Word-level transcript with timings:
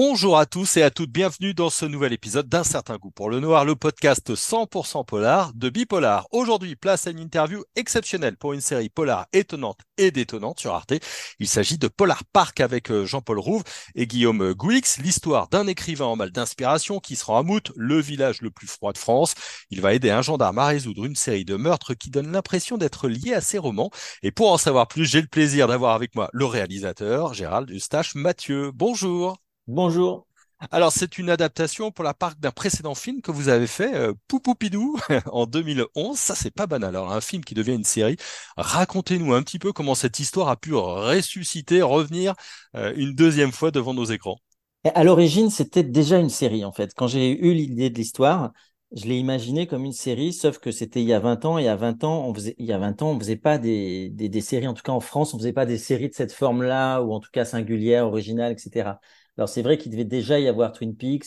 Bonjour 0.00 0.38
à 0.38 0.46
tous 0.46 0.76
et 0.76 0.84
à 0.84 0.92
toutes, 0.92 1.10
bienvenue 1.10 1.54
dans 1.54 1.70
ce 1.70 1.84
nouvel 1.84 2.12
épisode 2.12 2.48
d'un 2.48 2.62
certain 2.62 2.98
goût 2.98 3.10
pour 3.10 3.30
le 3.30 3.40
noir, 3.40 3.64
le 3.64 3.74
podcast 3.74 4.32
100% 4.32 5.04
polar 5.04 5.52
de 5.54 5.70
Bipolar. 5.70 6.28
Aujourd'hui, 6.30 6.76
place 6.76 7.08
à 7.08 7.10
une 7.10 7.18
interview 7.18 7.64
exceptionnelle 7.74 8.36
pour 8.36 8.52
une 8.52 8.60
série 8.60 8.90
polar 8.90 9.26
étonnante 9.32 9.80
et 9.96 10.12
détonnante 10.12 10.60
sur 10.60 10.72
Arte. 10.72 10.92
Il 11.40 11.48
s'agit 11.48 11.78
de 11.78 11.88
Polar 11.88 12.22
Park 12.32 12.60
avec 12.60 12.92
euh, 12.92 13.06
Jean-Paul 13.06 13.40
Rouve 13.40 13.64
et 13.96 14.06
Guillaume 14.06 14.52
Gouix, 14.52 14.84
l'histoire 15.02 15.48
d'un 15.48 15.66
écrivain 15.66 16.04
en 16.04 16.14
mal 16.14 16.30
d'inspiration 16.30 17.00
qui 17.00 17.16
se 17.16 17.24
rend 17.24 17.38
à 17.38 17.42
Mout, 17.42 17.72
le 17.74 18.00
village 18.00 18.40
le 18.40 18.52
plus 18.52 18.68
froid 18.68 18.92
de 18.92 18.98
France. 18.98 19.34
Il 19.70 19.80
va 19.80 19.94
aider 19.94 20.10
un 20.10 20.22
gendarme 20.22 20.60
à 20.60 20.66
résoudre 20.68 21.06
une 21.06 21.16
série 21.16 21.44
de 21.44 21.56
meurtres 21.56 21.94
qui 21.94 22.10
donne 22.10 22.30
l'impression 22.30 22.78
d'être 22.78 23.08
liés 23.08 23.34
à 23.34 23.40
ses 23.40 23.58
romans. 23.58 23.90
Et 24.22 24.30
pour 24.30 24.52
en 24.52 24.58
savoir 24.58 24.86
plus, 24.86 25.06
j'ai 25.06 25.20
le 25.20 25.26
plaisir 25.26 25.66
d'avoir 25.66 25.96
avec 25.96 26.14
moi 26.14 26.30
le 26.32 26.44
réalisateur 26.44 27.34
Gérald 27.34 27.68
Eustache 27.72 28.14
Mathieu. 28.14 28.70
Bonjour. 28.72 29.47
Bonjour. 29.68 30.26
Alors, 30.72 30.90
c'est 30.92 31.18
une 31.18 31.30
adaptation 31.30 31.92
pour 31.92 32.04
la 32.04 32.14
part 32.14 32.34
d'un 32.36 32.50
précédent 32.50 32.94
film 32.96 33.22
que 33.22 33.30
vous 33.30 33.48
avez 33.48 33.66
fait, 33.68 33.94
euh, 33.94 34.12
Poupoupidou, 34.26 34.96
en 35.32 35.46
2011. 35.46 36.18
Ça, 36.18 36.34
c'est 36.34 36.50
pas 36.50 36.66
banal. 36.66 36.96
Alors, 36.96 37.12
un 37.12 37.20
film 37.20 37.44
qui 37.44 37.54
devient 37.54 37.74
une 37.74 37.84
série. 37.84 38.16
Racontez-nous 38.56 39.32
un 39.34 39.42
petit 39.42 39.58
peu 39.60 39.72
comment 39.72 39.94
cette 39.94 40.18
histoire 40.18 40.48
a 40.48 40.56
pu 40.56 40.74
ressusciter, 40.74 41.80
revenir 41.82 42.34
euh, 42.76 42.92
une 42.96 43.14
deuxième 43.14 43.52
fois 43.52 43.70
devant 43.70 43.94
nos 43.94 44.04
écrans. 44.04 44.38
À 44.94 45.04
l'origine, 45.04 45.50
c'était 45.50 45.82
déjà 45.82 46.18
une 46.18 46.30
série, 46.30 46.64
en 46.64 46.72
fait. 46.72 46.94
Quand 46.94 47.06
j'ai 47.08 47.30
eu 47.38 47.52
l'idée 47.52 47.90
de 47.90 47.96
l'histoire, 47.96 48.52
je 48.92 49.04
l'ai 49.06 49.18
imaginé 49.18 49.66
comme 49.66 49.84
une 49.84 49.92
série, 49.92 50.32
sauf 50.32 50.58
que 50.58 50.70
c'était 50.70 51.02
il 51.02 51.08
y 51.08 51.12
a 51.12 51.18
20 51.20 51.44
ans. 51.44 51.58
Et 51.58 51.68
à 51.68 51.76
20 51.76 52.04
ans, 52.04 52.24
on 52.26 52.32
faisait, 52.34 52.54
il 52.58 52.64
y 52.66 52.72
a 52.72 52.78
20 52.78 53.02
ans, 53.02 53.10
on 53.10 53.18
faisait 53.18 53.36
pas 53.36 53.58
des, 53.58 54.08
des, 54.10 54.28
des 54.28 54.40
séries, 54.40 54.66
en 54.68 54.74
tout 54.74 54.82
cas 54.82 54.92
en 54.92 55.00
France, 55.00 55.34
on 55.34 55.38
faisait 55.38 55.52
pas 55.52 55.66
des 55.66 55.78
séries 55.78 56.08
de 56.08 56.14
cette 56.14 56.32
forme-là, 56.32 57.02
ou 57.02 57.12
en 57.12 57.20
tout 57.20 57.30
cas 57.32 57.44
singulière, 57.44 58.06
originale, 58.06 58.52
etc. 58.52 59.00
Alors 59.38 59.48
c'est 59.48 59.62
vrai 59.62 59.78
qu'il 59.78 59.92
devait 59.92 60.04
déjà 60.04 60.40
y 60.40 60.48
avoir 60.48 60.72
Twin 60.72 60.96
Peaks, 60.96 61.26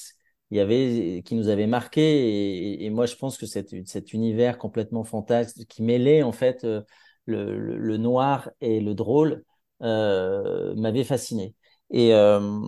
il 0.52 0.58
y 0.58 0.60
avait 0.60 1.24
qui 1.26 1.36
nous 1.36 1.48
avait 1.48 1.66
marqué 1.68 2.84
et, 2.84 2.90
moi 2.90 3.06
je 3.06 3.16
pense 3.16 3.38
que 3.38 3.46
cet, 3.46 4.14
univers 4.14 4.58
complètement 4.58 5.04
fantastique 5.06 5.68
qui 5.70 5.82
mêlait 5.82 6.24
en 6.24 6.34
fait 6.34 6.66
euh, 6.66 6.82
le, 7.26 7.98
noir 7.98 8.50
et 8.60 8.82
le 8.82 8.94
drôle 8.94 9.44
euh, 9.82 10.76
m'avait 10.76 11.06
fasciné. 11.06 11.56
Et 11.90 12.14
euh, 12.14 12.60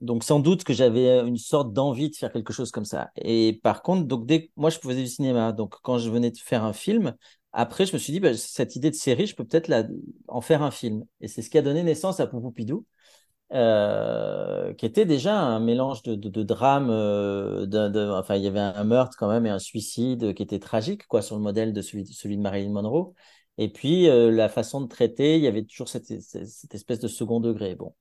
donc 0.00 0.24
sans 0.24 0.40
doute 0.40 0.64
que 0.64 0.72
j'avais 0.72 1.20
une 1.20 1.36
sorte 1.36 1.72
d'envie 1.74 2.10
de 2.10 2.16
faire 2.16 2.32
quelque 2.32 2.52
chose 2.54 2.70
comme 2.70 2.84
ça. 2.86 3.10
Et 3.16 3.60
par 3.62 3.82
contre, 3.82 4.06
donc 4.06 4.26
dès 4.26 4.50
moi 4.56 4.70
je 4.70 4.78
faisais 4.78 5.02
du 5.02 5.08
cinéma, 5.08 5.52
donc 5.52 5.76
quand 5.82 5.98
je 5.98 6.10
venais 6.10 6.30
de 6.30 6.38
faire 6.38 6.64
un 6.64 6.72
film, 6.72 7.14
après 7.52 7.84
je 7.86 7.92
me 7.92 7.98
suis 7.98 8.12
dit 8.14 8.20
bah, 8.20 8.34
cette 8.34 8.76
idée 8.76 8.90
de 8.90 8.96
série, 8.96 9.26
je 9.26 9.36
peux 9.36 9.44
peut-être 9.44 9.70
en 10.28 10.40
faire 10.40 10.62
un 10.62 10.70
film. 10.70 11.04
Et 11.20 11.28
c'est 11.28 11.42
ce 11.42 11.50
qui 11.50 11.58
a 11.58 11.62
donné 11.62 11.82
naissance 11.82 12.18
à 12.20 12.26
Poupoupidou. 12.26 12.86
Euh, 13.54 14.74
qui 14.74 14.84
était 14.84 15.06
déjà 15.06 15.38
un 15.38 15.60
mélange 15.60 16.02
de, 16.02 16.16
de, 16.16 16.28
de 16.28 16.42
drame. 16.42 16.88
Euh, 16.90 17.66
de, 17.66 18.10
enfin, 18.10 18.34
il 18.36 18.42
y 18.42 18.48
avait 18.48 18.58
un 18.58 18.84
meurtre 18.84 19.16
quand 19.16 19.28
même 19.28 19.46
et 19.46 19.50
un 19.50 19.60
suicide 19.60 20.34
qui 20.34 20.42
était 20.42 20.58
tragique, 20.58 21.06
quoi, 21.06 21.22
sur 21.22 21.36
le 21.36 21.42
modèle 21.42 21.72
de 21.72 21.80
celui, 21.80 22.04
de 22.04 22.42
Marilyn 22.42 22.72
Monroe. 22.72 23.14
Et 23.58 23.68
puis, 23.72 24.08
euh, 24.08 24.30
la 24.32 24.48
façon 24.48 24.80
de 24.80 24.88
traiter, 24.88 25.36
il 25.36 25.42
y 25.42 25.46
avait 25.46 25.64
toujours 25.64 25.88
cette, 25.88 26.10
espèce 26.10 26.98
de 26.98 27.08
second 27.08 27.38
degré. 27.40 27.76
Bon. 27.76 27.94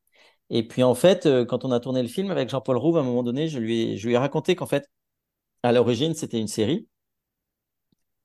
Et 0.49 0.67
puis, 0.67 0.83
en 0.83 0.95
fait, 0.95 1.29
quand 1.47 1.65
on 1.65 1.71
a 1.71 1.79
tourné 1.79 2.01
le 2.01 2.07
film 2.09 2.31
avec 2.31 2.49
Jean-Paul 2.49 2.77
Rouve, 2.77 2.97
à 2.97 3.01
un 3.01 3.03
moment 3.03 3.23
donné, 3.23 3.47
je 3.47 3.59
lui 3.59 3.97
je 3.97 4.07
lui 4.07 4.15
ai 4.15 4.17
raconté 4.17 4.55
qu'en 4.55 4.67
fait, 4.67 4.89
à 5.63 5.71
l'origine, 5.73 6.15
c'était 6.15 6.39
une 6.39 6.47
série. 6.47 6.87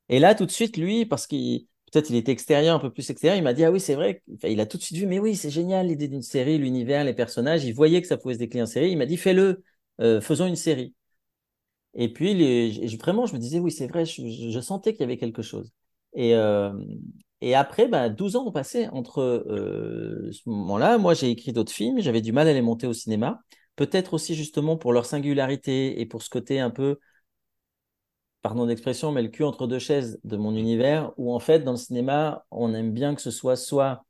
Et 0.08 0.18
là, 0.18 0.34
tout 0.34 0.46
de 0.46 0.50
suite, 0.50 0.76
lui, 0.76 1.06
parce 1.06 1.26
qu'il 1.26 1.66
peut-être 1.92 2.10
il 2.10 2.16
était 2.16 2.32
extérieur, 2.32 2.76
un 2.76 2.78
peu 2.78 2.90
plus 2.90 3.08
extérieur, 3.10 3.36
il 3.36 3.42
m'a 3.42 3.52
dit, 3.52 3.64
ah 3.64 3.70
oui, 3.70 3.80
c'est 3.80 3.94
vrai, 3.94 4.22
il 4.44 4.60
a 4.60 4.66
tout 4.66 4.76
de 4.76 4.82
suite 4.82 4.98
vu, 4.98 5.06
mais 5.06 5.18
oui, 5.18 5.36
c'est 5.36 5.50
génial 5.50 5.86
l'idée 5.86 6.08
d'une 6.08 6.22
série, 6.22 6.58
l'univers, 6.58 7.04
les 7.04 7.14
personnages, 7.14 7.64
il 7.64 7.74
voyait 7.74 8.00
que 8.02 8.08
ça 8.08 8.16
pouvait 8.16 8.34
se 8.34 8.38
décliner 8.38 8.62
en 8.62 8.66
série, 8.66 8.90
il 8.90 8.98
m'a 8.98 9.06
dit, 9.06 9.16
fais-le, 9.16 9.62
euh, 10.00 10.20
faisons 10.20 10.46
une 10.46 10.56
série. 10.56 10.94
Et 11.94 12.12
puis, 12.12 12.96
vraiment, 12.96 13.26
je 13.26 13.34
me 13.34 13.38
disais, 13.38 13.58
oui, 13.58 13.72
c'est 13.72 13.86
vrai, 13.86 14.04
je, 14.04 14.60
sentais 14.60 14.92
qu'il 14.92 15.00
y 15.00 15.04
avait 15.04 15.16
quelque 15.16 15.42
chose. 15.42 15.72
Et, 16.14 16.34
euh, 16.34 16.72
après, 17.54 17.88
bah, 17.88 18.08
12 18.08 18.36
ans 18.36 18.46
ont 18.46 18.52
passé 18.52 18.88
entre 18.88 19.20
euh, 19.20 20.30
ce 20.32 20.48
moment-là. 20.48 20.98
Moi, 20.98 21.14
j'ai 21.14 21.30
écrit 21.30 21.52
d'autres 21.52 21.72
films, 21.72 22.00
j'avais 22.00 22.20
du 22.20 22.32
mal 22.32 22.48
à 22.48 22.52
les 22.52 22.62
monter 22.62 22.86
au 22.86 22.92
cinéma. 22.92 23.40
Peut-être 23.76 24.14
aussi 24.14 24.34
justement 24.34 24.76
pour 24.76 24.92
leur 24.92 25.06
singularité 25.06 26.00
et 26.00 26.06
pour 26.06 26.22
ce 26.22 26.30
côté 26.30 26.60
un 26.60 26.70
peu 26.70 26.98
pardon 28.42 28.66
d'expression, 28.66 29.12
mais 29.12 29.22
le 29.22 29.28
cul 29.28 29.44
entre 29.44 29.66
deux 29.66 29.78
chaises 29.78 30.20
de 30.24 30.36
mon 30.36 30.54
univers, 30.54 31.12
où 31.16 31.32
en 31.34 31.38
fait, 31.38 31.60
dans 31.60 31.72
le 31.72 31.76
cinéma, 31.78 32.46
on 32.50 32.74
aime 32.74 32.92
bien 32.92 33.14
que 33.14 33.20
ce 33.22 33.30
soit 33.30 33.56
soit, 33.56 34.04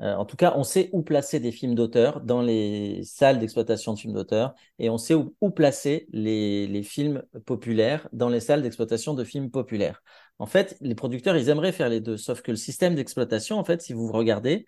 euh, 0.00 0.14
en 0.14 0.24
tout 0.24 0.36
cas, 0.36 0.54
on 0.56 0.64
sait 0.64 0.90
où 0.92 1.02
placer 1.02 1.38
des 1.40 1.52
films 1.52 1.74
d'auteur 1.74 2.20
dans 2.20 2.42
les 2.42 3.04
salles 3.04 3.38
d'exploitation 3.38 3.94
de 3.94 3.98
films 3.98 4.14
d'auteur, 4.14 4.54
et 4.78 4.90
on 4.90 4.98
sait 4.98 5.14
où, 5.14 5.50
placer 5.50 6.06
les, 6.12 6.82
films 6.82 7.22
populaires 7.46 8.08
dans 8.12 8.28
les 8.28 8.40
salles 8.40 8.62
d'exploitation 8.62 9.14
de 9.14 9.24
films 9.24 9.50
populaires. 9.50 10.02
En 10.38 10.46
fait, 10.46 10.76
les 10.80 10.94
producteurs, 10.94 11.36
ils 11.36 11.48
aimeraient 11.48 11.72
faire 11.72 11.88
les 11.88 12.00
deux, 12.00 12.16
sauf 12.16 12.42
que 12.42 12.50
le 12.50 12.56
système 12.56 12.94
d'exploitation, 12.94 13.58
en 13.58 13.64
fait, 13.64 13.82
si 13.82 13.92
vous 13.92 14.10
regardez, 14.10 14.66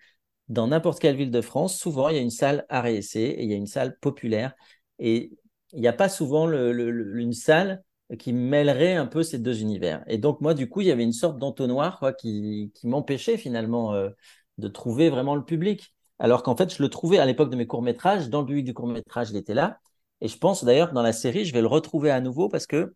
dans 0.49 0.69
n'importe 0.69 1.01
quelle 1.01 1.17
ville 1.17 1.31
de 1.31 1.41
France, 1.41 1.77
souvent, 1.79 2.09
il 2.09 2.17
y 2.17 2.19
a 2.19 2.23
une 2.23 2.31
salle 2.31 2.67
à 2.69 2.89
et 2.91 3.01
il 3.15 3.51
y 3.51 3.53
a 3.53 3.57
une 3.57 3.67
salle 3.67 3.99
populaire, 3.99 4.55
et 4.99 5.33
il 5.73 5.81
n'y 5.81 5.89
a 5.89 5.93
pas 5.93 6.09
souvent 6.09 6.49
une 6.49 7.33
salle 7.33 7.83
qui 8.19 8.33
mêlerait 8.33 8.95
un 8.95 9.07
peu 9.07 9.23
ces 9.23 9.39
deux 9.39 9.61
univers. 9.61 10.05
Et 10.07 10.19
donc 10.19 10.41
moi, 10.41 10.55
du 10.55 10.69
coup, 10.69 10.81
il 10.81 10.87
y 10.87 10.93
avait 10.93 11.03
une 11.03 11.13
sorte 11.13 11.39
d'entonnoir 11.39 11.99
quoi, 11.99 12.13
qui, 12.13 12.71
qui 12.75 12.87
m'empêchait 12.87 13.37
finalement 13.37 13.95
euh, 13.95 14.11
de 14.59 14.69
trouver 14.69 15.11
vraiment 15.11 15.35
le 15.35 15.45
public. 15.45 15.95
Alors 16.19 16.43
qu'en 16.43 16.57
fait, 16.57 16.75
je 16.75 16.83
le 16.83 16.89
trouvais 16.89 17.19
à 17.19 17.27
l'époque 17.27 17.51
de 17.51 17.57
mes 17.57 17.67
courts-métrages. 17.67 18.31
Dans 18.31 18.41
le 18.41 18.47
public 18.47 18.65
du 18.65 18.75
court-métrage, 18.75 19.31
il 19.31 19.37
était 19.37 19.55
là. 19.55 19.81
Et 20.21 20.29
je 20.29 20.39
pense 20.39 20.65
d'ailleurs 20.65 20.91
que 20.91 20.95
dans 20.95 21.03
la 21.03 21.13
série, 21.13 21.45
je 21.45 21.53
vais 21.53 21.61
le 21.61 21.67
retrouver 21.67 22.11
à 22.11 22.21
nouveau 22.21 22.49
parce 22.49 22.67
que 22.67 22.95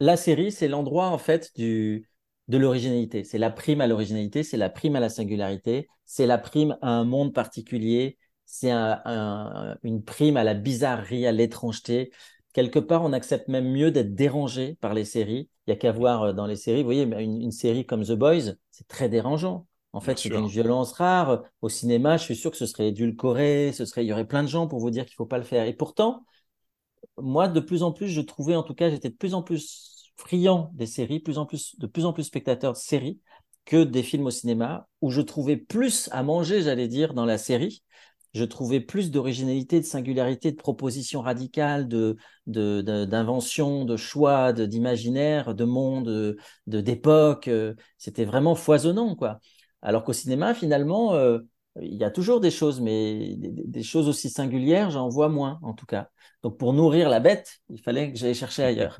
la 0.00 0.16
série, 0.16 0.52
c'est 0.52 0.68
l'endroit 0.68 1.08
en 1.08 1.18
fait 1.18 1.50
du, 1.56 2.08
de 2.48 2.58
l'originalité. 2.58 3.24
C'est 3.24 3.38
la 3.38 3.50
prime 3.50 3.80
à 3.80 3.86
l'originalité, 3.86 4.42
c'est 4.42 4.56
la 4.56 4.70
prime 4.70 4.96
à 4.96 5.00
la 5.00 5.08
singularité, 5.08 5.88
c'est 6.04 6.26
la 6.26 6.38
prime 6.38 6.76
à 6.82 6.90
un 6.90 7.04
monde 7.04 7.34
particulier, 7.34 8.16
c'est 8.44 8.70
un, 8.70 9.76
une 9.82 10.02
prime 10.02 10.36
à 10.36 10.44
la 10.44 10.54
bizarrerie, 10.54 11.26
à 11.26 11.32
l'étrangeté 11.32 12.10
quelque 12.58 12.80
part, 12.80 13.04
on 13.04 13.12
accepte 13.12 13.46
même 13.46 13.70
mieux 13.70 13.92
d'être 13.92 14.16
dérangé 14.16 14.76
par 14.80 14.92
les 14.92 15.04
séries. 15.04 15.48
Il 15.66 15.70
y 15.70 15.72
a 15.72 15.76
qu'à 15.76 15.92
voir 15.92 16.22
euh, 16.24 16.32
dans 16.32 16.46
les 16.46 16.56
séries, 16.56 16.80
vous 16.80 16.86
voyez, 16.86 17.04
une, 17.04 17.52
série 17.52 17.86
comme 17.86 18.04
The 18.04 18.14
Boys, 18.14 18.54
c'est 18.72 18.88
très 18.88 19.08
dérangeant. 19.08 19.68
En 19.92 20.00
fait, 20.00 20.18
c'est 20.18 20.30
une 20.30 20.48
violence 20.48 20.90
rare. 20.92 21.44
Au 21.62 21.68
cinéma, 21.68 22.16
je 22.16 22.24
suis 22.24 22.34
sûr 22.34 22.50
que 22.50 22.56
ce 22.56 22.66
serait 22.66 22.88
édulcoré, 22.88 23.70
ce 23.72 23.84
serait, 23.84 24.04
il 24.04 24.08
y 24.08 24.12
aurait 24.12 24.26
plein 24.26 24.42
de 24.42 24.48
gens 24.48 24.66
pour 24.66 24.80
vous 24.80 24.90
dire 24.90 25.06
qu'il 25.06 25.14
faut 25.14 25.24
pas 25.24 25.38
le 25.38 25.44
faire. 25.44 25.66
Et 25.66 25.72
pourtant, 25.72 26.24
moi, 27.16 27.46
de 27.46 27.60
plus 27.60 27.84
en 27.84 27.92
plus, 27.92 28.08
je 28.08 28.20
trouvais, 28.20 28.56
en 28.56 28.64
tout 28.64 28.74
cas, 28.74 28.90
j'étais 28.90 29.08
de 29.08 29.14
plus 29.14 29.34
en 29.34 29.42
plus 29.42 30.12
friand 30.16 30.72
des 30.74 30.86
séries, 30.86 31.20
plus 31.20 31.38
en 31.38 31.46
plus, 31.46 31.78
de 31.78 31.86
plus 31.86 32.06
en 32.06 32.12
plus 32.12 32.24
spectateur 32.24 32.72
de 32.72 32.78
séries 32.78 33.20
que 33.66 33.84
des 33.84 34.02
films 34.02 34.26
au 34.26 34.30
cinéma, 34.30 34.88
où 35.00 35.10
je 35.12 35.20
trouvais 35.20 35.56
plus 35.56 36.08
à 36.10 36.24
manger, 36.24 36.62
j'allais 36.62 36.88
dire, 36.88 37.14
dans 37.14 37.24
la 37.24 37.38
série 37.38 37.84
je 38.38 38.44
trouvais 38.44 38.80
plus 38.80 39.10
d'originalité, 39.10 39.80
de 39.80 39.84
singularité, 39.84 40.52
de 40.52 40.56
propositions 40.56 41.20
radicales, 41.20 41.88
de, 41.88 42.16
d'inventions, 42.46 43.84
de, 43.84 43.96
choix, 43.96 44.52
d'imaginaire, 44.52 45.54
de, 45.54 45.64
monde, 45.64 46.36
de, 46.66 46.80
d'époque. 46.80 47.48
Euh, 47.48 47.74
c'était 47.98 48.24
vraiment 48.24 48.54
foisonnant, 48.54 49.16
quoi. 49.16 49.40
Alors 49.82 50.04
qu'au 50.04 50.12
cinéma, 50.12 50.54
finalement, 50.54 51.14
euh, 51.14 51.40
il 51.80 51.94
y 51.96 52.04
a 52.04 52.10
toujours 52.10 52.40
des 52.40 52.50
choses, 52.50 52.80
mais 52.80 53.34
des, 53.36 53.82
choses 53.82 54.08
aussi 54.08 54.30
singulières, 54.30 54.90
j'en 54.90 55.08
vois 55.08 55.28
moins, 55.28 55.58
en 55.62 55.74
tout 55.74 55.86
cas. 55.86 56.08
Donc, 56.44 56.58
pour 56.58 56.72
nourrir 56.72 57.08
la 57.08 57.20
bête, 57.20 57.58
il 57.68 57.82
fallait 57.82 58.12
que 58.12 58.18
j'aille 58.18 58.34
chercher 58.34 58.62
ailleurs. 58.62 58.98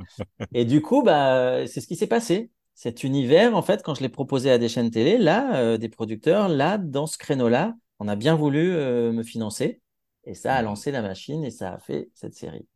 Et 0.53 0.65
du 0.65 0.83
coup, 0.83 1.03
bah, 1.03 1.67
c'est 1.67 1.81
ce 1.81 1.87
qui 1.87 1.97
s'est 1.97 2.09
passé. 2.09 2.51
Cet 2.75 3.05
univers, 3.05 3.57
en 3.57 3.63
fait, 3.63 3.83
quand 3.85 3.95
je 3.95 4.03
l'ai 4.03 4.09
proposé 4.09 4.51
à 4.51 4.59
des 4.59 4.69
chaînes 4.69 4.91
télé, 4.91 5.19
là, 5.19 5.61
euh, 5.61 5.79
des 5.79 5.89
producteurs, 5.89 6.49
là, 6.49 6.79
dans 6.79 7.07
ce 7.07 7.19
créneau-là, 7.19 7.75
on 7.99 8.09
a 8.09 8.17
bien 8.17 8.35
voulu 8.35 8.73
euh, 8.73 9.13
me 9.13 9.23
financer 9.23 9.81
et 10.25 10.35
ça 10.35 10.55
a 10.55 10.63
mmh. 10.63 10.65
lancé 10.65 10.91
la 10.91 11.03
machine 11.03 11.45
et 11.45 11.51
ça 11.51 11.75
a 11.75 11.79
fait 11.79 12.11
cette 12.15 12.35
série. 12.35 12.67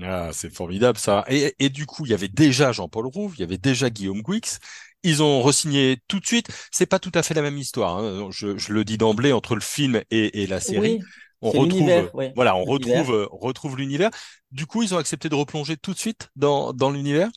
Ah, 0.00 0.30
c'est 0.32 0.52
formidable 0.52 0.98
ça. 0.98 1.24
Et, 1.28 1.54
et, 1.58 1.68
du 1.68 1.84
coup, 1.84 2.06
il 2.06 2.10
y 2.10 2.14
avait 2.14 2.28
déjà 2.28 2.72
Jean-Paul 2.72 3.06
Rouve, 3.06 3.34
il 3.36 3.40
y 3.40 3.44
avait 3.44 3.58
déjà 3.58 3.90
Guillaume 3.90 4.22
Guix. 4.22 4.58
Ils 5.02 5.22
ont 5.22 5.42
re-signé 5.42 5.98
tout 6.08 6.18
de 6.18 6.26
suite. 6.26 6.48
C'est 6.70 6.86
pas 6.86 6.98
tout 6.98 7.12
à 7.14 7.22
fait 7.22 7.34
la 7.34 7.42
même 7.42 7.58
histoire. 7.58 7.98
Hein. 7.98 8.28
Je, 8.30 8.56
je, 8.56 8.72
le 8.72 8.84
dis 8.84 8.96
d'emblée 8.96 9.32
entre 9.32 9.54
le 9.54 9.60
film 9.60 10.00
et, 10.10 10.42
et 10.42 10.46
la 10.46 10.60
série. 10.60 10.98
Oui, 10.98 11.04
on 11.42 11.50
retrouve, 11.50 12.10
voilà, 12.36 12.56
on 12.56 12.64
retrouve, 12.64 13.28
retrouve 13.32 13.76
l'univers. 13.76 14.10
Du 14.52 14.66
coup, 14.66 14.82
ils 14.82 14.94
ont 14.94 14.98
accepté 14.98 15.28
de 15.28 15.34
replonger 15.34 15.76
tout 15.76 15.92
de 15.92 15.98
suite 15.98 16.30
dans, 16.36 16.72
dans 16.72 16.90
l'univers? 16.90 17.30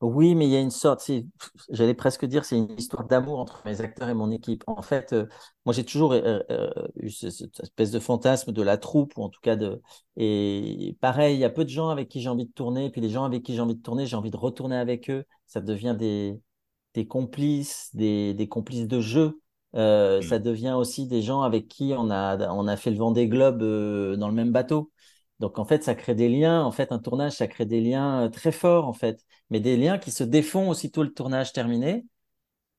Oui, 0.00 0.34
mais 0.34 0.46
il 0.46 0.50
y 0.50 0.56
a 0.56 0.60
une 0.60 0.70
sorte, 0.70 1.10
j'allais 1.68 1.92
presque 1.92 2.24
dire, 2.24 2.46
c'est 2.46 2.56
une 2.56 2.70
histoire 2.78 3.04
d'amour 3.06 3.38
entre 3.38 3.60
mes 3.66 3.82
acteurs 3.82 4.08
et 4.08 4.14
mon 4.14 4.30
équipe. 4.30 4.64
En 4.66 4.80
fait, 4.80 5.12
euh, 5.12 5.26
moi 5.66 5.74
j'ai 5.74 5.84
toujours 5.84 6.12
euh, 6.14 6.38
euh, 6.50 6.70
eu 6.96 7.10
cette 7.10 7.60
espèce 7.60 7.90
de 7.90 7.98
fantasme 8.00 8.50
de 8.52 8.62
la 8.62 8.78
troupe, 8.78 9.12
ou 9.18 9.22
en 9.22 9.28
tout 9.28 9.40
cas 9.42 9.56
de. 9.56 9.82
Et 10.16 10.96
pareil, 11.02 11.36
il 11.36 11.40
y 11.40 11.44
a 11.44 11.50
peu 11.50 11.64
de 11.64 11.68
gens 11.68 11.90
avec 11.90 12.08
qui 12.08 12.22
j'ai 12.22 12.30
envie 12.30 12.46
de 12.46 12.52
tourner, 12.52 12.88
puis 12.90 13.02
les 13.02 13.10
gens 13.10 13.24
avec 13.24 13.42
qui 13.42 13.54
j'ai 13.54 13.60
envie 13.60 13.74
de 13.76 13.82
tourner, 13.82 14.06
j'ai 14.06 14.16
envie 14.16 14.30
de 14.30 14.38
retourner 14.38 14.76
avec 14.76 15.10
eux. 15.10 15.24
Ça 15.46 15.60
devient 15.60 15.94
des, 15.98 16.40
des 16.94 17.06
complices, 17.06 17.90
des, 17.94 18.34
des 18.34 18.48
complices 18.48 18.88
de 18.88 19.00
jeu. 19.00 19.40
Euh, 19.76 20.20
Mm. 20.20 20.22
ça 20.22 20.38
devient 20.38 20.72
aussi 20.72 21.06
des 21.06 21.22
gens 21.22 21.42
avec 21.42 21.68
qui 21.68 21.92
on 21.96 22.10
a, 22.10 22.48
on 22.52 22.66
a 22.66 22.76
fait 22.76 22.90
le 22.90 22.96
Vendée 22.96 23.28
Globe 23.28 23.62
euh, 23.62 24.16
dans 24.16 24.28
le 24.28 24.34
même 24.34 24.50
bateau. 24.52 24.90
Donc 25.40 25.58
en 25.58 25.64
fait, 25.64 25.82
ça 25.84 25.94
crée 25.94 26.14
des 26.14 26.28
liens. 26.28 26.62
En 26.64 26.72
fait, 26.72 26.92
un 26.92 26.98
tournage, 27.00 27.32
ça 27.32 27.48
crée 27.48 27.66
des 27.66 27.80
liens 27.80 28.26
euh, 28.26 28.28
très 28.28 28.52
forts 28.52 28.86
en 28.86 28.92
fait, 28.92 29.24
mais 29.50 29.60
des 29.60 29.76
liens 29.76 29.98
qui 29.98 30.10
se 30.12 30.24
défont 30.24 30.68
aussitôt 30.70 31.02
le 31.02 31.12
tournage 31.12 31.52
terminé. 31.52 32.06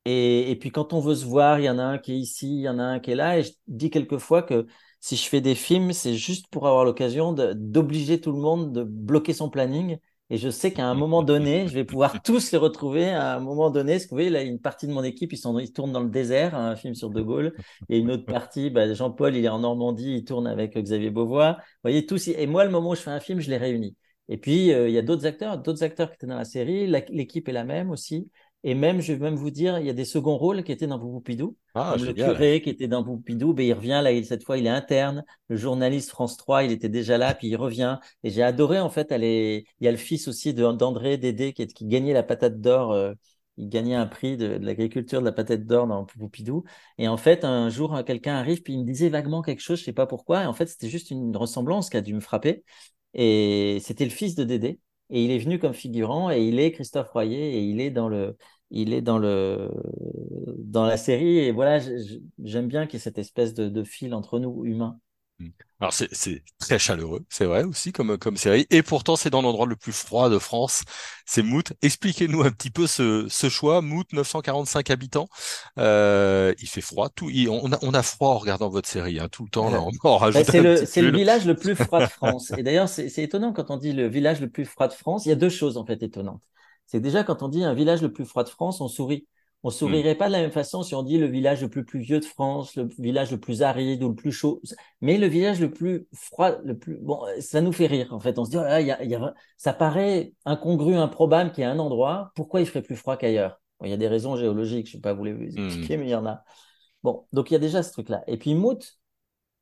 Et, 0.06 0.52
et 0.52 0.56
puis 0.58 0.72
quand 0.72 0.94
on 0.94 1.00
veut 1.00 1.16
se 1.16 1.26
voir, 1.26 1.60
il 1.60 1.66
y 1.66 1.70
en 1.70 1.78
a 1.80 1.84
un 1.84 1.98
qui 2.00 2.14
est 2.14 2.18
ici, 2.18 2.48
il 2.48 2.62
y 2.62 2.70
en 2.70 2.80
a 2.80 2.84
un 2.84 3.00
qui 3.00 3.12
est 3.12 3.16
là. 3.16 3.38
Et 3.40 3.44
je 3.44 3.52
dis 3.68 3.90
quelquefois 3.92 4.44
que 4.44 4.68
si 5.00 5.16
je 5.16 5.28
fais 5.28 5.42
des 5.42 5.56
films, 5.56 5.94
c'est 5.94 6.16
juste 6.16 6.48
pour 6.50 6.68
avoir 6.68 6.86
l'occasion 6.86 7.34
d'obliger 7.34 8.20
tout 8.22 8.32
le 8.32 8.40
monde 8.40 8.74
de 8.74 8.84
bloquer 8.84 9.34
son 9.34 9.50
planning. 9.50 9.98
Et 10.32 10.38
je 10.38 10.50
sais 10.50 10.72
qu'à 10.72 10.88
un 10.88 10.96
moment 10.96 11.24
donné, 11.24 11.68
je 11.68 11.74
vais 11.74 11.84
pouvoir 11.84 12.22
tous 12.24 12.54
les 12.54 12.58
retrouver 12.58 13.10
à 13.10 13.36
un 13.36 13.40
moment 13.42 13.70
donné. 13.70 13.94
Parce 13.96 14.06
que 14.06 14.12
vous 14.12 14.16
voyez, 14.16 14.30
là, 14.30 14.42
une 14.44 14.60
partie 14.60 14.88
de 14.88 14.94
mon 14.94 15.04
équipe, 15.04 15.34
ils, 15.34 15.38
sont, 15.38 15.60
ils 15.60 15.74
tournent 15.74 15.92
dans 15.92 16.00
le 16.00 16.10
désert, 16.10 16.56
un 16.56 16.78
film 16.78 16.96
sur 16.96 17.10
De 17.10 17.22
Gaulle. 17.22 17.54
Et 17.90 18.00
une 18.00 18.10
autre 18.12 18.26
partie, 18.26 18.70
bah, 18.70 18.94
Jean-Paul, 18.94 19.36
il 19.36 19.44
est 19.44 19.50
en 19.50 19.60
Normandie, 19.60 20.16
il 20.16 20.24
tourne 20.24 20.48
avec 20.48 20.78
Xavier 20.78 21.10
Beauvois. 21.10 21.58
Vous 21.60 21.80
voyez, 21.84 22.06
tous. 22.06 22.30
Et 22.30 22.48
moi, 22.48 22.64
le 22.64 22.72
moment 22.72 22.92
où 22.92 22.96
je 22.96 23.02
fais 23.02 23.12
un 23.12 23.20
film, 23.20 23.42
je 23.42 23.50
les 23.50 23.58
réunis. 23.58 23.98
Et 24.30 24.38
puis, 24.38 24.72
euh, 24.72 24.88
il 24.88 24.94
y 24.94 24.98
a 24.98 25.02
d'autres 25.02 25.26
acteurs, 25.26 25.58
d'autres 25.58 25.84
acteurs 25.84 26.10
qui 26.10 26.16
étaient 26.16 26.28
dans 26.28 26.38
la 26.38 26.46
série. 26.46 26.88
L'équipe 26.88 27.50
est 27.50 27.52
la 27.52 27.66
même 27.66 27.90
aussi. 27.90 28.32
Et 28.64 28.76
même, 28.76 29.02
je 29.02 29.14
vais 29.14 29.20
même 29.20 29.36
vous 29.36 29.50
dire, 29.52 29.80
il 29.80 29.86
y 29.88 29.90
a 29.90 29.94
des 29.94 30.06
seconds 30.06 30.38
rôles 30.38 30.64
qui 30.64 30.72
étaient 30.72 30.88
dans 30.88 31.00
Poupidou, 31.00 31.58
Ah, 31.74 31.96
comme 31.96 32.04
le 32.06 32.14
curé 32.14 32.62
qui 32.62 32.70
était 32.70 32.88
dans 32.88 33.04
Poupidou, 33.04 33.54
ben, 33.54 33.66
il 33.66 33.74
revient 33.74 34.02
là, 34.04 34.24
cette 34.24 34.44
fois 34.44 34.58
il 34.58 34.66
est 34.68 34.70
interne. 34.70 35.24
Le 35.50 35.58
journaliste 35.58 36.10
France 36.12 36.38
3, 36.38 36.64
il 36.64 36.72
était 36.72 36.90
déjà 36.90 37.18
là, 37.18 37.34
puis 37.34 37.48
il 37.48 37.56
revient. 37.56 37.98
Et 38.24 38.30
j'ai 38.30 38.44
adoré 38.44 38.80
en 38.80 38.90
fait, 38.90 39.12
est... 39.12 39.66
il 39.80 39.86
y 39.86 39.88
a 39.88 39.92
le 39.92 39.98
fils 39.98 40.28
aussi 40.28 40.54
d'André 40.54 41.18
Dédé 41.18 41.54
qui, 41.54 41.64
est- 41.64 41.74
qui 41.74 41.86
gagnait 41.86 42.14
la 42.14 42.24
patate 42.24 42.62
d'or. 42.62 42.92
euh, 42.92 43.14
il 43.58 43.70
gagnait 43.70 43.96
un 43.96 44.08
prix 44.08 44.38
de, 44.38 44.58
de 44.58 44.66
l'agriculture 44.66 45.20
de 45.20 45.26
la 45.26 45.32
patate 45.32 45.66
d'or 45.66 45.86
dans 45.88 46.06
Poupidou. 46.06 46.64
Et 46.98 47.08
en 47.08 47.18
fait, 47.18 47.44
un 47.46 47.70
jour, 47.70 48.02
quelqu'un 48.06 48.36
arrive, 48.36 48.62
puis 48.64 48.74
il 48.74 48.80
me 48.82 48.86
disait 48.86 49.10
vaguement 49.10 49.42
quelque 49.42 49.60
chose, 49.62 49.80
je 49.80 49.84
sais 49.86 49.94
pas 49.94 50.08
pourquoi. 50.08 50.44
Et 50.44 50.46
en 50.46 50.54
fait, 50.54 50.68
c'était 50.68 50.90
juste 50.90 51.12
une 51.12 51.36
ressemblance 51.36 51.90
qui 51.90 51.98
a 51.98 52.02
dû 52.02 52.14
me 52.14 52.20
frapper. 52.22 52.64
Et 53.14 53.80
c'était 53.84 54.06
le 54.06 54.12
fils 54.12 54.36
de 54.36 54.44
Dédé. 54.44 54.80
Et 55.12 55.24
il 55.26 55.32
est 55.32 55.40
venu 55.40 55.60
comme 55.60 55.74
figurant 55.74 56.32
et 56.32 56.42
il 56.48 56.60
est 56.60 56.72
Christophe 56.72 57.10
Royer 57.12 57.58
et 57.58 57.64
il 57.64 57.82
est 57.82 57.92
dans 57.92 58.10
le, 58.10 58.38
il 58.72 58.94
est 58.94 59.02
dans 59.02 59.20
le, 59.20 59.70
dans 60.58 60.86
la 60.86 60.98
série. 60.98 61.40
Et 61.40 61.52
voilà, 61.52 61.80
j'aime 62.44 62.68
bien 62.68 62.86
qu'il 62.88 62.96
y 62.96 62.98
ait 62.98 63.04
cette 63.04 63.18
espèce 63.18 63.54
de, 63.54 63.70
de 63.70 63.84
fil 63.84 64.14
entre 64.14 64.40
nous 64.40 64.66
humains. 64.66 65.00
Alors 65.80 65.94
c'est 65.94 66.10
c'est 66.14 66.44
très 66.60 66.78
chaleureux, 66.78 67.26
c'est 67.28 67.46
vrai 67.46 67.64
aussi 67.64 67.92
comme 67.92 68.18
comme 68.20 68.38
série. 68.38 68.68
Et 68.70 68.84
pourtant 68.84 69.16
c'est 69.16 69.32
dans 69.32 69.42
l'endroit 69.42 69.66
le 69.66 69.76
plus 69.76 69.92
froid 69.92 70.30
de 70.30 70.38
France, 70.38 70.84
c'est 71.26 71.42
Mout. 71.42 71.74
Expliquez-nous 71.82 72.44
un 72.44 72.52
petit 72.52 72.70
peu 72.70 72.86
ce 72.86 73.26
ce 73.30 73.50
choix. 73.50 73.82
Mout, 73.82 74.06
945 74.14 74.92
habitants. 74.92 75.28
Euh, 75.80 76.54
il 76.60 76.68
fait 76.68 76.82
froid. 76.82 77.10
Tout, 77.10 77.32
il- 77.32 77.50
on 77.50 77.72
a 77.74 77.80
on 77.82 77.94
a 77.96 78.04
froid 78.04 78.30
en 78.30 78.38
regardant 78.38 78.70
votre 78.70 78.88
série. 78.88 79.20
Hein, 79.20 79.28
tout 79.30 79.44
le 79.44 79.50
temps 79.50 79.72
là, 79.72 79.82
on 79.82 79.92
en 80.08 80.18
rajoute 80.18 80.46
c'est 80.52 80.62
le, 80.62 81.10
village 81.12 81.46
le 81.48 81.56
plus 81.56 81.76
froid 81.76 82.02
de 82.02 82.06
France. 82.10 82.52
Et 82.58 82.62
d'ailleurs, 82.64 82.88
c'est 82.90 83.10
c'est 83.10 83.24
étonnant 83.24 83.52
quand 83.52 83.72
on 83.72 83.78
dit 83.78 83.92
le 83.94 84.08
village 84.08 84.40
le 84.40 84.50
plus 84.50 84.66
froid 84.66 84.88
de 84.88 84.94
France. 84.94 85.26
Il 85.26 85.30
y 85.30 85.32
a 85.32 85.36
deux 85.36 85.50
choses 85.50 85.78
en 85.78 85.86
fait 85.86 86.04
étonnantes. 86.04 86.44
C'est 86.86 87.00
déjà 87.00 87.24
quand 87.24 87.42
on 87.42 87.48
dit 87.48 87.64
un 87.64 87.74
village 87.74 88.02
le 88.04 88.12
plus 88.14 88.26
froid 88.26 88.44
de 88.44 88.50
France, 88.50 88.82
on 88.82 88.88
sourit. 88.88 89.28
On 89.64 89.70
Mm. 89.70 89.72
sourirait 89.72 90.16
pas 90.16 90.28
de 90.28 90.32
la 90.32 90.40
même 90.42 90.52
façon 90.52 90.82
si 90.82 90.96
on 90.96 91.04
dit 91.04 91.18
le 91.20 91.28
village 91.28 91.62
le 91.62 91.70
plus 91.70 91.86
pluvieux 91.86 92.20
de 92.20 92.26
France, 92.26 92.76
le 92.76 92.90
village 92.98 93.32
le 93.32 93.40
plus 93.40 93.62
aride 93.62 94.02
ou 94.04 94.10
le 94.10 94.16
plus 94.16 94.32
chaud. 94.32 94.60
Mais 95.02 95.18
le 95.18 95.28
village 95.28 95.60
le 95.60 95.72
plus 95.72 96.08
froid, 96.14 96.58
le 96.64 96.78
plus 96.78 96.98
bon, 96.98 97.22
ça 97.40 97.62
nous 97.62 97.72
fait 97.72 97.86
rire 97.88 98.12
en 98.14 98.20
fait. 98.20 98.40
On 98.40 98.46
se 98.46 98.50
dit 98.50 98.58
oh 98.58 98.64
là, 98.64 98.82
y 98.82 98.90
a, 98.92 99.04
il 99.04 99.10
y 99.12 99.16
a- 99.16 99.34
ça 99.58 99.74
paraît 99.74 100.34
incongru, 100.46 100.96
improbable 100.96 101.52
qu'il 101.52 101.64
y 101.64 101.68
ait 101.68 101.70
un 101.70 101.80
endroit. 101.80 102.32
Pourquoi 102.36 102.62
il 102.62 102.66
ferait 102.66 102.82
plus 102.82 102.96
froid 102.96 103.18
qu'ailleurs? 103.18 103.62
Bon, 103.80 103.86
il 103.86 103.90
y 103.92 103.94
a 103.94 103.98
des 103.98 104.08
raisons 104.08 104.36
géologiques, 104.36 104.88
je 104.88 104.94
ne 104.94 104.98
vais 104.98 105.02
pas 105.02 105.14
vous 105.14 105.26
les 105.26 105.34
Mm. 105.34 105.58
expliquer, 105.68 105.98
mais 105.98 106.08
il 106.08 106.12
y 106.12 106.16
en 106.16 106.26
a. 106.26 106.44
Bon, 107.04 107.26
donc 107.32 107.52
il 107.52 107.54
y 107.54 107.58
a 107.58 107.60
déjà 107.60 107.84
ce 107.84 107.92
truc-là. 107.92 108.24
Et 108.28 108.38
puis 108.38 108.56
Mout, 108.56 109.00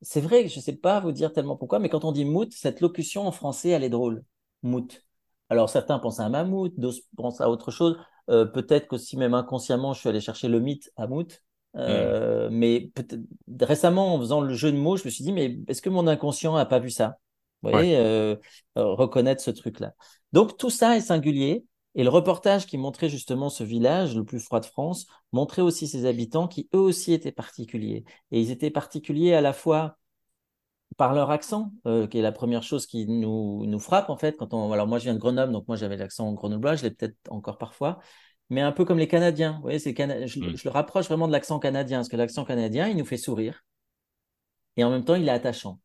c'est 0.02 0.20
vrai 0.22 0.42
que 0.44 0.48
je 0.48 0.56
ne 0.56 0.62
sais 0.62 0.76
pas 0.76 1.00
vous 1.00 1.12
dire 1.12 1.32
tellement 1.32 1.56
pourquoi, 1.56 1.78
mais 1.78 1.90
quand 1.90 2.06
on 2.06 2.12
dit 2.12 2.24
Mout, 2.24 2.50
cette 2.52 2.80
locution 2.80 3.26
en 3.26 3.32
français, 3.32 3.68
elle 3.70 3.84
est 3.84 3.90
drôle. 3.90 4.24
Mout. 4.62 5.02
Alors 5.50 5.68
certains 5.68 5.98
pensent 5.98 6.20
à 6.20 6.24
un 6.24 6.28
mammouth, 6.30 6.72
d'autres 6.78 7.00
pensent 7.16 7.40
à 7.40 7.50
autre 7.50 7.70
chose. 7.70 7.98
Euh, 8.28 8.44
peut-être 8.44 8.86
qu'aussi 8.88 9.16
même 9.16 9.34
inconsciemment, 9.34 9.92
je 9.92 10.00
suis 10.00 10.08
allé 10.08 10.20
chercher 10.20 10.48
le 10.48 10.60
mythe 10.60 10.90
à 10.96 11.06
Mout. 11.06 11.42
Euh, 11.76 12.48
mais 12.50 12.90
peut-être 12.94 13.20
récemment, 13.60 14.14
en 14.14 14.18
faisant 14.18 14.40
le 14.40 14.54
jeu 14.54 14.72
de 14.72 14.76
mots, 14.76 14.96
je 14.96 15.04
me 15.04 15.10
suis 15.10 15.24
dit, 15.24 15.32
mais 15.32 15.58
est-ce 15.68 15.82
que 15.82 15.90
mon 15.90 16.06
inconscient 16.06 16.54
n'a 16.56 16.66
pas 16.66 16.78
vu 16.78 16.90
ça? 16.90 17.18
Vous 17.62 17.70
voyez, 17.70 17.96
euh, 17.96 18.36
euh, 18.78 18.84
reconnaître 18.94 19.42
ce 19.42 19.50
truc-là. 19.50 19.92
Donc 20.32 20.56
tout 20.56 20.70
ça 20.70 20.96
est 20.96 21.00
singulier. 21.02 21.64
Et 21.96 22.04
le 22.04 22.08
reportage 22.08 22.66
qui 22.66 22.78
montrait 22.78 23.08
justement 23.08 23.50
ce 23.50 23.64
village 23.64 24.14
le 24.14 24.24
plus 24.24 24.38
froid 24.38 24.60
de 24.60 24.66
France 24.66 25.06
montrait 25.32 25.62
aussi 25.62 25.88
ses 25.88 26.06
habitants 26.06 26.46
qui 26.46 26.68
eux 26.72 26.78
aussi 26.78 27.12
étaient 27.12 27.32
particuliers. 27.32 28.04
Et 28.30 28.40
ils 28.40 28.52
étaient 28.52 28.70
particuliers 28.70 29.34
à 29.34 29.40
la 29.40 29.52
fois 29.52 29.96
par 30.96 31.14
leur 31.14 31.30
accent, 31.30 31.72
euh, 31.86 32.06
qui 32.06 32.18
est 32.18 32.22
la 32.22 32.32
première 32.32 32.62
chose 32.62 32.86
qui 32.86 33.06
nous, 33.06 33.64
nous 33.66 33.78
frappe 33.78 34.10
en 34.10 34.16
fait. 34.16 34.36
Quand 34.36 34.52
on, 34.54 34.72
alors 34.72 34.86
moi 34.86 34.98
je 34.98 35.04
viens 35.04 35.14
de 35.14 35.18
Grenoble, 35.18 35.52
donc 35.52 35.66
moi 35.68 35.76
j'avais 35.76 35.96
l'accent 35.96 36.32
grenoblois, 36.32 36.74
je 36.76 36.82
l'ai 36.82 36.90
peut-être 36.90 37.16
encore 37.30 37.58
parfois, 37.58 38.00
mais 38.50 38.60
un 38.60 38.72
peu 38.72 38.84
comme 38.84 38.98
les 38.98 39.08
Canadiens. 39.08 39.52
Vous 39.56 39.62
voyez, 39.62 39.78
c'est 39.78 39.94
Cana- 39.94 40.26
je, 40.26 40.40
Mm. 40.40 40.56
je 40.56 40.64
le 40.64 40.70
rapproche 40.70 41.06
vraiment 41.06 41.26
de 41.28 41.32
l'accent 41.32 41.58
canadien, 41.58 41.98
parce 41.98 42.08
que 42.08 42.16
l'accent 42.16 42.44
canadien, 42.44 42.88
il 42.88 42.96
nous 42.96 43.04
fait 43.04 43.16
sourire 43.16 43.62
et 44.76 44.84
en 44.84 44.90
même 44.90 45.04
temps 45.04 45.14
il 45.14 45.26
est 45.28 45.30
attachant. 45.32 45.80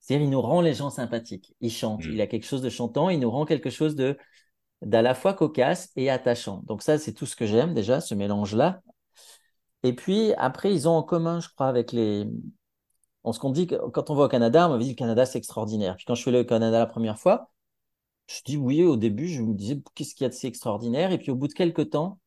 C'est-à-dire 0.00 0.26
il 0.26 0.30
nous 0.30 0.40
rend 0.40 0.60
les 0.60 0.74
gens 0.74 0.90
sympathiques. 0.90 1.54
Il 1.60 1.70
chante, 1.72 2.04
Mm. 2.06 2.12
il 2.12 2.20
a 2.20 2.26
quelque 2.26 2.46
chose 2.46 2.62
de 2.62 2.70
chantant, 2.70 3.10
il 3.10 3.18
nous 3.20 3.30
rend 3.30 3.44
quelque 3.44 3.70
chose 3.70 3.94
de 3.96 4.16
d'à 4.80 5.02
la 5.02 5.14
fois 5.14 5.34
cocasse 5.34 5.90
et 5.96 6.08
attachant. 6.08 6.62
Donc 6.66 6.82
ça 6.82 6.98
c'est 6.98 7.12
tout 7.12 7.26
ce 7.26 7.34
que 7.34 7.46
j'aime 7.46 7.74
déjà, 7.74 8.00
ce 8.00 8.14
mélange-là. 8.14 8.80
Et 9.82 9.92
puis 9.92 10.32
après 10.34 10.72
ils 10.72 10.88
ont 10.88 10.92
en 10.92 11.02
commun, 11.02 11.40
je 11.40 11.48
crois, 11.48 11.66
avec 11.66 11.90
les 11.90 12.26
on 13.28 13.32
se 13.32 13.52
dit 13.52 13.66
quand 13.66 14.10
on 14.10 14.14
va 14.14 14.24
au 14.24 14.28
Canada, 14.28 14.66
on 14.66 14.70
m'avait 14.72 14.84
dit 14.84 14.90
le 14.90 14.96
Canada 14.96 15.26
c'est 15.26 15.38
extraordinaire. 15.38 15.96
Puis 15.96 16.04
quand 16.06 16.14
je 16.14 16.22
suis 16.22 16.36
au 16.36 16.44
Canada 16.44 16.78
la 16.78 16.86
première 16.86 17.18
fois, 17.18 17.50
je 18.28 18.40
dis 18.44 18.56
oui, 18.56 18.84
au 18.84 18.96
début, 18.96 19.28
je 19.28 19.42
me 19.42 19.54
disais 19.54 19.80
qu'est-ce 19.94 20.14
qu'il 20.14 20.24
y 20.24 20.26
a 20.26 20.30
de 20.30 20.34
si 20.34 20.46
extraordinaire? 20.46 21.12
Et 21.12 21.18
puis 21.18 21.30
au 21.30 21.36
bout 21.36 21.48
de 21.48 21.54
quelques 21.54 21.90
temps, 21.90 22.18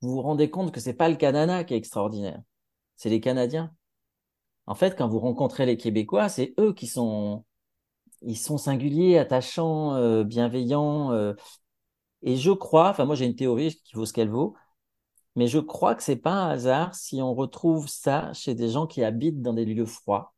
vous 0.00 0.10
vous 0.12 0.22
rendez 0.22 0.50
compte 0.50 0.72
que 0.72 0.80
c'est 0.80 0.94
pas 0.94 1.08
le 1.08 1.16
Canada 1.16 1.64
qui 1.64 1.74
est 1.74 1.78
extraordinaire, 1.78 2.42
c'est 2.96 3.10
les 3.10 3.20
Canadiens. 3.20 3.74
En 4.66 4.74
fait, 4.74 4.96
quand 4.96 5.08
vous 5.08 5.20
rencontrez 5.20 5.66
les 5.66 5.76
Québécois, 5.76 6.28
c'est 6.28 6.54
eux 6.58 6.72
qui 6.72 6.86
sont, 6.86 7.44
ils 8.22 8.36
singuliers, 8.38 9.18
attachants, 9.18 9.94
euh, 9.96 10.24
bienveillants. 10.24 11.12
euh. 11.12 11.34
et 12.22 12.36
je 12.36 12.50
crois, 12.52 12.90
enfin 12.90 13.04
moi 13.04 13.14
j'ai 13.16 13.26
une 13.26 13.36
théorie 13.36 13.80
qui 13.84 13.94
vaut 13.96 14.06
ce 14.06 14.12
qu'elle 14.12 14.30
vaut, 14.30 14.54
mais 15.36 15.46
je 15.46 15.58
crois 15.58 15.94
que 15.94 16.02
c'est 16.02 16.16
pas 16.16 16.32
un 16.32 16.50
hasard 16.50 16.94
si 16.94 17.20
on 17.20 17.34
retrouve 17.34 17.88
ça 17.88 18.32
chez 18.32 18.54
des 18.54 18.70
gens 18.70 18.86
qui 18.86 19.02
habitent 19.02 19.42
dans 19.42 19.52
des 19.52 19.64
lieux 19.64 19.86
froids. 19.86 20.34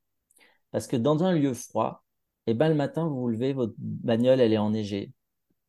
Parce 0.70 0.86
que 0.86 0.96
dans 0.96 1.22
un 1.22 1.32
lieu 1.32 1.54
froid, 1.54 2.04
eh 2.46 2.54
ben, 2.54 2.68
le 2.68 2.74
matin, 2.74 3.06
vous 3.06 3.20
vous 3.20 3.28
levez, 3.28 3.52
votre 3.52 3.74
bagnole, 3.78 4.40
elle 4.40 4.52
est 4.52 4.58
enneigée. 4.58 5.12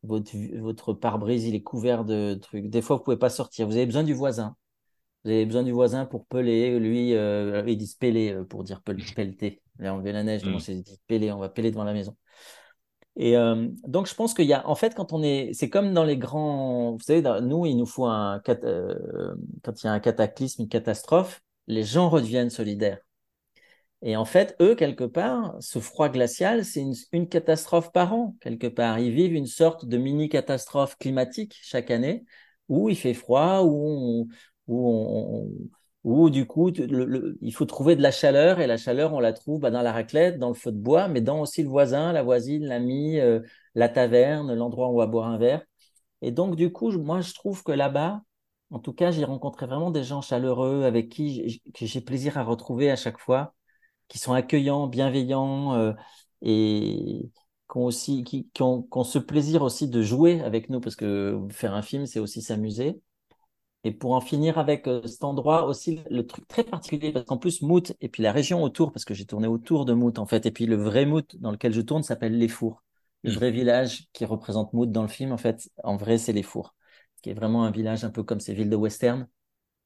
Votre, 0.04 0.36
votre 0.58 0.92
pare-brise, 0.92 1.44
il 1.44 1.54
est 1.54 1.62
couvert 1.62 2.04
de 2.04 2.34
trucs. 2.34 2.68
Des 2.70 2.82
fois, 2.82 2.96
vous 2.96 3.02
pouvez 3.02 3.16
pas 3.16 3.30
sortir. 3.30 3.66
Vous 3.66 3.76
avez 3.76 3.86
besoin 3.86 4.04
du 4.04 4.14
voisin. 4.14 4.56
Vous 5.24 5.30
avez 5.30 5.44
besoin 5.44 5.64
du 5.64 5.72
voisin 5.72 6.06
pour 6.06 6.26
peler. 6.26 6.78
Lui, 6.78 7.14
euh, 7.14 7.64
ils 7.66 7.76
disent 7.76 7.96
peler 7.96 8.32
euh, 8.32 8.44
pour 8.44 8.62
dire 8.62 8.80
pel- 8.84 9.14
pelleter. 9.14 9.60
Là, 9.78 9.92
on 9.92 9.96
enlever 9.96 10.12
la 10.12 10.22
neige. 10.22 10.44
Mm. 10.44 10.50
Moi, 10.50 10.60
c'est 10.60 10.74
dit 10.76 11.00
peler. 11.08 11.32
On 11.32 11.38
va 11.38 11.48
peler 11.48 11.70
devant 11.70 11.84
la 11.84 11.92
maison. 11.92 12.16
Et 13.18 13.36
euh, 13.36 13.68
donc, 13.86 14.06
je 14.08 14.14
pense 14.14 14.32
qu'il 14.34 14.46
y 14.46 14.52
a, 14.54 14.66
en 14.68 14.76
fait, 14.76 14.94
quand 14.94 15.12
on 15.12 15.22
est, 15.24 15.52
c'est 15.54 15.68
comme 15.70 15.92
dans 15.94 16.04
les 16.04 16.16
grands, 16.16 16.92
vous 16.92 17.00
savez, 17.00 17.22
nous, 17.42 17.66
il 17.66 17.76
nous 17.76 17.86
faut 17.86 18.06
un, 18.06 18.40
euh, 18.48 19.34
quand 19.64 19.82
il 19.82 19.86
y 19.86 19.90
a 19.90 19.92
un 19.92 20.00
cataclysme, 20.00 20.62
une 20.62 20.68
catastrophe, 20.68 21.42
les 21.66 21.82
gens 21.84 22.08
redeviennent 22.10 22.50
solidaires. 22.50 23.00
Et 24.02 24.16
en 24.16 24.24
fait, 24.24 24.54
eux, 24.60 24.74
quelque 24.76 25.04
part, 25.04 25.56
ce 25.60 25.80
froid 25.80 26.08
glacial, 26.08 26.64
c'est 26.64 26.80
une, 26.80 26.94
une 27.12 27.28
catastrophe 27.28 27.92
par 27.92 28.14
an, 28.14 28.36
quelque 28.40 28.68
part. 28.68 28.98
Ils 29.00 29.12
vivent 29.12 29.34
une 29.34 29.46
sorte 29.46 29.86
de 29.86 29.96
mini-catastrophe 29.98 30.96
climatique 30.98 31.58
chaque 31.62 31.90
année, 31.90 32.24
où 32.68 32.88
il 32.88 32.96
fait 32.96 33.14
froid, 33.14 33.62
où, 33.62 34.28
on, 34.28 34.28
où, 34.68 34.88
on- 34.88 35.50
où 36.04 36.30
du 36.30 36.46
coup, 36.46 36.70
il 36.70 37.52
faut 37.54 37.66
trouver 37.66 37.96
de 37.96 38.02
la 38.02 38.10
chaleur, 38.12 38.60
et 38.60 38.66
la 38.66 38.76
chaleur, 38.76 39.12
on 39.14 39.20
la 39.20 39.32
trouve 39.32 39.60
bah, 39.60 39.70
dans 39.70 39.82
la 39.82 39.92
raclette, 39.92 40.38
dans 40.38 40.48
le 40.48 40.54
feu 40.54 40.72
de 40.72 40.78
bois, 40.78 41.08
mais 41.08 41.20
dans 41.20 41.40
aussi 41.40 41.62
le 41.62 41.68
voisin, 41.68 42.12
la 42.12 42.22
voisine, 42.22 42.64
l'ami, 42.66 43.18
euh, 43.20 43.40
la 43.74 43.88
taverne, 43.88 44.54
l'endroit 44.54 44.88
où 44.88 44.94
on 44.94 44.98
va 44.98 45.06
boire 45.06 45.26
un 45.28 45.38
verre. 45.38 45.62
Et 46.22 46.30
donc, 46.32 46.56
du 46.56 46.72
coup, 46.72 46.90
moi, 46.92 47.20
je 47.20 47.34
trouve 47.34 47.62
que 47.62 47.72
là-bas, 47.72 48.22
en 48.70 48.78
tout 48.80 48.92
cas, 48.92 49.10
j'ai 49.10 49.24
rencontré 49.24 49.66
vraiment 49.66 49.90
des 49.90 50.04
gens 50.04 50.20
chaleureux 50.22 50.84
avec 50.84 51.08
qui 51.08 51.62
j'ai- 51.74 52.00
plaisir 52.00 52.38
à 52.38 52.42
retrouver 52.44 52.90
à 52.90 52.96
chaque 52.96 53.18
fois 53.18 53.54
qui 54.08 54.18
sont 54.18 54.32
accueillants, 54.34 54.86
bienveillants 54.88 55.74
euh, 55.76 55.92
et 56.42 57.30
qui 57.70 57.78
ont 57.78 57.84
aussi 57.84 58.24
qui 58.24 58.48
ont, 58.62 58.82
qui 58.82 58.98
ont 58.98 59.04
ce 59.04 59.18
plaisir 59.18 59.62
aussi 59.62 59.88
de 59.88 60.02
jouer 60.02 60.40
avec 60.42 60.70
nous 60.70 60.80
parce 60.80 60.96
que 60.96 61.38
faire 61.50 61.74
un 61.74 61.82
film 61.82 62.06
c'est 62.06 62.20
aussi 62.20 62.42
s'amuser. 62.42 63.00
Et 63.84 63.92
pour 63.92 64.12
en 64.12 64.20
finir 64.20 64.58
avec 64.58 64.88
euh, 64.88 65.06
cet 65.06 65.24
endroit 65.24 65.64
aussi, 65.66 66.00
le 66.10 66.26
truc 66.26 66.46
très 66.48 66.64
particulier, 66.64 67.12
parce 67.12 67.24
qu'en 67.26 67.38
plus, 67.38 67.62
Mout, 67.62 67.94
et 68.00 68.08
puis 68.08 68.22
la 68.22 68.32
région 68.32 68.62
autour, 68.62 68.92
parce 68.92 69.04
que 69.04 69.14
j'ai 69.14 69.24
tourné 69.26 69.46
autour 69.46 69.84
de 69.84 69.92
Mout, 69.94 70.18
en 70.18 70.26
fait, 70.26 70.46
et 70.46 70.50
puis 70.50 70.66
le 70.66 70.76
vrai 70.76 71.06
Mout 71.06 71.36
dans 71.36 71.50
lequel 71.52 71.72
je 71.72 71.80
tourne 71.80 72.02
s'appelle 72.02 72.36
Les 72.38 72.48
Fours. 72.48 72.82
Le 73.24 73.30
Mm. 73.30 73.34
vrai 73.34 73.50
village 73.50 74.08
qui 74.12 74.24
représente 74.24 74.72
Mout 74.72 74.86
dans 74.90 75.02
le 75.02 75.08
film, 75.08 75.32
en 75.32 75.36
fait, 75.38 75.70
en 75.84 75.96
vrai, 75.96 76.18
c'est 76.18 76.32
Les 76.32 76.42
Fours, 76.42 76.74
qui 77.22 77.30
est 77.30 77.34
vraiment 77.34 77.64
un 77.64 77.70
village 77.70 78.04
un 78.04 78.10
peu 78.10 78.22
comme 78.24 78.40
ces 78.40 78.54
villes 78.54 78.70
de 78.70 78.76
western. 78.76 79.28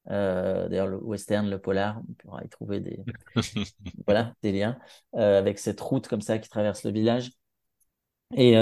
D'ailleurs, 0.07 0.87
le 0.87 0.97
western, 0.97 1.49
le 1.49 1.59
polar, 1.59 2.01
on 2.09 2.13
pourra 2.15 2.43
y 2.43 2.49
trouver 2.49 2.79
des, 2.81 3.05
voilà, 4.07 4.33
des 4.43 4.51
liens 4.51 4.77
avec 5.13 5.59
cette 5.59 5.79
route 5.81 6.07
comme 6.07 6.21
ça 6.21 6.39
qui 6.39 6.49
traverse 6.49 6.83
le 6.83 6.91
village. 6.91 7.31
Et, 8.35 8.53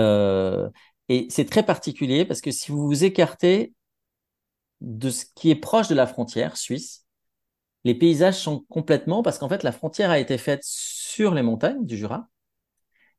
et 1.10 1.28
c'est 1.30 1.46
très 1.50 1.64
particulier 1.64 2.26
parce 2.26 2.42
que 2.42 2.52
si 2.52 2.72
vous 2.72 2.86
vous 2.88 3.04
écartez 3.04 3.74
de 4.82 5.10
ce 5.10 5.26
qui 5.36 5.52
est 5.52 5.56
proche 5.56 5.88
de 5.88 5.96
la 5.96 6.08
frontière 6.08 6.58
suisse, 6.58 7.06
les 7.84 7.96
paysages 7.96 8.38
sont 8.40 8.66
complètement, 8.70 9.24
parce 9.24 9.40
qu'en 9.40 9.50
fait, 9.50 9.64
la 9.64 9.72
frontière 9.72 10.12
a 10.12 10.20
été 10.20 10.38
faite 10.38 10.62
sur 10.64 11.34
les 11.34 11.42
montagnes 11.42 11.86
du 11.86 11.98
Jura. 11.98 12.30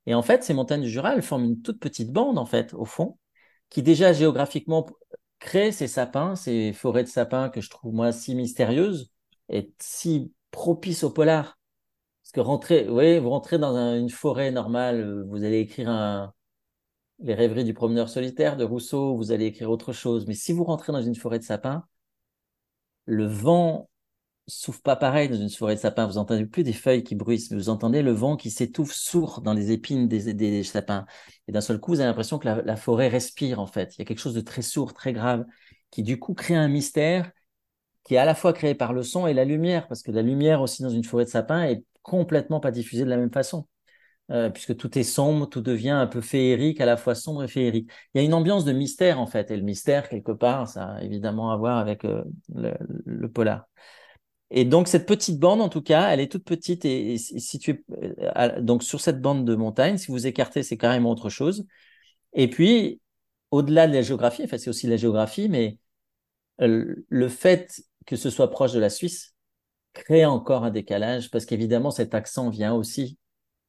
Et 0.07 0.15
en 0.15 0.23
fait, 0.23 0.45
ces 0.45 0.55
montagnes 0.55 0.83
du 0.83 0.91
Jura, 0.91 1.15
elles 1.15 1.23
forment 1.23 1.45
une 1.45 1.63
toute 1.63 1.81
petite 1.81 2.13
bande, 2.13 2.39
en 2.39 2.47
fait, 2.47 2.75
au 2.75 2.85
fond, 2.85 3.19
qui 3.71 3.83
déjà 3.83 4.13
géographiquement 4.13 4.87
crée 5.39 5.73
ces 5.73 5.89
sapins, 5.89 6.37
ces 6.37 6.73
forêts 6.73 7.05
de 7.05 7.09
sapins 7.09 7.49
que 7.49 7.61
je 7.61 7.71
trouve, 7.71 7.95
moi, 7.95 8.13
si 8.13 8.35
mystérieuses 8.35 9.11
et 9.49 9.73
si 9.81 10.33
propices 10.51 11.05
au 11.05 11.11
polar. 11.11 11.59
Parce 12.23 12.33
que 12.33 12.41
rentrer, 12.41 12.85
vous 12.85 12.95
voyez, 12.95 13.19
vous 13.19 13.31
rentrez 13.31 13.59
dans 13.59 13.77
une 13.97 14.11
forêt 14.11 14.51
normale, 14.53 15.25
vous 15.29 15.45
allez 15.45 15.61
écrire 15.61 15.91
un, 15.91 16.33
les 17.23 17.35
rêveries 17.35 17.65
du 17.65 17.75
promeneur 17.75 18.09
solitaire 18.09 18.57
de 18.57 18.65
Rousseau, 18.65 19.17
vous 19.17 19.33
allez 19.33 19.47
écrire 19.47 19.71
autre 19.71 19.93
chose. 19.93 20.27
Mais 20.27 20.35
si 20.35 20.53
vous 20.53 20.65
rentrez 20.65 20.93
dans 20.93 21.03
une 21.03 21.15
forêt 21.15 21.39
de 21.39 21.45
sapins, 21.45 21.85
le 23.07 23.27
vent 23.27 23.89
souffle 24.49 24.83
pas 24.83 24.97
pareil 24.97 25.29
dans 25.29 25.37
une 25.37 25.51
forêt 25.51 25.77
de 25.77 25.81
sapins. 25.81 26.07
Vous 26.07 26.19
entendez 26.19 26.47
plus 26.47 26.65
des 26.65 26.73
feuilles 26.73 27.05
qui 27.05 27.15
bruissent, 27.15 27.51
mais 27.51 27.57
vous 27.57 27.69
entendez 27.69 28.03
le 28.03 28.13
vent 28.13 28.37
qui 28.37 28.51
s'étouffe 28.51 28.93
sourd 28.93 29.41
dans 29.41 29.55
les 29.55 29.71
épines 29.71 30.09
des, 30.09 30.65
sapins. 30.65 31.07
Et 31.49 31.53
d'un 31.53 31.61
seul 31.61 31.79
coup, 31.81 31.93
vous 31.93 32.01
avez 32.01 32.09
l'impression 32.09 32.39
que 32.39 32.49
la, 32.49 32.77
forêt 32.77 33.09
respire, 33.09 33.61
en 33.61 33.67
fait. 33.67 33.97
Il 33.97 34.01
y 34.01 34.03
a 34.03 34.05
quelque 34.05 34.19
chose 34.19 34.35
de 34.35 34.41
très 34.41 34.63
sourd, 34.63 34.93
très 34.95 35.13
grave, 35.13 35.45
qui 35.91 36.03
du 36.03 36.19
coup 36.19 36.35
crée 36.35 36.57
un 36.57 36.69
mystère 36.69 37.31
qui 38.05 38.15
est 38.15 38.19
à 38.19 38.25
la 38.25 38.35
fois 38.35 38.53
créé 38.53 38.75
par 38.75 38.93
le 38.93 39.05
son 39.05 39.29
et 39.29 39.35
la 39.35 39.45
lumière, 39.45 39.87
parce 39.87 40.03
que 40.03 40.11
la 40.11 40.23
lumière 40.23 40.61
aussi 40.61 40.83
dans 40.83 40.91
une 40.91 41.05
forêt 41.05 41.25
de 41.25 41.31
sapins 41.31 41.65
est 41.65 41.85
complètement 42.03 42.59
pas 42.59 42.73
diffusée 42.73 43.05
de 43.05 43.11
la 43.11 43.17
même 43.17 43.33
façon. 43.33 43.69
Euh, 44.33 44.49
puisque 44.49 44.75
tout 44.79 44.99
est 44.99 45.03
sombre, 45.03 45.47
tout 45.47 45.61
devient 45.61 45.91
un 45.91 46.07
peu 46.07 46.23
féerique, 46.23 46.81
à 46.81 46.87
la 46.87 46.97
fois 46.97 47.15
sombre 47.15 47.45
et 47.45 47.49
féerique. 47.49 47.91
Il 48.15 48.19
y 48.19 48.21
a 48.23 48.25
une 48.25 48.33
ambiance 48.33 48.65
de 48.65 48.73
mystère 48.73 49.21
en 49.21 49.27
fait, 49.27 49.51
et 49.51 49.57
le 49.57 49.63
mystère 49.63 50.09
quelque 50.09 50.33
part, 50.33 50.69
ça 50.69 50.95
a 50.95 51.03
évidemment 51.03 51.53
à 51.53 51.57
voir 51.59 51.77
avec 51.77 52.07
euh, 52.07 52.25
le, 52.55 53.29
polar. 53.29 53.67
Et 54.51 54.65
donc 54.65 54.89
cette 54.89 55.07
petite 55.07 55.39
bande, 55.39 55.61
en 55.61 55.69
tout 55.69 55.83
cas, 55.83 56.09
elle 56.11 56.21
est 56.21 56.33
toute 56.33 56.45
petite 56.45 56.87
et, 56.87 57.19
située 57.19 57.85
euh, 58.37 58.61
donc 58.63 58.83
sur 58.83 59.01
cette 59.03 59.21
bande 59.21 59.45
de 59.45 59.55
montagne. 59.55 59.99
Si 59.99 60.11
vous 60.11 60.27
écartez, 60.27 60.63
c'est 60.63 60.79
carrément 60.79 61.11
autre 61.11 61.29
chose. 61.29 61.67
Et 62.33 62.49
puis 62.49 63.01
au-delà 63.51 63.87
de 63.87 63.93
la 63.93 64.03
géographie, 64.03 64.45
enfin 64.45 64.57
c'est 64.57 64.71
aussi 64.71 64.87
la 64.87 64.97
géographie, 64.97 65.49
mais 65.51 65.79
le 66.59 67.29
fait 67.29 67.83
que 68.07 68.17
ce 68.17 68.31
soit 68.31 68.51
proche 68.51 68.73
de 68.73 68.81
la 68.81 68.91
Suisse 68.91 69.35
crée 69.93 70.25
encore 70.25 70.65
un 70.65 70.71
décalage 70.71 71.31
parce 71.31 71.45
qu'évidemment 71.45 71.91
cet 71.91 72.15
accent 72.15 72.51
vient 72.51 72.75
aussi 72.75 73.19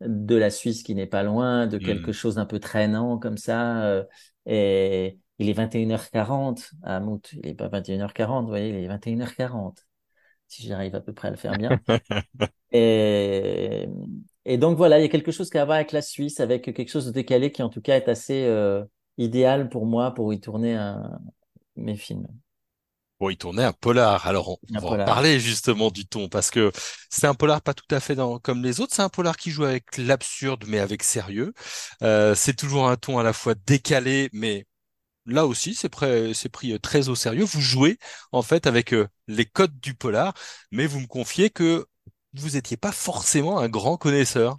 de 0.05 0.35
la 0.35 0.49
Suisse 0.49 0.83
qui 0.83 0.95
n'est 0.95 1.07
pas 1.07 1.23
loin, 1.23 1.67
de 1.67 1.77
quelque 1.77 2.11
hmm. 2.11 2.13
chose 2.13 2.35
d'un 2.35 2.45
peu 2.45 2.59
traînant 2.59 3.17
comme 3.17 3.37
ça. 3.37 3.85
Euh, 3.85 4.03
et 4.45 5.19
il 5.39 5.49
est 5.49 5.53
21h40 5.53 6.71
à 6.83 6.99
Mout. 6.99 7.33
Il 7.33 7.41
n'est 7.47 7.55
pas 7.55 7.69
21h40, 7.69 8.41
vous 8.41 8.47
voyez, 8.47 8.69
il 8.69 8.75
est 8.75 8.87
21h40. 8.87 9.77
Si 10.47 10.67
j'arrive 10.67 10.95
à 10.95 11.01
peu 11.01 11.13
près 11.13 11.29
à 11.29 11.31
le 11.31 11.37
faire 11.37 11.57
bien. 11.57 11.79
et, 12.71 13.87
et, 14.45 14.57
donc 14.57 14.77
voilà, 14.77 14.99
il 14.99 15.01
y 15.01 15.05
a 15.05 15.09
quelque 15.09 15.31
chose 15.31 15.49
qui 15.49 15.57
a 15.57 15.63
à 15.63 15.65
voir 15.65 15.77
avec 15.77 15.91
la 15.91 16.01
Suisse, 16.01 16.39
avec 16.39 16.63
quelque 16.63 16.89
chose 16.89 17.07
de 17.07 17.11
décalé 17.11 17.51
qui 17.51 17.63
en 17.63 17.69
tout 17.69 17.81
cas 17.81 17.95
est 17.95 18.07
assez 18.07 18.43
euh, 18.43 18.83
idéal 19.17 19.69
pour 19.69 19.85
moi 19.85 20.13
pour 20.13 20.33
y 20.33 20.39
tourner 20.39 20.75
un, 20.75 21.19
mes 21.75 21.95
films. 21.95 22.27
Bon, 23.23 23.29
il 23.29 23.37
tournait 23.37 23.63
un 23.63 23.71
polar. 23.71 24.27
Alors, 24.27 24.49
on, 24.49 24.79
va 24.81 25.01
en 25.01 25.05
parler 25.05 25.39
justement 25.39 25.91
du 25.91 26.05
ton, 26.05 26.27
parce 26.27 26.51
que 26.51 26.73
c'est 27.09 27.25
un 27.25 27.33
polar 27.33 27.61
pas 27.61 27.73
tout 27.73 27.85
à 27.89 28.01
fait 28.01 28.17
comme 28.41 28.61
les 28.61 28.81
autres. 28.81 28.93
C'est 28.93 29.01
un 29.01 29.07
polar 29.07 29.37
qui 29.37 29.49
joue 29.49 29.63
avec 29.63 29.97
l'absurde, 29.97 30.65
mais 30.67 30.79
avec 30.79 31.03
sérieux. 31.03 31.53
Euh, 32.01 32.35
c'est 32.35 32.53
toujours 32.53 32.89
un 32.89 32.97
ton 32.97 33.19
à 33.19 33.23
la 33.23 33.31
fois 33.31 33.55
décalé, 33.65 34.29
mais 34.33 34.65
là 35.25 35.45
aussi, 35.45 35.73
c'est 35.73 35.87
pris 35.87 36.73
euh, 36.73 36.79
très 36.79 37.07
au 37.07 37.15
sérieux. 37.15 37.45
Vous 37.45 37.61
jouez 37.61 37.97
en 38.33 38.41
fait 38.41 38.67
avec 38.67 38.93
euh, 38.93 39.07
les 39.29 39.45
codes 39.45 39.79
du 39.79 39.93
polar, 39.93 40.33
mais 40.71 40.85
vous 40.85 40.99
me 40.99 41.07
confiez 41.07 41.49
que 41.49 41.85
vous 42.33 42.49
n'étiez 42.49 42.75
pas 42.75 42.91
forcément 42.91 43.57
un 43.57 43.69
grand 43.69 43.95
connaisseur. 43.95 44.57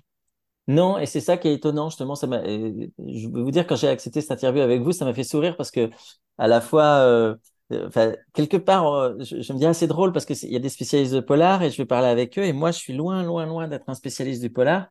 Non, 0.68 0.97
et 0.97 1.04
c'est 1.04 1.21
ça 1.21 1.37
qui 1.37 1.49
est 1.49 1.52
étonnant 1.52 1.90
justement. 1.90 2.14
Ça 2.14 2.26
je 2.26 3.28
veux 3.28 3.42
vous 3.42 3.50
dire 3.50 3.66
quand 3.66 3.76
j'ai 3.76 3.88
accepté 3.88 4.23
cette 4.23 4.30
interview 4.30 4.62
avec 4.62 4.80
vous, 4.80 4.92
ça 4.92 5.04
m'a 5.04 5.12
fait 5.12 5.23
sourire 5.23 5.54
parce 5.59 5.71
que 5.71 5.90
à 6.38 6.49
la 6.49 6.62
fois 6.62 7.00
euh, 7.00 7.37
enfin, 7.73 8.14
quelque 8.33 8.56
part, 8.56 8.87
euh, 8.92 9.18
je, 9.21 9.52
me 9.52 9.59
dis 9.59 9.66
assez 9.66 9.87
drôle 9.87 10.12
parce 10.12 10.26
qu'il 10.26 10.50
y 10.50 10.56
a 10.56 10.59
des 10.59 10.68
spécialistes 10.68 11.14
de 11.14 11.21
polar 11.21 11.62
et 11.62 11.71
je 11.71 11.76
vais 11.78 11.87
parler 11.87 12.09
avec 12.09 12.38
eux 12.38 12.44
et 12.44 12.52
moi, 12.52 12.71
je 12.71 12.78
suis 12.78 12.92
loin, 12.94 13.23
loin, 13.23 13.47
loin 13.47 13.68
d'être 13.68 13.88
un 13.88 13.94
spécialiste 13.94 14.42
du 14.42 14.50
polar. 14.50 14.88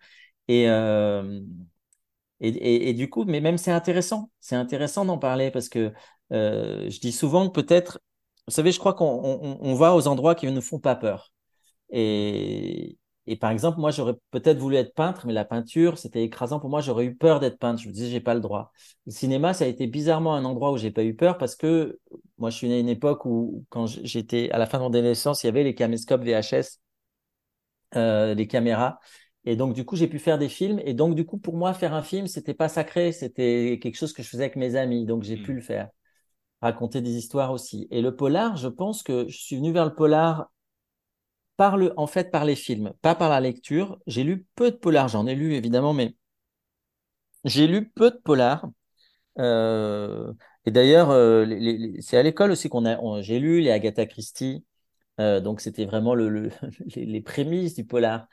Et, 0.47 0.69
euh, 0.69 1.39
et, 2.41 2.89
et, 2.89 2.93
du 2.93 3.09
coup, 3.09 3.23
mais 3.25 3.39
même 3.39 3.57
c'est 3.57 3.71
intéressant, 3.71 4.29
c'est 4.41 4.55
intéressant 4.55 5.05
d'en 5.05 5.17
parler 5.17 5.51
parce 5.51 5.69
que 5.69 5.93
je 6.31 6.99
dis 6.99 7.11
souvent 7.11 7.47
que 7.49 7.61
peut-être, 7.61 7.99
vous 8.47 8.53
savez, 8.53 8.71
je 8.71 8.79
crois 8.79 8.93
qu'on 8.93 9.05
on, 9.05 9.57
on 9.61 9.73
va 9.75 9.95
aux 9.95 10.07
endroits 10.07 10.35
qui 10.35 10.47
ne 10.47 10.51
nous 10.51 10.61
font 10.61 10.79
pas 10.79 10.95
peur. 10.95 11.31
Et, 11.89 12.97
et 13.25 13.37
par 13.37 13.51
exemple, 13.51 13.79
moi, 13.79 13.91
j'aurais 13.91 14.15
peut-être 14.31 14.57
voulu 14.57 14.75
être 14.75 14.93
peintre, 14.93 15.25
mais 15.25 15.33
la 15.33 15.45
peinture, 15.45 15.97
c'était 15.97 16.23
écrasant 16.23 16.59
pour 16.59 16.69
moi. 16.69 16.81
J'aurais 16.81 17.05
eu 17.05 17.15
peur 17.15 17.39
d'être 17.39 17.57
peintre. 17.57 17.81
Je 17.81 17.87
me 17.87 17.93
disais, 17.93 18.09
j'ai 18.09 18.19
pas 18.19 18.33
le 18.33 18.41
droit. 18.41 18.73
Le 19.05 19.13
cinéma, 19.13 19.53
ça 19.53 19.63
a 19.63 19.67
été 19.67 19.87
bizarrement 19.87 20.35
un 20.35 20.43
endroit 20.43 20.71
où 20.73 20.77
j'ai 20.77 20.91
pas 20.91 21.03
eu 21.05 21.15
peur 21.15 21.37
parce 21.37 21.55
que 21.55 21.99
moi, 22.37 22.49
je 22.49 22.57
suis 22.57 22.67
né 22.67 22.75
à 22.75 22.79
une 22.79 22.89
époque 22.89 23.25
où, 23.25 23.65
quand 23.69 23.85
j'étais 23.87 24.51
à 24.51 24.57
la 24.57 24.65
fin 24.65 24.77
de 24.77 24.83
mon 24.83 24.89
adolescence, 24.89 25.43
il 25.43 25.47
y 25.47 25.49
avait 25.49 25.63
les 25.63 25.73
caméscopes 25.73 26.23
VHS, 26.23 26.79
euh, 27.95 28.33
les 28.33 28.47
caméras. 28.47 28.99
Et 29.45 29.55
donc, 29.55 29.73
du 29.73 29.85
coup, 29.85 29.95
j'ai 29.95 30.07
pu 30.07 30.19
faire 30.19 30.37
des 30.37 30.49
films. 30.49 30.81
Et 30.83 30.93
donc, 30.93 31.15
du 31.15 31.25
coup, 31.25 31.37
pour 31.37 31.55
moi, 31.55 31.73
faire 31.73 31.93
un 31.93 32.01
film, 32.01 32.27
c'était 32.27 32.53
pas 32.53 32.67
sacré. 32.67 33.13
C'était 33.13 33.79
quelque 33.81 33.95
chose 33.95 34.11
que 34.11 34.21
je 34.21 34.27
faisais 34.27 34.43
avec 34.43 34.57
mes 34.57 34.75
amis. 34.75 35.05
Donc, 35.05 35.23
j'ai 35.23 35.37
mmh. 35.37 35.43
pu 35.43 35.53
le 35.53 35.61
faire. 35.61 35.89
Raconter 36.61 37.01
des 37.01 37.11
histoires 37.11 37.51
aussi. 37.51 37.87
Et 37.91 38.01
le 38.01 38.15
polar, 38.15 38.57
je 38.57 38.67
pense 38.67 39.03
que 39.03 39.27
je 39.29 39.37
suis 39.37 39.55
venu 39.57 39.71
vers 39.71 39.85
le 39.85 39.95
polar 39.95 40.49
par 41.57 41.77
le, 41.77 41.93
en 41.97 42.07
fait, 42.07 42.31
par 42.31 42.45
les 42.45 42.55
films, 42.55 42.93
pas 43.01 43.15
par 43.15 43.29
la 43.29 43.39
lecture. 43.41 43.99
J'ai 44.07 44.23
lu 44.23 44.45
peu 44.55 44.71
de 44.71 44.75
polars, 44.77 45.07
j'en 45.09 45.27
ai 45.27 45.35
lu 45.35 45.53
évidemment, 45.55 45.93
mais 45.93 46.15
j'ai 47.45 47.67
lu 47.67 47.89
peu 47.89 48.11
de 48.11 48.17
polars. 48.17 48.67
Euh, 49.39 50.33
et 50.65 50.71
d'ailleurs, 50.71 51.09
euh, 51.11 51.45
c'est 51.99 52.17
à 52.17 52.23
l'école 52.23 52.51
aussi 52.51 52.69
qu'on 52.69 52.85
a, 52.85 53.21
j'ai 53.21 53.39
lu 53.39 53.61
les 53.61 53.71
Agatha 53.71 54.05
Christie. 54.05 54.65
Euh, 55.19 55.39
donc 55.41 55.61
c'était 55.61 55.85
vraiment 55.85 56.15
le, 56.15 56.49
les, 56.95 57.21
prémices 57.21 57.75
du 57.75 57.85
polar. 57.85 58.27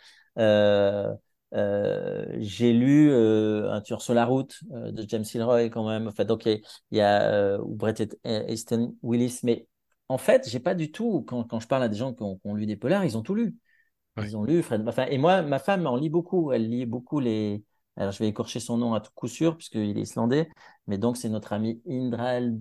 j'ai 2.38 2.72
lu 2.72 3.12
Un 3.12 3.80
tueur 3.82 4.02
sur 4.02 4.14
la 4.14 4.24
route 4.24 4.60
de 4.70 5.04
James 5.08 5.24
Ellroy 5.34 5.64
quand 5.70 5.88
même. 5.88 6.08
Enfin, 6.08 6.24
donc 6.24 6.46
il 6.46 6.62
y 6.92 7.00
a, 7.00 7.58
ou 7.60 7.74
Bret 7.74 7.94
Easton 8.24 8.96
Willis, 9.02 9.40
mais 9.42 9.66
en 10.10 10.18
fait, 10.18 10.48
j'ai 10.48 10.58
pas 10.58 10.74
du 10.74 10.90
tout, 10.90 11.24
quand, 11.28 11.44
quand, 11.44 11.60
je 11.60 11.68
parle 11.68 11.84
à 11.84 11.88
des 11.88 11.96
gens 11.96 12.12
qui 12.12 12.24
ont, 12.24 12.54
lu 12.56 12.66
des 12.66 12.74
polars, 12.74 13.04
ils 13.04 13.16
ont 13.16 13.22
tout 13.22 13.36
lu. 13.36 13.54
Ils 14.20 14.36
ont 14.36 14.42
lu 14.42 14.60
Fred. 14.60 14.86
Enfin, 14.88 15.06
et 15.06 15.18
moi, 15.18 15.42
ma 15.42 15.60
femme 15.60 15.86
en 15.86 15.94
lit 15.94 16.08
beaucoup. 16.08 16.50
Elle 16.50 16.68
lit 16.68 16.84
beaucoup 16.84 17.20
les. 17.20 17.62
Alors, 17.96 18.10
je 18.10 18.18
vais 18.18 18.26
écorcher 18.26 18.58
son 18.58 18.76
nom 18.76 18.92
à 18.92 19.00
tout 19.00 19.12
coup 19.14 19.28
sûr, 19.28 19.56
puisqu'il 19.56 19.96
est 19.96 20.02
islandais. 20.02 20.50
Mais 20.88 20.98
donc, 20.98 21.16
c'est 21.16 21.28
notre 21.28 21.52
ami 21.52 21.80
Indral. 21.88 22.58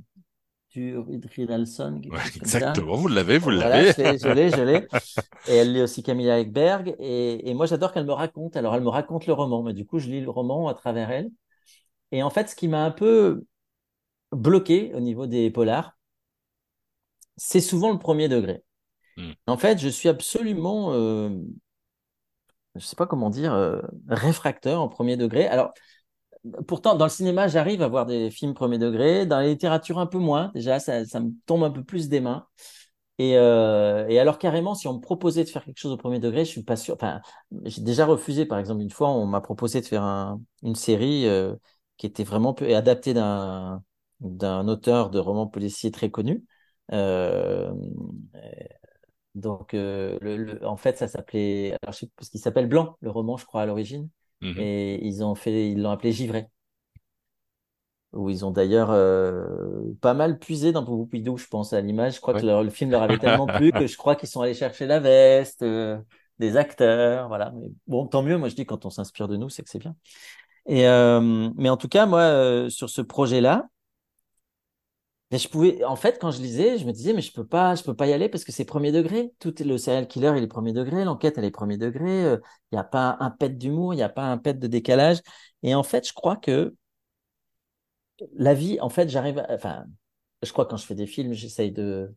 Ouais, 2.12 2.20
exactement, 2.36 2.98
vous 2.98 3.08
l'avez, 3.08 3.40
vous 3.40 3.50
l'avez. 3.50 3.94
je 3.94 4.32
l'ai, 4.32 4.52
je 4.52 4.62
l'ai. 4.62 4.88
Et 5.48 5.56
elle 5.56 5.74
lit 5.74 5.82
aussi 5.82 6.04
Camilla 6.04 6.40
Ekberg. 6.40 6.96
Et, 7.00 7.50
et 7.50 7.54
moi, 7.56 7.66
j'adore 7.66 7.92
qu'elle 7.92 8.06
me 8.06 8.14
raconte. 8.14 8.58
Alors, 8.58 8.76
elle 8.76 8.84
me 8.84 8.90
raconte 8.90 9.26
le 9.26 9.34
roman, 9.34 9.64
mais 9.64 9.74
du 9.74 9.88
coup, 9.88 9.98
je 9.98 10.08
lis 10.08 10.22
le 10.22 10.30
roman 10.30 10.68
à 10.68 10.76
travers 10.76 11.10
elle. 11.10 11.32
Et 12.12 12.22
en 12.22 12.30
fait, 12.30 12.48
ce 12.48 12.56
qui 12.56 12.68
m'a 12.68 12.86
un 12.86 12.92
peu 12.92 13.44
bloqué 14.32 14.94
au 14.94 15.00
niveau 15.00 15.26
des 15.26 15.50
polars, 15.50 15.98
c'est 17.40 17.62
souvent 17.62 17.92
le 17.92 17.98
premier 17.98 18.28
degré. 18.28 18.64
Hmm. 19.18 19.32
En 19.48 19.58
fait, 19.58 19.80
je 19.80 19.88
suis 19.88 20.10
absolument, 20.10 20.94
euh, 20.94 21.30
je 22.76 22.80
ne 22.80 22.84
sais 22.84 22.96
pas 22.96 23.08
comment 23.08 23.30
dire, 23.30 23.54
euh, 23.54 23.82
réfracteur 24.08 24.82
en 24.82 24.90
premier 24.90 25.18
degré. 25.18 25.48
Alors, 25.48 25.74
pourtant, 26.68 26.96
dans 26.96 27.06
le 27.06 27.10
cinéma, 27.10 27.48
j'arrive 27.48 27.82
à 27.82 27.88
voir 27.88 28.06
des 28.06 28.30
films 28.30 28.54
premier 28.54 28.78
degré. 28.78 29.26
Dans 29.26 29.40
la 29.40 29.48
littérature, 29.48 30.00
un 30.00 30.06
peu 30.06 30.20
moins. 30.20 30.52
Déjà, 30.54 30.80
ça, 30.80 31.02
me 31.20 31.32
tombe 31.46 31.64
un 31.64 31.72
peu 31.72 31.84
plus 31.84 32.10
des 32.10 32.20
mains. 32.20 32.46
Euh, 33.22 34.06
et, 34.08 34.20
alors, 34.20 34.38
carrément, 34.38 34.76
si 34.76 34.88
on 34.88 34.96
me 34.96 35.02
proposait 35.02 35.44
de 35.44 35.50
faire 35.50 35.64
quelque 35.64 35.80
chose 35.80 35.92
au 35.92 35.98
premier 35.98 36.20
degré, 36.20 36.46
je 36.46 36.52
suis 36.52 36.64
pas 36.64 36.76
sûr. 36.76 36.96
Enfin, 36.96 37.22
j'ai 37.64 37.82
déjà 37.82 38.06
refusé, 38.06 38.46
par 38.46 38.60
exemple, 38.60 38.82
une 38.82 38.92
fois, 38.92 39.10
on 39.10 39.26
m'a 39.26 39.42
proposé 39.42 39.82
de 39.82 39.86
faire 39.86 40.38
une 40.64 40.76
série 40.76 41.26
qui 41.98 42.06
était 42.06 42.24
vraiment 42.24 42.54
peu, 42.54 42.74
adaptée 42.76 43.14
d'un 43.14 43.82
d'un 44.20 44.68
auteur 44.68 45.10
de 45.10 45.20
romans 45.20 45.48
policiers 45.48 45.92
très 45.92 46.12
connu. 46.12 46.44
Euh, 46.92 47.72
donc, 49.36 49.74
euh, 49.74 50.18
le, 50.22 50.66
en 50.66 50.78
fait, 50.78 50.98
ça 50.98 51.08
s'appelait, 51.08 51.78
parce 51.82 52.00
qu'il 52.30 52.40
s'appelle 52.40 52.68
Blanc, 52.68 52.98
le 53.02 53.10
roman, 53.10 53.38
je 53.38 53.46
crois, 53.46 53.62
à 53.62 53.66
l'origine. 53.66 54.10
Mhm. 54.42 54.56
Et 54.58 55.06
ils 55.06 55.24
ont 55.24 55.36
fait, 55.36 55.72
ils 55.72 55.82
l'ont 55.82 55.92
appelé 55.92 56.12
Givré. 56.12 56.48
Où 58.12 58.30
ils 58.30 58.44
ont 58.44 58.50
d'ailleurs, 58.52 58.90
euh, 58.90 59.84
pas 60.02 60.16
mal 60.16 60.40
puisé 60.40 60.72
dans 60.72 60.84
Poupidou, 60.84 61.38
je 61.38 61.46
pense, 61.48 61.74
à 61.74 61.82
l'image. 61.82 62.16
Je 62.16 62.22
crois 62.22 62.34
que 62.34 62.46
le 62.46 62.70
film 62.70 62.90
leur 62.90 63.04
avait 63.04 63.18
tellement 63.20 63.46
plu 63.46 63.72
que 63.72 63.86
je 63.86 63.98
crois 63.98 64.16
qu'ils 64.16 64.30
sont 64.30 64.42
allés 64.42 64.56
chercher 64.56 64.88
la 64.88 65.00
veste, 65.00 65.62
euh, 65.62 65.98
des 66.40 66.58
acteurs, 66.58 67.28
voilà. 67.28 67.52
Mais 67.56 67.68
bon, 67.86 68.08
tant 68.08 68.24
mieux. 68.24 68.38
Moi, 68.38 68.50
je 68.50 68.56
dis 68.56 68.66
quand 68.66 68.86
on 68.86 68.90
s'inspire 68.90 69.28
de 69.28 69.38
nous, 69.38 69.50
c'est 69.50 69.62
que 69.62 69.70
c'est 69.70 69.80
bien. 69.80 69.96
Et 70.66 70.88
euh, 70.88 71.50
mais 71.56 71.70
en 71.70 71.78
tout 71.78 71.88
cas, 71.88 72.08
moi, 72.08 72.68
sur 72.70 72.90
ce 72.90 73.02
projet-là, 73.02 73.68
je 75.38 75.48
pouvais, 75.48 75.84
en 75.84 75.96
fait, 75.96 76.18
quand 76.20 76.32
je 76.32 76.42
lisais, 76.42 76.80
je 76.80 76.86
me 76.86 76.92
disais, 76.92 77.14
mais 77.14 77.22
je 77.22 77.32
peux 77.32 77.46
pas, 77.46 77.76
je 77.76 77.84
peux 77.84 77.96
pas 77.96 78.08
y 78.08 78.14
aller 78.14 78.30
parce 78.30 78.44
que 78.44 78.52
c'est 78.52 78.66
premier 78.66 78.92
degré. 78.92 79.32
Tout 79.40 79.62
est 79.62 79.66
le 79.66 79.78
serial 79.78 80.08
killer, 80.08 80.34
il 80.36 80.44
est 80.44 80.48
premier 80.48 80.74
degré, 80.74 81.04
l'enquête, 81.06 81.38
elle 81.38 81.46
est 81.46 81.52
premier 81.52 81.78
degré. 81.78 82.24
Il 82.24 82.40
n'y 82.74 82.80
a 82.80 82.84
pas 82.84 83.18
un 83.20 83.30
pet 83.30 83.56
d'humour, 83.58 83.94
il 83.94 83.98
n'y 83.98 84.04
a 84.04 84.10
pas 84.10 84.24
un 84.24 84.38
pet 84.38 84.58
de 84.58 84.68
décalage. 84.68 85.20
Et 85.62 85.76
en 85.76 85.84
fait, 85.84 86.08
je 86.08 86.14
crois 86.14 86.36
que 86.36 86.74
la 88.34 88.54
vie, 88.54 88.80
en 88.82 88.90
fait, 88.90 89.10
j'arrive, 89.10 89.46
enfin, 89.50 89.86
je 90.44 90.52
crois 90.52 90.66
que 90.66 90.72
quand 90.72 90.78
je 90.78 90.86
fais 90.86 90.96
des 90.96 91.08
films, 91.08 91.34
j'essaye 91.34 91.72
de 91.72 92.14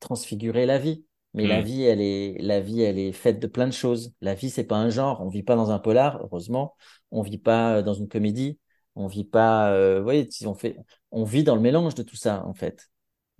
transfigurer 0.00 0.66
la 0.66 0.78
vie. 0.78 1.04
Mais 1.34 1.46
la 1.48 1.60
hmm. 1.60 1.64
vie, 1.64 1.82
elle 1.82 2.00
est, 2.00 2.38
la 2.40 2.60
vie, 2.60 2.82
elle 2.82 2.98
est 2.98 3.12
faite 3.12 3.40
de 3.40 3.48
plein 3.48 3.66
de 3.66 3.72
choses. 3.72 4.14
La 4.20 4.34
vie, 4.34 4.50
c'est 4.50 4.64
pas 4.64 4.76
un 4.76 4.88
genre. 4.88 5.20
On 5.20 5.28
vit 5.28 5.42
pas 5.42 5.56
dans 5.56 5.72
un 5.72 5.80
polar, 5.80 6.20
heureusement. 6.22 6.76
On 7.10 7.22
vit 7.22 7.38
pas 7.38 7.82
dans 7.82 7.94
une 7.94 8.08
comédie. 8.08 8.58
On 8.96 9.06
vit 9.06 9.24
pas, 9.24 9.72
euh, 9.72 9.98
vous 9.98 10.04
voyez, 10.04 10.28
on 10.46 10.54
fait, 10.54 10.76
on 11.10 11.24
vit 11.24 11.44
dans 11.44 11.54
le 11.56 11.60
mélange 11.60 11.94
de 11.94 12.02
tout 12.02 12.16
ça, 12.16 12.44
en 12.46 12.54
fait. 12.54 12.88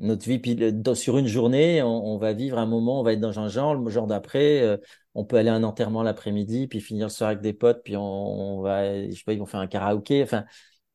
Notre 0.00 0.26
vie, 0.26 0.40
puis 0.40 0.58
sur 0.94 1.18
une 1.18 1.28
journée, 1.28 1.82
on, 1.82 2.18
va 2.18 2.32
vivre 2.32 2.58
un 2.58 2.66
moment, 2.66 3.00
on 3.00 3.02
va 3.04 3.12
être 3.12 3.20
dans 3.20 3.38
un 3.38 3.48
genre, 3.48 3.76
le 3.76 3.90
genre 3.90 4.08
d'après, 4.08 4.60
euh, 4.62 4.76
on 5.14 5.24
peut 5.24 5.36
aller 5.36 5.50
à 5.50 5.54
un 5.54 5.62
enterrement 5.62 6.02
l'après-midi, 6.02 6.66
puis 6.66 6.80
finir 6.80 7.06
le 7.06 7.10
soir 7.10 7.30
avec 7.30 7.42
des 7.42 7.52
potes, 7.52 7.82
puis 7.84 7.96
on, 7.96 8.60
va, 8.60 9.08
je 9.08 9.14
sais 9.14 9.22
pas, 9.24 9.32
ils 9.34 9.38
vont 9.38 9.46
faire 9.46 9.60
un 9.60 9.68
karaoké. 9.68 10.22
Enfin, 10.24 10.44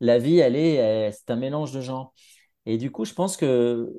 la 0.02 0.20
vie, 0.20 0.40
elle 0.40 0.58
est, 0.58 1.12
c'est 1.14 1.30
un 1.32 1.38
mélange 1.38 1.72
de 1.72 1.82
genres. 1.82 2.14
Et 2.66 2.78
du 2.78 2.92
coup, 2.92 3.06
je 3.06 3.14
pense 3.14 3.38
que 3.38 3.90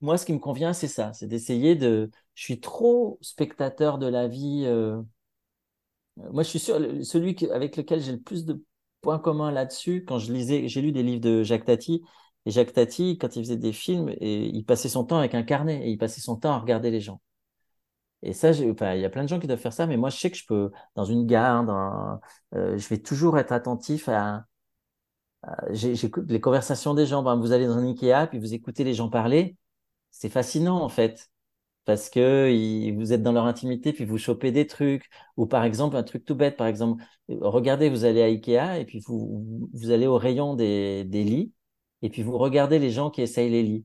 moi, 0.00 0.18
ce 0.18 0.26
qui 0.26 0.32
me 0.32 0.38
convient, 0.38 0.72
c'est 0.72 0.88
ça, 0.88 1.12
c'est 1.12 1.26
d'essayer 1.26 1.76
de. 1.76 2.10
Je 2.34 2.42
suis 2.44 2.60
trop 2.60 3.18
spectateur 3.20 3.98
de 3.98 4.06
la 4.06 4.28
vie. 4.28 4.64
Euh, 4.66 5.00
moi, 6.16 6.42
je 6.42 6.48
suis 6.48 6.58
sûr, 6.58 6.76
celui 7.04 7.36
avec 7.50 7.76
lequel 7.76 8.00
j'ai 8.00 8.12
le 8.12 8.20
plus 8.20 8.44
de 8.44 8.62
points 9.02 9.18
communs 9.18 9.50
là-dessus, 9.52 10.04
quand 10.06 10.18
je 10.18 10.32
lisais, 10.32 10.68
j'ai 10.68 10.80
lu 10.80 10.92
des 10.92 11.02
livres 11.02 11.20
de 11.20 11.42
Jacques 11.42 11.66
Tati, 11.66 12.02
et 12.46 12.50
Jacques 12.50 12.72
Tati, 12.72 13.18
quand 13.18 13.36
il 13.36 13.44
faisait 13.44 13.56
des 13.56 13.72
films, 13.72 14.08
et 14.20 14.46
il 14.46 14.64
passait 14.64 14.88
son 14.88 15.04
temps 15.04 15.18
avec 15.18 15.34
un 15.34 15.42
carnet, 15.42 15.86
et 15.86 15.90
il 15.90 15.98
passait 15.98 16.20
son 16.20 16.36
temps 16.36 16.52
à 16.52 16.58
regarder 16.58 16.90
les 16.90 17.00
gens. 17.00 17.20
Et 18.22 18.32
ça, 18.32 18.52
il 18.52 19.00
y 19.00 19.04
a 19.04 19.10
plein 19.10 19.24
de 19.24 19.28
gens 19.28 19.40
qui 19.40 19.48
doivent 19.48 19.58
faire 19.58 19.72
ça, 19.72 19.86
mais 19.86 19.96
moi, 19.96 20.08
je 20.10 20.16
sais 20.16 20.30
que 20.30 20.36
je 20.36 20.46
peux, 20.46 20.70
dans 20.94 21.04
une 21.04 21.26
gare, 21.26 22.20
euh, 22.54 22.78
je 22.78 22.88
vais 22.88 22.98
toujours 22.98 23.36
être 23.38 23.52
attentif 23.52 24.08
à, 24.08 24.46
j'écoute 25.70 26.30
les 26.30 26.40
conversations 26.40 26.94
des 26.94 27.06
gens. 27.06 27.22
Vous 27.38 27.52
allez 27.52 27.66
dans 27.66 27.76
un 27.78 27.86
Ikea, 27.86 28.28
puis 28.28 28.38
vous 28.38 28.54
écoutez 28.54 28.84
les 28.84 28.94
gens 28.94 29.08
parler. 29.08 29.56
C'est 30.10 30.28
fascinant, 30.28 30.82
en 30.82 30.88
fait. 30.88 31.31
Parce 31.84 32.10
que 32.10 32.92
vous 32.94 33.12
êtes 33.12 33.22
dans 33.22 33.32
leur 33.32 33.46
intimité, 33.46 33.92
puis 33.92 34.04
vous 34.04 34.18
chopez 34.18 34.52
des 34.52 34.66
trucs. 34.66 35.08
Ou 35.36 35.46
par 35.46 35.64
exemple, 35.64 35.96
un 35.96 36.02
truc 36.04 36.24
tout 36.24 36.34
bête, 36.34 36.56
par 36.56 36.68
exemple, 36.68 37.02
regardez, 37.28 37.88
vous 37.90 38.04
allez 38.04 38.22
à 38.22 38.26
Ikea, 38.26 38.78
et 38.80 38.84
puis 38.84 39.00
vous, 39.00 39.68
vous 39.72 39.90
allez 39.90 40.06
au 40.06 40.16
rayon 40.16 40.54
des, 40.54 41.04
des 41.04 41.24
lits, 41.24 41.52
et 42.02 42.10
puis 42.10 42.22
vous 42.22 42.38
regardez 42.38 42.78
les 42.78 42.90
gens 42.90 43.10
qui 43.10 43.22
essayent 43.22 43.50
les 43.50 43.62
lits. 43.62 43.84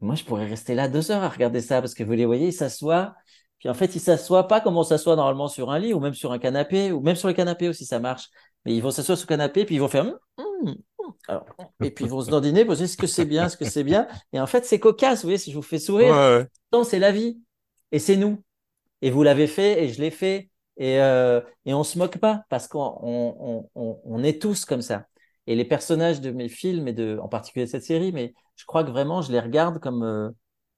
Moi, 0.00 0.14
je 0.14 0.24
pourrais 0.24 0.46
rester 0.46 0.74
là 0.74 0.88
deux 0.88 1.10
heures 1.10 1.22
à 1.22 1.28
regarder 1.28 1.60
ça, 1.60 1.80
parce 1.80 1.94
que 1.94 2.04
vous 2.04 2.12
les 2.12 2.26
voyez, 2.26 2.48
ils 2.48 2.52
s'assoient, 2.52 3.14
puis 3.58 3.68
en 3.68 3.74
fait, 3.74 3.94
ils 3.96 4.00
s'assoient 4.00 4.46
pas 4.48 4.60
comme 4.60 4.76
on 4.76 4.84
s'assoit 4.84 5.16
normalement 5.16 5.48
sur 5.48 5.70
un 5.70 5.78
lit, 5.78 5.92
ou 5.94 6.00
même 6.00 6.14
sur 6.14 6.32
un 6.32 6.38
canapé, 6.38 6.92
ou 6.92 7.00
même 7.00 7.16
sur 7.16 7.28
le 7.28 7.34
canapé 7.34 7.68
aussi, 7.68 7.84
ça 7.84 7.98
marche. 7.98 8.30
Mais 8.64 8.74
ils 8.74 8.82
vont 8.82 8.90
s'asseoir 8.90 9.18
sur 9.18 9.26
le 9.26 9.28
canapé, 9.28 9.64
puis 9.64 9.74
ils 9.76 9.80
vont 9.80 9.88
faire 9.88 10.04
hum, 10.06 10.18
hum. 10.38 10.76
Alors, 11.28 11.46
et 11.82 11.90
puis 11.90 12.04
ils 12.04 12.10
vont 12.10 12.22
se 12.22 12.30
dandiner, 12.30 12.64
poser 12.64 12.84
est-ce 12.84 12.96
que 12.96 13.06
c'est 13.06 13.24
bien, 13.24 13.46
est-ce 13.46 13.56
que 13.56 13.64
c'est 13.64 13.84
bien. 13.84 14.06
Et 14.32 14.40
en 14.40 14.46
fait, 14.46 14.64
c'est 14.64 14.78
cocasse, 14.78 15.20
vous 15.20 15.28
voyez, 15.28 15.38
si 15.38 15.50
je 15.50 15.56
vous 15.56 15.62
fais 15.62 15.78
sourire, 15.78 16.46
non, 16.72 16.84
c'est 16.84 16.98
la 16.98 17.12
vie. 17.12 17.40
Et 17.92 17.98
c'est 17.98 18.16
nous. 18.16 18.42
Et 19.02 19.10
vous 19.10 19.22
l'avez 19.22 19.46
fait, 19.46 19.84
et 19.84 19.88
je 19.88 20.00
l'ai 20.00 20.10
fait. 20.10 20.50
Et, 20.76 21.00
euh, 21.00 21.40
et 21.64 21.74
on 21.74 21.82
se 21.84 21.98
moque 21.98 22.18
pas, 22.18 22.44
parce 22.50 22.68
qu'on 22.68 22.98
on, 23.02 23.68
on, 23.74 24.00
on, 24.04 24.22
est 24.22 24.40
tous 24.40 24.64
comme 24.64 24.82
ça. 24.82 25.06
Et 25.46 25.56
les 25.56 25.64
personnages 25.64 26.20
de 26.20 26.30
mes 26.30 26.48
films, 26.48 26.86
et 26.88 26.92
de, 26.92 27.18
en 27.20 27.28
particulier 27.28 27.64
de 27.66 27.70
cette 27.70 27.84
série, 27.84 28.12
mais 28.12 28.34
je 28.56 28.64
crois 28.64 28.84
que 28.84 28.90
vraiment, 28.90 29.22
je 29.22 29.32
les 29.32 29.40
regarde 29.40 29.80
comme, 29.80 30.02
euh, 30.02 30.30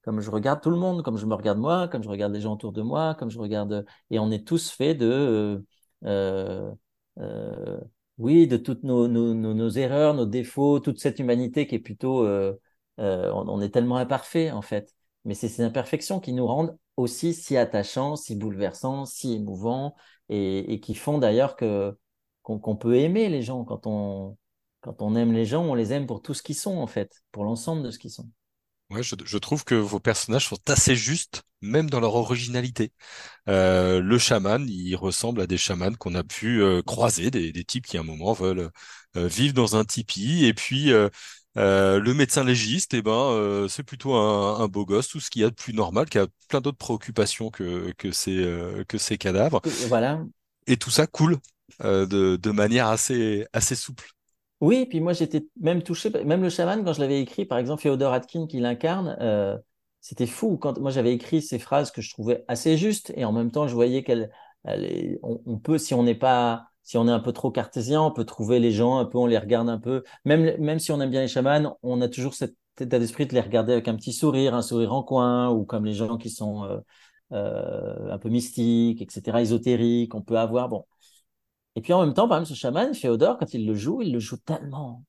comme 0.03 0.21
je 0.21 0.31
regarde 0.31 0.61
tout 0.61 0.71
le 0.71 0.77
monde, 0.77 1.03
comme 1.03 1.17
je 1.17 1.25
me 1.25 1.35
regarde 1.35 1.59
moi, 1.59 1.87
comme 1.87 2.03
je 2.03 2.09
regarde 2.09 2.33
les 2.33 2.41
gens 2.41 2.53
autour 2.53 2.71
de 2.71 2.81
moi, 2.81 3.15
comme 3.15 3.29
je 3.29 3.39
regarde. 3.39 3.85
Et 4.09 4.19
on 4.19 4.31
est 4.31 4.47
tous 4.47 4.71
faits 4.71 4.97
de. 4.97 5.63
Euh, 6.05 6.71
euh, 7.19 7.79
oui, 8.21 8.47
de 8.47 8.57
toutes 8.57 8.83
nos, 8.83 9.07
nos, 9.07 9.33
nos, 9.33 9.69
erreurs, 9.71 10.13
nos 10.13 10.27
défauts, 10.27 10.79
toute 10.79 10.99
cette 10.99 11.17
humanité 11.19 11.65
qui 11.65 11.75
est 11.75 11.79
plutôt, 11.79 12.23
euh, 12.23 12.53
euh, 12.99 13.31
on, 13.33 13.61
est 13.61 13.71
tellement 13.71 13.97
imparfait 13.97 14.51
en 14.51 14.61
fait. 14.61 14.93
Mais 15.25 15.33
c'est 15.33 15.49
ces 15.49 15.63
imperfections 15.63 16.19
qui 16.19 16.33
nous 16.33 16.45
rendent 16.45 16.77
aussi 16.97 17.33
si 17.33 17.57
attachants, 17.57 18.15
si 18.15 18.35
bouleversants, 18.35 19.05
si 19.05 19.33
émouvants, 19.33 19.95
et, 20.29 20.79
qui 20.81 20.93
font 20.95 21.17
d'ailleurs 21.17 21.55
que 21.55 21.97
qu'on 22.43 22.75
peut 22.75 22.95
aimer 22.95 23.29
les 23.29 23.41
gens 23.41 23.63
quand 23.65 23.87
on 23.87 24.37
quand 24.81 25.01
on 25.01 25.15
aime 25.15 25.31
les 25.33 25.45
gens, 25.45 25.63
on 25.63 25.75
les 25.75 25.93
aime 25.93 26.07
pour 26.07 26.21
tout 26.21 26.33
ce 26.33 26.43
qu'ils 26.43 26.55
sont 26.55 26.77
en 26.77 26.87
fait, 26.87 27.23
pour 27.31 27.43
l'ensemble 27.43 27.83
de 27.83 27.91
ce 27.91 27.99
qu'ils 27.99 28.11
sont. 28.11 28.29
Ouais, 28.91 29.03
je, 29.03 29.15
je, 29.23 29.37
trouve 29.37 29.63
que 29.63 29.73
vos 29.75 30.01
personnages 30.01 30.47
sont 30.49 30.59
assez 30.69 30.97
justes, 30.97 31.43
même 31.61 31.89
dans 31.89 32.01
leur 32.01 32.15
originalité. 32.15 32.91
Euh, 33.47 34.01
le 34.01 34.17
chaman, 34.17 34.65
il 34.67 34.95
ressemble 34.95 35.39
à 35.39 35.47
des 35.47 35.57
chamans 35.57 35.93
qu'on 35.93 36.13
a 36.13 36.23
pu 36.25 36.61
euh, 36.61 36.81
croiser, 36.81 37.31
des, 37.31 37.53
des, 37.53 37.63
types 37.63 37.85
qui 37.85 37.97
à 37.97 38.01
un 38.01 38.03
moment 38.03 38.33
veulent 38.33 38.69
euh, 39.15 39.27
vivre 39.27 39.53
dans 39.53 39.77
un 39.77 39.85
tipi, 39.85 40.45
et 40.45 40.53
puis 40.53 40.91
euh, 40.91 41.07
euh, 41.57 41.99
le 41.99 42.13
médecin 42.13 42.43
légiste, 42.43 42.93
eh 42.93 43.01
ben, 43.01 43.65
c'est 43.69 43.83
plutôt 43.83 44.13
un, 44.15 44.59
un, 44.59 44.67
beau 44.67 44.85
gosse, 44.85 45.07
tout 45.07 45.21
ce 45.21 45.29
qu'il 45.29 45.41
y 45.41 45.45
a 45.45 45.49
de 45.49 45.55
plus 45.55 45.73
normal, 45.73 46.09
qui 46.09 46.17
a 46.17 46.27
plein 46.49 46.59
d'autres 46.59 46.77
préoccupations 46.77 47.49
que 47.49 47.93
que 47.97 48.11
ces 48.11 48.45
que 48.89 48.97
ces 48.97 49.17
cadavres. 49.17 49.61
Voilà. 49.87 50.21
Et 50.67 50.75
tout 50.75 50.91
ça 50.91 51.07
coule 51.07 51.37
de, 51.81 52.05
de 52.35 52.51
manière 52.51 52.87
assez 52.87 53.45
assez 53.53 53.75
souple. 53.75 54.09
Oui, 54.61 54.85
puis 54.85 54.99
moi 54.99 55.13
j'étais 55.13 55.47
même 55.59 55.81
touché, 55.81 56.11
même 56.23 56.43
le 56.43 56.49
chaman, 56.49 56.83
quand 56.83 56.93
je 56.93 56.99
l'avais 57.01 57.19
écrit, 57.21 57.45
par 57.45 57.57
exemple, 57.57 57.81
Féodor 57.81 58.13
Atkin 58.13 58.45
qui 58.45 58.59
l'incarne, 58.59 59.17
euh, 59.19 59.57
c'était 60.01 60.27
fou. 60.27 60.57
Quand 60.57 60.77
moi 60.79 60.91
j'avais 60.91 61.13
écrit 61.13 61.41
ces 61.41 61.57
phrases 61.57 61.89
que 61.91 62.01
je 62.01 62.11
trouvais 62.13 62.45
assez 62.47 62.77
justes, 62.77 63.11
et 63.15 63.25
en 63.25 63.31
même 63.31 63.51
temps 63.51 63.67
je 63.67 63.73
voyais 63.73 64.03
qu'elle, 64.03 64.29
on, 65.23 65.57
peut, 65.59 65.77
si 65.79 65.93
on 65.95 66.03
n'est 66.03 66.15
pas, 66.15 66.67
si 66.83 66.97
on 66.97 67.07
est 67.07 67.11
un 67.11 67.19
peu 67.19 67.33
trop 67.33 67.49
cartésien, 67.51 68.01
on 68.01 68.11
peut 68.11 68.25
trouver 68.25 68.59
les 68.59 68.71
gens 68.71 68.97
un 68.99 69.05
peu, 69.05 69.17
on 69.17 69.25
les 69.25 69.37
regarde 69.39 69.69
un 69.69 69.79
peu. 69.79 70.03
Même, 70.25 70.55
même 70.59 70.79
si 70.79 70.91
on 70.91 71.01
aime 71.01 71.09
bien 71.09 71.21
les 71.21 71.27
chamans, 71.27 71.77
on 71.81 71.99
a 72.01 72.07
toujours 72.07 72.35
cet 72.35 72.55
état 72.79 72.99
d'esprit 72.99 73.25
de 73.25 73.33
les 73.33 73.41
regarder 73.41 73.73
avec 73.73 73.87
un 73.87 73.95
petit 73.95 74.13
sourire, 74.13 74.53
un 74.53 74.61
sourire 74.61 74.93
en 74.93 75.01
coin, 75.03 75.49
ou 75.49 75.65
comme 75.65 75.85
les 75.85 75.93
gens 75.93 76.17
qui 76.17 76.29
sont 76.29 76.63
euh, 76.65 76.77
euh, 77.33 78.11
un 78.11 78.17
peu 78.19 78.29
mystiques, 78.29 79.01
etc., 79.01 79.41
ésotériques, 79.41 80.13
on 80.15 80.21
peut 80.21 80.37
avoir. 80.37 80.69
Bon, 80.69 80.85
et 81.75 81.81
puis 81.81 81.93
en 81.93 82.05
même 82.05 82.13
temps, 82.13 82.27
par 82.27 82.39
exemple, 82.39 82.55
ce 82.55 82.59
chaman, 82.59 82.93
Féodor, 82.93 83.37
quand 83.37 83.53
il 83.53 83.65
le 83.65 83.75
joue, 83.75 84.01
il 84.01 84.11
le 84.11 84.19
joue 84.19 84.37
tellement, 84.37 85.03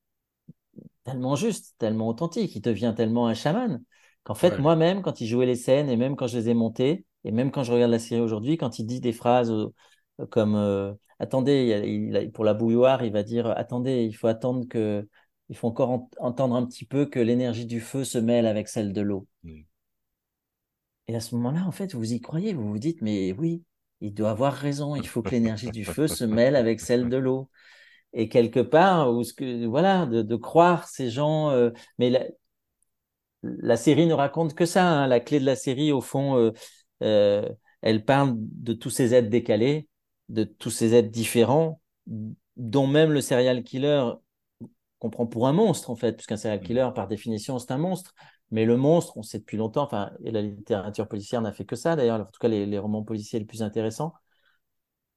tellement 1.04 1.34
juste, 1.36 1.74
tellement 1.78 2.08
authentique, 2.08 2.54
il 2.54 2.60
devient 2.60 2.94
tellement 2.96 3.26
un 3.26 3.34
chaman, 3.34 3.82
qu'en 4.22 4.34
fait, 4.34 4.58
moi-même, 4.58 5.02
quand 5.02 5.20
il 5.20 5.26
jouait 5.26 5.46
les 5.46 5.56
scènes, 5.56 5.88
et 5.88 5.96
même 5.96 6.16
quand 6.16 6.26
je 6.26 6.38
les 6.38 6.48
ai 6.50 6.54
montées, 6.54 7.04
et 7.24 7.32
même 7.32 7.50
quand 7.50 7.62
je 7.62 7.72
regarde 7.72 7.90
la 7.90 7.98
série 7.98 8.20
aujourd'hui, 8.20 8.56
quand 8.56 8.78
il 8.78 8.86
dit 8.86 9.00
des 9.00 9.12
phrases 9.12 9.50
euh, 9.50 9.68
comme 10.30 10.54
euh, 10.56 10.92
Attendez, 11.18 12.30
pour 12.34 12.44
la 12.44 12.52
bouilloire, 12.52 13.04
il 13.04 13.12
va 13.12 13.22
dire 13.22 13.46
Attendez, 13.56 14.04
il 14.04 14.12
faut 14.12 14.26
attendre 14.26 14.66
que. 14.68 15.08
Il 15.48 15.56
faut 15.56 15.68
encore 15.68 16.08
entendre 16.18 16.56
un 16.56 16.66
petit 16.66 16.84
peu 16.86 17.06
que 17.06 17.20
l'énergie 17.20 17.66
du 17.66 17.80
feu 17.80 18.04
se 18.04 18.18
mêle 18.18 18.46
avec 18.46 18.68
celle 18.68 18.92
de 18.92 19.02
l'eau. 19.02 19.26
Et 21.06 21.14
à 21.14 21.20
ce 21.20 21.34
moment-là, 21.36 21.64
en 21.66 21.70
fait, 21.72 21.94
vous 21.94 22.12
y 22.12 22.20
croyez, 22.20 22.54
vous 22.54 22.68
vous 22.68 22.78
dites 22.78 23.02
Mais 23.02 23.32
oui, 23.32 23.62
il 24.02 24.12
doit 24.12 24.30
avoir 24.30 24.52
raison. 24.52 24.96
Il 24.96 25.06
faut 25.06 25.22
que 25.22 25.30
l'énergie 25.30 25.70
du 25.70 25.84
feu 25.84 26.08
se 26.08 26.24
mêle 26.24 26.56
avec 26.56 26.80
celle 26.80 27.08
de 27.08 27.16
l'eau. 27.16 27.48
Et 28.12 28.28
quelque 28.28 28.60
part, 28.60 29.10
ou 29.14 29.24
ce 29.24 29.32
que, 29.32 29.64
voilà, 29.64 30.04
de, 30.06 30.36
croire 30.36 30.88
ces 30.88 31.08
gens. 31.08 31.50
Euh, 31.50 31.70
mais 31.98 32.10
la, 32.10 32.24
la, 33.42 33.76
série 33.76 34.06
ne 34.06 34.12
raconte 34.12 34.54
que 34.54 34.66
ça. 34.66 34.86
Hein. 34.86 35.06
La 35.06 35.20
clé 35.20 35.40
de 35.40 35.46
la 35.46 35.56
série, 35.56 35.92
au 35.92 36.00
fond, 36.00 36.36
euh, 36.36 36.52
euh, 37.02 37.48
elle 37.80 38.04
parle 38.04 38.34
de 38.36 38.74
tous 38.74 38.90
ces 38.90 39.14
êtres 39.14 39.30
décalés, 39.30 39.88
de 40.28 40.44
tous 40.44 40.70
ces 40.70 40.94
êtres 40.94 41.10
différents, 41.10 41.80
dont 42.56 42.86
même 42.86 43.12
le 43.12 43.20
serial 43.20 43.62
killer 43.62 44.10
qu'on 44.98 45.10
prend 45.10 45.26
pour 45.26 45.48
un 45.48 45.52
monstre, 45.52 45.90
en 45.90 45.96
fait, 45.96 46.12
puisqu'un 46.12 46.36
serial 46.36 46.60
killer, 46.60 46.88
par 46.94 47.08
définition, 47.08 47.58
c'est 47.58 47.72
un 47.72 47.78
monstre. 47.78 48.14
Mais 48.52 48.66
le 48.66 48.76
monstre, 48.76 49.16
on 49.16 49.22
sait 49.22 49.38
depuis 49.38 49.56
longtemps, 49.56 49.82
enfin, 49.82 50.12
et 50.24 50.30
la 50.30 50.42
littérature 50.42 51.08
policière 51.08 51.40
n'a 51.42 51.52
fait 51.52 51.64
que 51.64 51.76
ça 51.76 51.96
d'ailleurs, 51.96 52.20
en 52.20 52.24
tout 52.26 52.38
cas 52.40 52.48
les, 52.48 52.78
romans 52.78 53.02
policiers 53.02 53.38
les 53.40 53.46
plus 53.46 53.62
intéressants. 53.62 54.14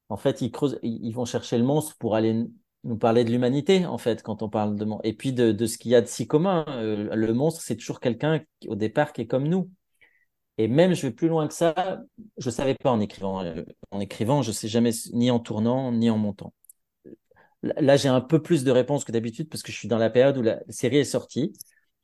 En 0.10 0.18
fait, 0.18 0.42
ils 0.42 0.52
creusent, 0.52 0.80
ils 0.84 1.12
vont 1.14 1.26
chercher 1.26 1.58
le 1.58 1.64
monstre 1.64 1.96
pour 1.98 2.16
aller 2.16 2.46
nous 2.84 2.98
parler 2.98 3.24
de 3.26 3.32
l'humanité, 3.32 3.86
en 3.86 3.98
fait, 3.98 4.22
quand 4.24 4.44
on 4.44 4.50
parle 4.50 4.76
de 4.78 4.86
et 5.04 5.14
puis 5.14 5.34
de, 5.34 5.66
ce 5.66 5.78
qu'il 5.78 5.92
y 5.92 5.96
a 5.96 6.02
de 6.02 6.08
si 6.08 6.28
commun. 6.28 6.66
Euh, 6.70 7.16
le 7.16 7.34
monstre, 7.34 7.62
c'est 7.62 7.76
toujours 7.76 8.00
quelqu'un 8.00 8.42
au 8.68 8.76
départ 8.76 9.14
qui 9.14 9.22
est 9.22 9.28
comme 9.28 9.48
nous. 9.48 9.72
Et 10.58 10.68
même, 10.68 10.94
je 10.94 11.08
vais 11.08 11.12
plus 11.12 11.28
loin 11.28 11.48
que 11.48 11.54
ça. 11.54 12.02
Je 12.38 12.50
savais 12.50 12.76
pas 12.76 12.92
en 12.92 13.00
écrivant. 13.02 13.44
Euh, 13.44 13.64
en 13.92 14.00
écrivant, 14.00 14.42
je 14.42 14.52
sais 14.52 14.68
jamais 14.68 14.92
ni 15.14 15.32
en 15.32 15.40
tournant 15.40 15.92
ni 15.92 16.10
en 16.10 16.18
montant. 16.18 16.54
là, 17.64 17.98
j'ai 17.98 18.10
un 18.10 18.22
peu 18.22 18.42
plus 18.42 18.64
de 18.64 18.72
réponses 18.72 19.06
que 19.06 19.12
d'habitude 19.12 19.50
parce 19.50 19.64
que 19.64 19.72
je 19.72 19.78
suis 19.78 19.88
dans 19.88 19.98
la 19.98 20.10
période 20.10 20.38
où 20.38 20.42
la 20.42 20.62
série 20.70 20.98
est 20.98 21.04
sortie, 21.04 21.54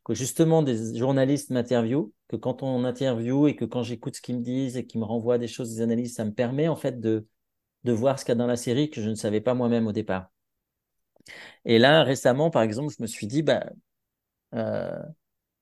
que 0.04 0.14
justement 0.14 0.64
des 0.64 0.98
journalistes 0.98 1.52
m'interviewent, 1.52 2.12
que 2.28 2.36
quand 2.36 2.64
on 2.64 2.84
interview 2.86 3.48
et 3.48 3.56
que 3.56 3.66
quand 3.66 3.84
j'écoute 3.84 4.16
ce 4.16 4.22
qu'ils 4.22 4.38
me 4.38 4.44
disent 4.44 4.78
et 4.78 4.86
qu'ils 4.86 5.00
me 5.00 5.06
renvoient 5.06 5.38
des 5.38 5.48
choses, 5.48 5.76
des 5.76 5.82
analyses, 5.82 6.16
ça 6.16 6.26
me 6.26 6.34
permet 6.34 6.68
en 6.68 6.76
fait 6.76 7.00
de, 7.00 7.28
de 7.84 7.92
voir 7.92 8.20
ce 8.20 8.26
qu'il 8.26 8.32
y 8.32 8.34
a 8.34 8.36
dans 8.36 8.48
la 8.48 8.58
série 8.58 8.90
que 8.90 9.02
je 9.02 9.10
ne 9.10 9.16
savais 9.16 9.42
pas 9.42 9.54
moi-même 9.54 9.88
au 9.88 9.92
départ. 9.92 10.32
Et 11.66 11.80
là, 11.80 12.04
récemment, 12.04 12.50
par 12.50 12.62
exemple, 12.64 12.94
je 12.98 13.02
me 13.02 13.08
suis 13.08 13.28
dit, 13.28 13.44
bah, 13.44 13.66
euh, 14.56 15.00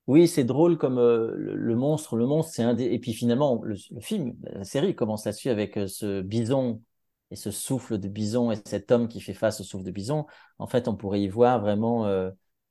oui, 0.07 0.27
c'est 0.27 0.43
drôle 0.43 0.77
comme 0.77 0.97
euh, 0.99 1.33
le, 1.35 1.75
monstre. 1.75 2.17
Le 2.17 2.25
monstre, 2.27 2.53
c'est 2.53 2.63
un 2.63 2.73
des. 2.73 2.85
Et 2.85 2.99
puis 2.99 3.13
finalement, 3.13 3.61
le, 3.63 3.75
film, 4.01 4.35
la 4.43 4.63
série 4.63 4.95
commence 4.95 5.25
là-dessus 5.25 5.49
avec 5.49 5.77
euh, 5.77 5.87
ce 5.87 6.21
bison 6.21 6.83
et 7.31 7.35
ce 7.35 7.51
souffle 7.51 7.99
de 7.99 8.07
bison 8.07 8.51
et 8.51 8.57
cet 8.65 8.91
homme 8.91 9.07
qui 9.07 9.21
fait 9.21 9.33
face 9.35 9.61
au 9.61 9.63
souffle 9.63 9.85
de 9.85 9.91
bison. 9.91 10.25
En 10.59 10.67
fait, 10.67 10.87
on 10.87 10.95
pourrait 10.95 11.21
y 11.21 11.27
voir 11.27 11.61
vraiment 11.61 12.07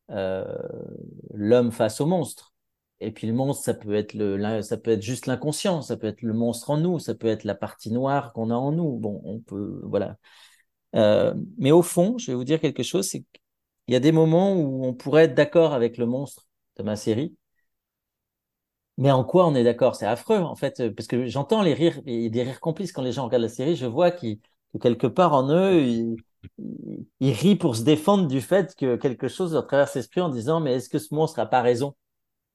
l'homme 0.08 1.72
face 1.72 2.00
au 2.00 2.06
monstre. 2.06 2.54
Et 3.00 3.12
puis 3.12 3.26
le 3.28 3.32
monstre, 3.32 3.64
ça 3.64 3.74
peut 3.74 3.94
être 3.94 4.14
le, 4.14 4.62
ça 4.62 4.76
peut 4.76 4.90
être 4.90 5.02
juste 5.02 5.26
l'inconscient, 5.26 5.82
ça 5.82 5.96
peut 5.96 6.08
être 6.08 6.22
le 6.22 6.32
monstre 6.32 6.70
en 6.70 6.78
nous, 6.78 6.98
ça 6.98 7.14
peut 7.14 7.28
être 7.28 7.44
la 7.44 7.54
partie 7.54 7.92
noire 7.92 8.32
qu'on 8.32 8.50
a 8.50 8.54
en 8.54 8.72
nous. 8.72 8.96
Bon, 8.98 9.20
on 9.24 9.38
peut, 9.40 9.80
voilà. 9.84 10.16
Euh, 10.96 11.34
mais 11.58 11.72
au 11.72 11.82
fond, 11.82 12.18
je 12.18 12.28
vais 12.32 12.34
vous 12.36 12.44
dire 12.44 12.60
quelque 12.60 12.82
chose, 12.82 13.08
c'est 13.08 13.20
qu'il 13.20 13.94
y 13.94 13.96
a 13.96 14.00
des 14.00 14.12
moments 14.12 14.54
où 14.54 14.84
on 14.86 14.94
pourrait 14.94 15.24
être 15.24 15.34
d'accord 15.34 15.74
avec 15.74 15.98
le 15.98 16.06
monstre 16.06 16.48
de 16.76 16.82
ma 16.82 16.96
série. 16.96 17.36
Mais 18.96 19.10
en 19.12 19.24
quoi 19.24 19.46
on 19.46 19.54
est 19.54 19.62
d'accord? 19.64 19.94
C'est 19.94 20.06
affreux, 20.06 20.38
en 20.38 20.56
fait, 20.56 20.90
parce 20.94 21.06
que 21.06 21.26
j'entends 21.26 21.62
les 21.62 21.74
rires, 21.74 21.98
a 21.98 22.28
des 22.28 22.42
rires 22.42 22.60
complices 22.60 22.92
quand 22.92 23.02
les 23.02 23.12
gens 23.12 23.24
regardent 23.24 23.42
la 23.42 23.48
série, 23.48 23.76
je 23.76 23.86
vois 23.86 24.10
que 24.10 24.26
quelque 24.80 25.06
part 25.06 25.34
en 25.34 25.48
eux, 25.50 25.80
ils, 25.82 26.16
ils, 27.20 27.32
rient 27.32 27.56
pour 27.56 27.76
se 27.76 27.82
défendre 27.82 28.26
du 28.26 28.40
fait 28.40 28.74
que 28.76 28.96
quelque 28.96 29.28
chose 29.28 29.52
leur 29.52 29.66
traverse 29.66 29.94
l'esprit 29.94 30.20
en 30.20 30.28
disant, 30.28 30.60
mais 30.60 30.74
est-ce 30.74 30.88
que 30.88 30.98
ce 30.98 31.14
monstre 31.14 31.38
n'a 31.38 31.46
pas 31.46 31.62
raison? 31.62 31.94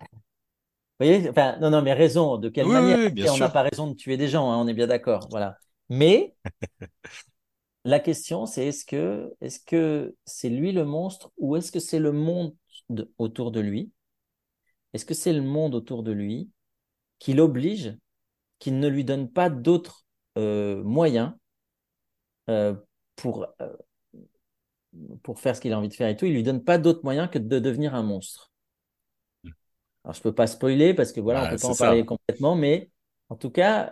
Vous 0.01 1.07
voyez? 1.07 1.29
Enfin, 1.29 1.57
Non, 1.59 1.69
non, 1.69 1.81
mais 1.81 1.93
raison, 1.93 2.37
de 2.37 2.49
quelle 2.49 2.67
manière? 2.67 3.11
On 3.33 3.37
n'a 3.37 3.49
pas 3.49 3.63
raison 3.63 3.87
de 3.87 3.95
tuer 3.95 4.17
des 4.17 4.27
gens, 4.27 4.51
hein, 4.51 4.57
on 4.57 4.67
est 4.67 4.73
bien 4.73 4.87
d'accord. 4.87 5.27
Voilà. 5.29 5.57
Mais 5.89 6.35
la 7.85 7.99
question, 7.99 8.45
c'est 8.45 8.67
est-ce 8.67 8.85
que 8.85 9.33
est-ce 9.41 9.59
que 9.59 10.15
c'est 10.25 10.49
lui 10.49 10.71
le 10.71 10.85
monstre 10.85 11.31
ou 11.37 11.55
est-ce 11.55 11.71
que 11.71 11.79
c'est 11.79 11.99
le 11.99 12.11
monde 12.11 12.55
autour 13.17 13.51
de 13.51 13.59
lui? 13.59 13.91
Est-ce 14.93 15.05
que 15.05 15.13
c'est 15.13 15.33
le 15.33 15.41
monde 15.41 15.75
autour 15.75 16.03
de 16.03 16.11
lui 16.11 16.49
qui 17.19 17.33
l'oblige, 17.33 17.97
qui 18.59 18.71
ne 18.71 18.87
lui 18.87 19.03
donne 19.03 19.29
pas 19.29 19.49
d'autres 19.49 20.05
euh, 20.37 20.83
moyens 20.83 21.33
euh, 22.49 22.75
pour 23.15 23.47
euh, 23.61 23.75
pour 25.23 25.39
faire 25.39 25.55
ce 25.55 25.61
qu'il 25.61 25.73
a 25.73 25.77
envie 25.77 25.89
de 25.89 25.93
faire 25.93 26.09
et 26.09 26.15
tout 26.15 26.25
Il 26.25 26.33
lui 26.33 26.43
donne 26.43 26.63
pas 26.63 26.77
d'autres 26.77 27.03
moyens 27.03 27.29
que 27.29 27.39
de 27.39 27.59
devenir 27.59 27.95
un 27.95 28.03
monstre. 28.03 28.51
Alors 30.03 30.13
je 30.13 30.21
peux 30.21 30.35
pas 30.35 30.47
spoiler 30.47 30.93
parce 30.93 31.11
que 31.11 31.21
voilà, 31.21 31.43
on 31.43 31.47
peut 31.47 31.57
pas 31.57 31.69
en 31.69 31.75
parler 31.75 32.05
complètement, 32.05 32.55
mais 32.55 32.91
en 33.29 33.35
tout 33.35 33.49
cas, 33.49 33.89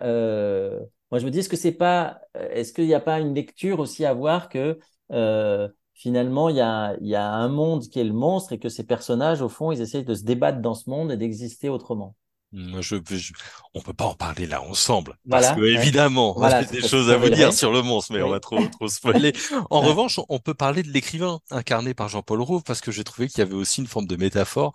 moi, 1.12 1.20
je 1.20 1.26
me 1.26 1.32
dis, 1.32 1.40
est-ce 1.40 1.50
que 1.50 1.58
c'est 1.58 1.74
pas, 1.74 2.22
euh, 2.38 2.50
est-ce 2.52 2.72
qu'il 2.74 2.86
n'y 2.86 2.94
a 2.94 3.02
pas 3.02 3.20
une 3.20 3.36
lecture 3.36 3.80
aussi 3.80 4.06
à 4.06 4.14
voir 4.14 4.48
que 4.50 4.80
euh, 5.12 5.68
finalement, 5.94 6.48
il 6.50 6.56
y 6.56 6.62
a, 6.62 6.96
il 7.02 7.08
y 7.08 7.16
a 7.16 7.30
un 7.30 7.50
monde 7.50 7.84
qui 7.90 8.00
est 8.00 8.04
le 8.06 8.14
monstre 8.14 8.54
et 8.54 8.60
que 8.60 8.70
ces 8.70 8.86
personnages, 8.86 9.42
au 9.42 9.50
fond, 9.50 9.72
ils 9.74 9.82
essayent 9.82 10.06
de 10.06 10.16
se 10.16 10.24
débattre 10.24 10.62
dans 10.62 10.74
ce 10.74 10.90
monde 10.90 11.12
et 11.12 11.18
d'exister 11.18 11.68
autrement? 11.70 12.16
Moi, 12.54 12.82
je, 12.82 12.98
je, 13.10 13.32
on 13.74 13.82
peut 13.82 13.94
pas 13.94 14.04
en 14.06 14.14
parler 14.14 14.46
là 14.46 14.62
ensemble 14.62 15.16
parce 15.30 15.52
que 15.52 15.62
évidemment, 15.62 16.38
on 16.44 16.52
a 16.52 16.66
des 16.66 16.82
choses 16.82 17.10
à 17.10 17.16
vous 17.16 17.30
dire 17.30 17.54
sur 17.54 17.72
le 17.72 17.82
monstre, 17.82 18.12
mais 18.14 18.22
on 18.22 18.30
va 18.30 18.42
trop 18.42 18.68
trop 18.68 18.90
spoiler. 18.90 19.32
En 19.70 19.80
revanche, 19.80 20.20
on 20.28 20.40
peut 20.40 20.54
parler 20.54 20.84
de 20.84 20.90
l'écrivain 20.90 21.40
incarné 21.50 21.94
par 21.94 22.10
Jean-Paul 22.10 22.42
Rouve 22.42 22.64
parce 22.64 22.82
que 22.82 22.92
j'ai 22.92 23.06
trouvé 23.06 23.30
qu'il 23.30 23.40
y 23.40 23.42
avait 23.42 23.54
aussi 23.54 23.80
une 23.80 23.88
forme 23.88 24.06
de 24.06 24.18
métaphore 24.18 24.74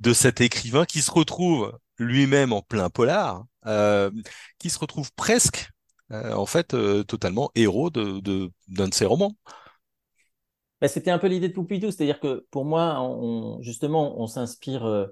de 0.00 0.14
cet 0.14 0.40
écrivain 0.40 0.86
qui 0.86 1.02
se 1.02 1.10
retrouve 1.10 1.78
lui-même 1.98 2.52
en 2.54 2.62
plein 2.62 2.88
polar, 2.88 3.44
euh, 3.66 4.10
qui 4.58 4.70
se 4.70 4.78
retrouve 4.78 5.12
presque 5.14 5.68
euh, 6.12 6.32
en 6.32 6.46
fait 6.46 6.72
euh, 6.72 7.04
totalement 7.04 7.50
héros 7.54 7.90
de, 7.90 8.20
de, 8.20 8.50
d'un 8.68 8.88
de 8.88 8.94
ses 8.94 9.04
romans. 9.04 9.36
Bah, 10.80 10.88
c'était 10.88 11.10
un 11.10 11.18
peu 11.18 11.26
l'idée 11.26 11.48
de 11.48 11.54
Poupidou, 11.54 11.90
c'est-à-dire 11.90 12.20
que 12.20 12.46
pour 12.50 12.64
moi, 12.64 13.00
on, 13.02 13.60
justement, 13.62 14.20
on 14.20 14.26
s'inspire. 14.26 14.84
Euh, 14.86 15.06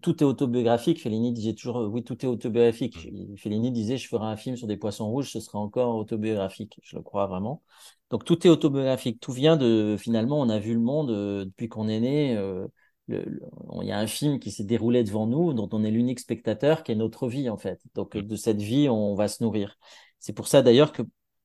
tout 0.00 0.22
est 0.22 0.26
autobiographique. 0.26 1.00
Fellini 1.00 1.32
disait 1.32 1.54
toujours 1.54 1.88
oui, 1.92 2.04
tout 2.04 2.24
est 2.24 2.28
autobiographique. 2.28 3.10
Mmh. 3.10 3.36
Fellini 3.36 3.70
disait 3.72 3.96
je 3.96 4.08
ferai 4.08 4.26
un 4.26 4.36
film 4.36 4.56
sur 4.56 4.66
des 4.66 4.76
poissons 4.76 5.10
rouges, 5.10 5.30
ce 5.30 5.40
sera 5.40 5.58
encore 5.58 5.96
autobiographique. 5.96 6.80
Je 6.82 6.96
le 6.96 7.02
crois 7.02 7.26
vraiment. 7.26 7.62
Donc 8.10 8.24
tout 8.24 8.46
est 8.46 8.50
autobiographique. 8.50 9.20
Tout 9.20 9.32
vient 9.32 9.56
de 9.56 9.96
finalement, 9.98 10.40
on 10.40 10.48
a 10.48 10.58
vu 10.58 10.74
le 10.74 10.80
monde 10.80 11.10
depuis 11.44 11.68
qu'on 11.68 11.88
est 11.88 12.00
né. 12.00 12.36
Euh, 12.36 12.66
il 13.08 13.86
y 13.86 13.92
a 13.92 13.98
un 13.98 14.06
film 14.06 14.38
qui 14.38 14.50
s'est 14.50 14.64
déroulé 14.64 15.02
devant 15.02 15.26
nous, 15.26 15.54
dont 15.54 15.68
on 15.72 15.82
est 15.82 15.90
l'unique 15.90 16.20
spectateur, 16.20 16.82
qui 16.82 16.92
est 16.92 16.96
notre 16.96 17.28
vie 17.28 17.48
en 17.48 17.56
fait. 17.56 17.80
Donc 17.94 18.14
mm. 18.14 18.22
de 18.22 18.36
cette 18.36 18.60
vie, 18.60 18.88
on 18.88 19.14
va 19.14 19.28
se 19.28 19.42
nourrir. 19.42 19.78
C'est 20.18 20.32
pour 20.32 20.48
ça 20.48 20.62
d'ailleurs 20.62 20.92
que 20.92 21.02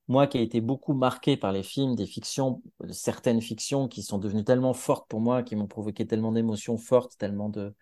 moi, 0.07 0.27
qui 0.27 0.37
ai 0.37 0.41
été 0.41 0.59
beaucoup 0.59 0.93
marqué 0.93 1.37
par 1.37 1.51
les 1.53 1.63
films, 1.63 1.95
des 1.95 2.05
fictions, 2.05 2.61
certaines 2.91 3.41
fictions 3.41 3.87
qui 3.87 4.03
sont 4.03 4.17
devenues 4.17 4.43
tellement 4.43 4.73
fortes 4.73 5.07
pour 5.07 5.21
moi, 5.21 5.43
qui 5.43 5.55
m'ont 5.55 5.67
provoqué 5.67 6.05
tellement 6.05 6.33
d'émotions 6.33 6.77
fortes, 6.77 7.17
tellement 7.17 7.49
de, 7.49 7.73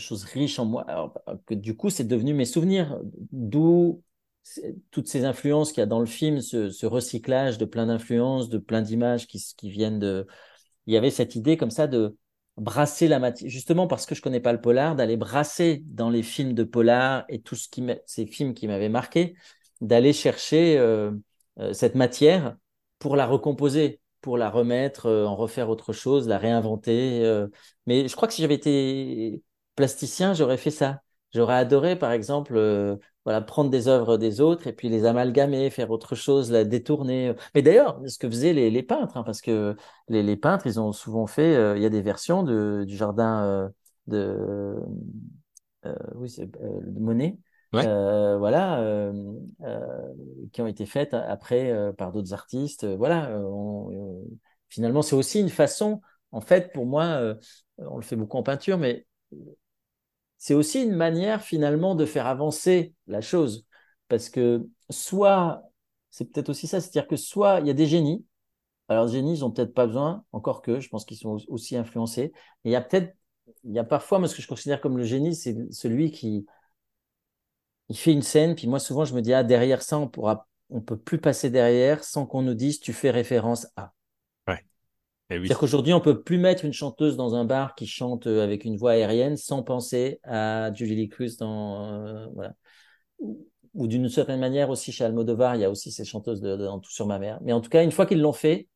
choses 0.00 0.24
riches 0.24 0.58
en 0.58 0.64
moi, 0.64 1.14
que 1.46 1.54
du 1.54 1.76
coup, 1.76 1.90
c'est 1.90 2.04
devenu 2.04 2.34
mes 2.34 2.44
souvenirs. 2.44 2.98
D'où 3.30 4.02
toutes 4.90 5.08
ces 5.08 5.24
influences 5.24 5.72
qu'il 5.72 5.80
y 5.80 5.82
a 5.82 5.86
dans 5.86 6.00
le 6.00 6.06
film, 6.06 6.40
ce, 6.40 6.86
recyclage 6.86 7.58
de 7.58 7.64
plein 7.64 7.86
d'influences, 7.86 8.48
de 8.48 8.58
plein 8.58 8.82
d'images 8.82 9.26
qui, 9.26 9.42
qui 9.56 9.70
viennent 9.70 9.98
de. 9.98 10.26
Il 10.86 10.94
y 10.94 10.96
avait 10.96 11.10
cette 11.10 11.36
idée 11.36 11.56
comme 11.56 11.70
ça 11.70 11.86
de 11.86 12.16
brasser 12.56 13.08
la 13.08 13.18
matière, 13.18 13.48
justement 13.48 13.86
parce 13.86 14.06
que 14.06 14.14
je 14.14 14.22
connais 14.22 14.40
pas 14.40 14.52
le 14.52 14.60
polar, 14.60 14.96
d'aller 14.96 15.16
brasser 15.16 15.82
dans 15.86 16.10
les 16.10 16.22
films 16.22 16.54
de 16.54 16.64
polar 16.64 17.24
et 17.28 17.40
tout 17.40 17.54
ce 17.54 17.68
qui 17.68 17.84
ces 18.06 18.26
films 18.26 18.54
qui 18.54 18.66
m'avaient 18.66 18.88
marqué, 18.88 19.36
d'aller 19.80 20.12
chercher 20.12 20.78
euh, 20.78 21.12
euh, 21.58 21.72
cette 21.72 21.94
matière 21.94 22.56
pour 22.98 23.16
la 23.16 23.26
recomposer, 23.26 24.00
pour 24.20 24.38
la 24.38 24.50
remettre, 24.50 25.06
euh, 25.06 25.24
en 25.24 25.36
refaire 25.36 25.68
autre 25.70 25.92
chose, 25.92 26.28
la 26.28 26.38
réinventer. 26.38 27.22
mais 27.86 28.08
je 28.08 28.16
crois 28.16 28.28
que 28.28 28.34
si 28.34 28.42
j'avais 28.42 28.54
été 28.54 29.42
plasticien, 29.74 30.34
j'aurais 30.34 30.56
fait 30.56 30.70
ça. 30.70 31.02
J'aurais 31.32 31.54
adoré, 31.54 31.96
par 31.96 32.12
exemple, 32.12 32.58
voilà, 33.24 33.40
prendre 33.40 33.70
des 33.70 33.88
œuvres 33.88 34.16
des 34.16 34.40
autres 34.40 34.66
et 34.66 34.72
puis 34.72 34.88
les 34.88 35.04
amalgamer, 35.04 35.70
faire 35.70 35.90
autre 35.90 36.14
chose, 36.14 36.50
la 36.50 36.64
détourner. 36.64 37.34
Mais 37.54 37.62
d'ailleurs, 37.62 38.00
ce 38.06 38.18
que 38.18 38.28
faisaient 38.28 38.52
les, 38.52 38.70
les 38.70 38.82
peintres, 38.82 39.16
hein, 39.16 39.22
parce 39.22 39.40
que 39.40 39.76
les, 40.08 40.22
les, 40.22 40.36
peintres, 40.36 40.66
ils 40.66 40.80
ont 40.80 40.92
souvent 40.92 41.26
fait, 41.26 41.54
euh, 41.54 41.76
il 41.76 41.82
y 41.82 41.86
a 41.86 41.90
des 41.90 42.02
versions 42.02 42.42
de, 42.42 42.84
du 42.86 42.96
jardin 42.96 43.44
euh, 43.44 43.68
de, 44.08 44.76
euh, 45.86 45.94
oui, 46.16 46.34
de 46.38 47.00
Monet. 47.00 47.38
voilà, 47.72 49.12
qui 50.52 50.62
ont 50.62 50.66
été 50.66 50.86
faites 50.86 51.14
après 51.14 51.92
par 51.96 52.10
d'autres 52.10 52.32
artistes. 52.32 52.84
Voilà, 52.84 53.40
finalement, 54.68 55.02
c'est 55.02 55.16
aussi 55.16 55.40
une 55.40 55.48
façon, 55.48 56.00
en 56.32 56.40
fait, 56.40 56.72
pour 56.72 56.86
moi, 56.86 57.36
on 57.78 57.96
le 57.96 58.02
fait 58.02 58.16
beaucoup 58.16 58.36
en 58.36 58.42
peinture, 58.42 58.78
mais 58.78 59.06
c'est 60.42 60.54
aussi 60.54 60.82
une 60.82 60.96
manière 60.96 61.40
finalement 61.40 61.94
de 61.94 62.04
faire 62.04 62.26
avancer 62.26 62.94
la 63.06 63.20
chose. 63.20 63.64
Parce 64.08 64.28
que 64.28 64.66
soit, 64.90 65.62
c'est 66.10 66.24
peut-être 66.24 66.48
aussi 66.48 66.66
ça, 66.66 66.80
c'est-à-dire 66.80 67.06
que 67.06 67.14
soit 67.14 67.60
il 67.60 67.68
y 67.68 67.70
a 67.70 67.74
des 67.74 67.86
génies, 67.86 68.26
alors 68.88 69.06
les 69.06 69.12
génies, 69.12 69.36
ils 69.36 69.40
n'ont 69.42 69.52
peut-être 69.52 69.72
pas 69.72 69.86
besoin, 69.86 70.24
encore 70.32 70.60
que, 70.60 70.80
je 70.80 70.88
pense 70.88 71.04
qu'ils 71.04 71.18
sont 71.18 71.38
aussi 71.46 71.76
influencés, 71.76 72.32
et 72.64 72.70
il 72.70 72.72
y 72.72 72.74
a 72.74 72.80
peut-être, 72.80 73.14
il 73.62 73.72
y 73.72 73.78
a 73.78 73.84
parfois, 73.84 74.18
moi 74.18 74.26
ce 74.26 74.34
que 74.34 74.42
je 74.42 74.48
considère 74.48 74.80
comme 74.80 74.98
le 74.98 75.04
génie, 75.04 75.36
c'est 75.36 75.56
celui 75.70 76.10
qui 76.10 76.44
il 77.88 77.96
fait 77.96 78.12
une 78.12 78.22
scène, 78.22 78.56
puis 78.56 78.66
moi 78.66 78.80
souvent 78.80 79.04
je 79.04 79.14
me 79.14 79.22
dis, 79.22 79.32
ah 79.32 79.44
derrière 79.44 79.80
ça, 79.82 79.96
on 79.96 80.08
pourra, 80.08 80.48
on 80.70 80.80
peut 80.80 80.98
plus 80.98 81.18
passer 81.18 81.50
derrière 81.50 82.02
sans 82.02 82.26
qu'on 82.26 82.42
nous 82.42 82.54
dise, 82.54 82.80
tu 82.80 82.92
fais 82.92 83.12
référence 83.12 83.68
à. 83.76 83.92
Eh 85.30 85.36
C'est-à-dire 85.36 85.58
qu'aujourd'hui, 85.58 85.92
on 85.94 86.00
peut 86.00 86.22
plus 86.22 86.38
mettre 86.38 86.64
une 86.64 86.72
chanteuse 86.72 87.16
dans 87.16 87.34
un 87.34 87.44
bar 87.44 87.74
qui 87.74 87.86
chante 87.86 88.26
euh, 88.26 88.42
avec 88.42 88.64
une 88.64 88.76
voix 88.76 88.92
aérienne 88.92 89.36
sans 89.36 89.62
penser 89.62 90.20
à 90.24 90.72
Julie 90.74 90.96
Lee 90.96 91.08
Cruz 91.08 91.36
dans 91.38 91.84
euh. 92.06 92.26
Ou, 93.74 93.86
d'une 93.86 94.08
certaine 94.10 94.40
manière 94.40 94.68
aussi 94.68 94.92
chez 94.92 95.04
Almodovar, 95.04 95.56
il 95.56 95.62
y 95.62 95.64
a 95.64 95.70
aussi 95.70 95.90
ces 95.90 96.04
chanteuses 96.04 96.42
de, 96.42 96.56
Tout 96.80 96.90
sur 96.90 97.06
ma 97.06 97.18
mère. 97.18 97.38
Mais 97.42 97.54
en 97.54 97.62
tout 97.62 97.70
cas, 97.70 97.82
une 97.82 97.92
fois 97.92 98.04
qu'ils 98.04 98.20
l'ont 98.20 98.34
fait, 98.34 98.68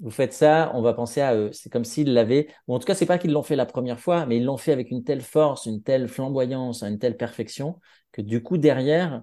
vous 0.00 0.10
faites 0.10 0.32
ça, 0.32 0.72
on 0.74 0.82
va 0.82 0.94
penser 0.94 1.20
à 1.20 1.36
eux. 1.36 1.50
C'est 1.52 1.70
comme 1.70 1.84
s'ils 1.84 2.12
l'avaient, 2.12 2.48
en 2.66 2.78
tout 2.78 2.86
cas, 2.86 2.94
c'est 2.94 3.06
pas 3.06 3.18
qu'ils 3.18 3.32
l'ont 3.32 3.44
fait 3.44 3.54
la 3.56 3.66
première 3.66 4.00
fois, 4.00 4.26
mais 4.26 4.38
ils 4.38 4.44
l'ont 4.44 4.56
fait 4.56 4.72
avec 4.72 4.90
une 4.90 5.04
telle 5.04 5.20
force, 5.20 5.66
une 5.66 5.82
telle 5.82 6.08
flamboyance, 6.08 6.82
une 6.82 6.98
telle 6.98 7.16
perfection 7.16 7.78
que 8.10 8.20
du 8.20 8.42
coup 8.42 8.58
derrière. 8.58 9.22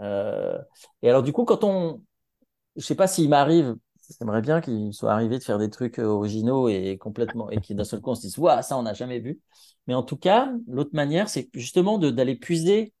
Euh... 0.00 0.58
Et 1.02 1.08
alors 1.08 1.22
du 1.22 1.32
coup, 1.32 1.44
quand 1.44 1.64
on, 1.64 2.02
je 2.76 2.82
sais 2.82 2.94
pas 2.94 3.06
s'il 3.06 3.28
m'arrive 3.28 3.74
J'aimerais 4.18 4.42
bien 4.42 4.60
qu'il 4.60 4.92
soit 4.92 5.12
arrivé 5.12 5.38
de 5.38 5.44
faire 5.44 5.58
des 5.58 5.70
trucs 5.70 5.98
euh, 5.98 6.04
originaux 6.06 6.68
et 6.68 6.98
complètement, 6.98 7.50
et 7.50 7.60
qu'il 7.60 7.76
d'un 7.76 7.84
seul 7.84 8.00
coup 8.00 8.10
on 8.10 8.14
se 8.14 8.22
dise, 8.22 8.38
waouh, 8.38 8.62
ça 8.62 8.76
on 8.76 8.82
n'a 8.82 8.94
jamais 8.94 9.20
vu. 9.20 9.40
Mais 9.86 9.94
en 9.94 10.02
tout 10.02 10.16
cas, 10.16 10.52
l'autre 10.66 10.90
manière, 10.94 11.28
c'est 11.28 11.48
justement 11.54 11.98
d'aller 11.98 12.36
puiser 12.36 12.92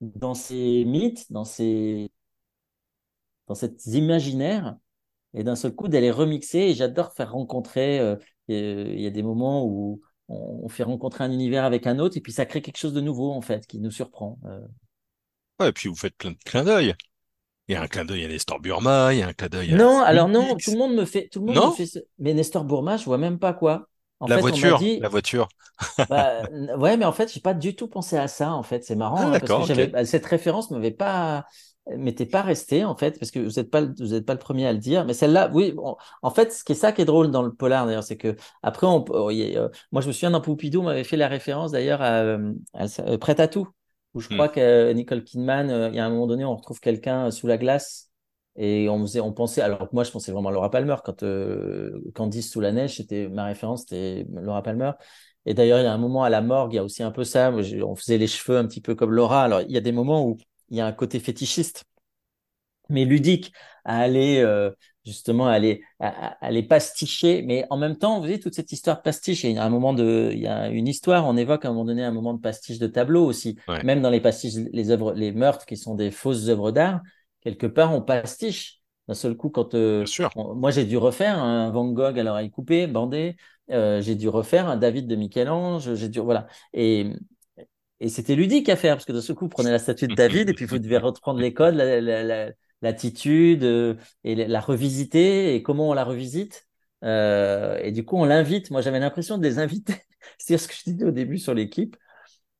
dans 0.00 0.34
ces 0.34 0.84
mythes, 0.86 1.30
dans 1.32 1.44
ces, 1.44 2.10
dans 3.48 3.54
ces 3.54 3.72
imaginaires, 3.96 4.76
et 5.34 5.44
d'un 5.44 5.56
seul 5.56 5.74
coup 5.74 5.88
d'aller 5.88 6.10
remixer. 6.10 6.58
Et 6.60 6.74
j'adore 6.74 7.14
faire 7.14 7.32
rencontrer. 7.32 8.00
euh, 8.00 8.16
Il 8.48 9.00
y 9.00 9.06
a 9.08 9.10
des 9.10 9.22
moments 9.24 9.66
où 9.66 10.02
on, 10.28 10.62
on 10.64 10.68
fait 10.68 10.84
rencontrer 10.84 11.24
un 11.24 11.32
univers 11.32 11.64
avec 11.64 11.86
un 11.86 11.98
autre, 12.00 12.16
et 12.18 12.20
puis 12.20 12.32
ça 12.32 12.46
crée 12.46 12.62
quelque 12.62 12.78
chose 12.78 12.94
de 12.94 13.00
nouveau 13.00 13.32
en 13.32 13.42
fait, 13.42 13.66
qui 13.66 13.80
nous 13.80 13.90
surprend. 13.90 14.38
Euh, 14.46 14.60
Ouais, 15.60 15.68
et 15.68 15.72
puis 15.72 15.88
vous 15.88 15.94
faites 15.94 16.16
plein 16.16 16.32
de 16.32 16.38
clins 16.44 16.64
d'œil. 16.64 16.94
Il 17.70 17.72
y 17.72 17.76
a 17.76 17.80
un 17.80 17.88
clin 17.88 18.04
d'œil 18.04 18.26
à 18.26 18.28
Nestor 18.28 18.60
Burma, 18.60 19.14
il 19.14 19.20
y 19.20 19.22
a 19.22 19.28
un 19.28 19.32
clin 19.32 19.48
d'œil 19.48 19.72
à 19.72 19.78
Non, 19.78 20.00
alors 20.02 20.28
non, 20.28 20.58
tout 20.58 20.72
le 20.72 20.78
monde 20.78 20.94
me 20.94 21.04
fait, 21.04 21.28
tout 21.28 21.40
le 21.40 21.46
monde 21.46 21.60
me 21.60 21.68
Non? 21.68 21.70
fait. 21.70 21.86
ce- 21.86 21.98
Mais 22.18 22.34
Nestor 22.34 22.64
Bourma, 22.64 22.96
je 22.96 23.04
vois 23.04 23.18
même 23.18 23.38
pas 23.38 23.52
quoi. 23.54 23.88
En 24.18 24.26
La 24.26 24.38
fait, 24.42 24.42
voiture, 24.42 24.74
dit, 24.74 25.02
la 25.02 25.08
voiture. 25.10 25.48
bah, 26.08 26.48
ouais, 26.78 26.96
mais 26.96 27.04
en 27.04 27.12
fait, 27.12 27.32
j'ai 27.32 27.40
pas 27.40 27.54
du 27.54 27.76
tout 27.76 27.88
pensé 27.88 28.16
à 28.18 28.28
ça. 28.28 28.52
En 28.52 28.62
fait, 28.62 28.84
c'est 28.84 28.96
Ah, 29.14 29.26
marrant 29.26 29.34
hein, 29.34 29.38
parce 29.38 29.54
que 29.54 29.86
bah, 29.86 30.04
cette 30.04 30.26
référence 30.26 30.70
m'avait 30.70 30.90
pas, 30.90 31.46
m'était 31.96 32.26
pas 32.26 32.42
restée 32.42 32.84
en 32.84 32.96
fait, 32.96 33.18
parce 33.18 33.30
que 33.30 33.38
vous 33.40 33.52
n'êtes 33.60 33.70
pas, 33.70 33.80
le- 33.82 33.94
vous 33.98 34.14
êtes 34.14 34.26
pas 34.26 34.34
le 34.34 34.38
premier 34.40 34.66
à 34.66 34.72
le 34.72 34.78
dire. 34.78 35.04
Mais 35.04 35.14
celle-là, 35.14 35.50
oui. 35.54 35.74
en 36.22 36.30
fait, 36.30 36.52
ce 36.52 36.64
qui 36.64 36.72
est 36.72 36.74
ça 36.74 36.92
qui 36.92 37.02
est 37.02 37.04
drôle 37.04 37.30
dans 37.30 37.42
le 37.42 37.52
polar 37.54 37.86
d'ailleurs, 37.86 38.04
c'est 38.04 38.16
que 38.16 38.36
après, 38.62 38.86
on, 38.86 39.04
oh, 39.10 39.30
euh, 39.30 39.68
moi, 39.92 40.02
je 40.02 40.08
me 40.08 40.12
souviens 40.12 40.30
dans 40.32 40.40
Poupidou, 40.40 40.82
m'avait 40.82 41.04
fait 41.04 41.16
la 41.16 41.28
référence 41.28 41.72
d'ailleurs 41.72 42.02
à, 42.02 42.20
euh, 42.22 42.52
à- 42.74 42.86
euh, 43.02 43.18
Prêt 43.18 43.40
à 43.40 43.48
tout, 43.48 43.68
où 44.14 44.20
je 44.20 44.28
Hmm. 44.28 44.40
crois 44.40 44.48
que 44.48 44.60
euh, 44.60 44.92
Nicole 44.92 45.24
Kidman, 45.24 45.70
euh, 45.70 45.88
il 45.90 45.94
y 45.96 45.98
a 46.00 46.06
un 46.06 46.10
moment 46.10 46.26
donné, 46.26 46.44
on 46.44 46.56
retrouve 46.56 46.80
quelqu'un 46.80 47.26
euh, 47.28 47.30
sous 47.30 47.46
la 47.46 47.58
glace. 47.58 48.10
Et 48.56 48.88
on 48.88 49.00
faisait, 49.02 49.20
on 49.20 49.32
pensait, 49.32 49.62
alors 49.62 49.88
que 49.88 49.94
moi 49.94 50.04
je 50.04 50.10
pensais 50.10 50.32
vraiment 50.32 50.48
à 50.50 50.52
Laura 50.52 50.70
Palmer 50.70 50.96
quand 51.04 51.22
euh, 51.22 52.02
Candice 52.14 52.50
sous 52.50 52.60
la 52.60 52.72
neige, 52.72 52.96
c'était 52.96 53.28
ma 53.28 53.44
référence, 53.44 53.82
c'était 53.82 54.26
Laura 54.32 54.62
Palmer. 54.62 54.92
Et 55.46 55.54
d'ailleurs, 55.54 55.78
il 55.80 55.84
y 55.84 55.86
a 55.86 55.92
un 55.92 55.98
moment 55.98 56.24
à 56.24 56.30
la 56.30 56.42
morgue, 56.42 56.72
il 56.74 56.76
y 56.76 56.78
a 56.78 56.84
aussi 56.84 57.02
un 57.02 57.12
peu 57.12 57.24
ça. 57.24 57.50
On 57.52 57.96
faisait 57.96 58.18
les 58.18 58.26
cheveux 58.26 58.58
un 58.58 58.66
petit 58.66 58.80
peu 58.80 58.94
comme 58.94 59.12
Laura. 59.12 59.44
Alors, 59.44 59.62
il 59.62 59.70
y 59.70 59.76
a 59.76 59.80
des 59.80 59.92
moments 59.92 60.26
où 60.26 60.36
il 60.68 60.76
y 60.76 60.80
a 60.80 60.86
un 60.86 60.92
côté 60.92 61.20
fétichiste, 61.20 61.84
mais 62.88 63.04
ludique, 63.04 63.52
à 63.84 63.98
aller 64.00 64.38
euh, 64.40 64.70
justement 65.04 65.48
à 65.48 65.58
aller 66.40 66.62
pasticher. 66.62 67.42
Mais 67.42 67.66
en 67.70 67.76
même 67.76 67.96
temps, 67.96 68.14
vous 68.14 68.20
voyez, 68.22 68.40
toute 68.40 68.54
cette 68.54 68.72
histoire 68.72 69.02
pastiche, 69.02 69.44
il 69.44 69.52
y 69.52 69.58
a 69.58 69.64
un 69.64 69.70
moment 69.70 69.92
de, 69.92 70.30
il 70.32 70.40
y 70.40 70.46
a 70.46 70.68
une 70.68 70.88
histoire, 70.88 71.26
on 71.26 71.36
évoque 71.36 71.64
à 71.64 71.68
un 71.68 71.72
moment 71.72 71.84
donné 71.84 72.04
un 72.04 72.12
moment 72.12 72.34
de 72.34 72.40
pastiche 72.40 72.78
de 72.78 72.86
tableau 72.86 73.24
aussi. 73.24 73.58
Ouais, 73.68 73.82
Même 73.82 74.02
dans 74.02 74.10
les 74.10 74.20
pastiches, 74.20 74.54
les 74.72 74.90
œuvres, 74.90 75.12
les 75.14 75.32
meurtres 75.32 75.66
qui 75.66 75.76
sont 75.76 75.94
des 75.94 76.10
fausses 76.10 76.48
œuvres 76.48 76.70
d'art, 76.70 77.00
quelque 77.40 77.66
part, 77.66 77.92
on 77.94 78.02
pastiche. 78.02 78.78
D'un 79.08 79.14
seul 79.14 79.36
coup, 79.36 79.50
quand 79.50 79.74
euh, 79.74 80.06
sûr. 80.06 80.30
on- 80.34 80.54
moi 80.54 80.70
j'ai 80.70 80.84
dû 80.84 80.96
refaire 80.96 81.38
un 81.42 81.70
Van 81.70 81.88
Gogh 81.90 82.18
à 82.18 82.22
l'oreille 82.22 82.50
coupée, 82.50 82.86
bandé, 82.86 83.36
euh, 83.70 84.00
j'ai 84.00 84.14
dû 84.14 84.28
refaire 84.28 84.68
un 84.68 84.76
David 84.76 85.06
de 85.08 85.16
Michel-Ange, 85.16 85.94
j'ai 85.94 86.08
dû 86.08 86.20
voilà. 86.20 86.46
Et, 86.72 87.12
et 88.00 88.08
c'était 88.08 88.34
ludique 88.36 88.68
à 88.68 88.76
faire 88.76 88.96
parce 88.96 89.04
que 89.04 89.12
d'un 89.12 89.20
seul 89.20 89.36
coup, 89.36 89.44
vous 89.46 89.48
prenez 89.50 89.70
la 89.70 89.78
statue 89.78 90.08
de 90.08 90.14
David 90.14 90.48
et 90.48 90.54
puis 90.54 90.64
vous 90.66 90.78
devez 90.78 90.96
reprendre 90.98 91.40
les 91.40 91.52
codes, 91.52 91.74
la- 91.74 92.00
la- 92.00 92.22
la- 92.22 92.52
l'attitude 92.82 93.64
euh, 93.64 93.94
et 94.24 94.34
la, 94.34 94.60
revisiter 94.60 95.54
et 95.54 95.62
comment 95.62 95.90
on 95.90 95.94
la 95.94 96.04
revisite. 96.04 96.68
Euh, 97.04 97.78
et 97.82 97.92
du 97.92 98.04
coup, 98.04 98.16
on 98.16 98.24
l'invite. 98.24 98.70
Moi, 98.70 98.80
j'avais 98.82 99.00
l'impression 99.00 99.38
de 99.38 99.42
les 99.42 99.58
inviter. 99.58 99.94
C'est-à-dire 100.38 100.62
ce 100.62 100.68
que 100.68 100.74
je 100.74 100.90
disais 100.90 101.04
au 101.04 101.10
début 101.10 101.38
sur 101.38 101.54
l'équipe. 101.54 101.96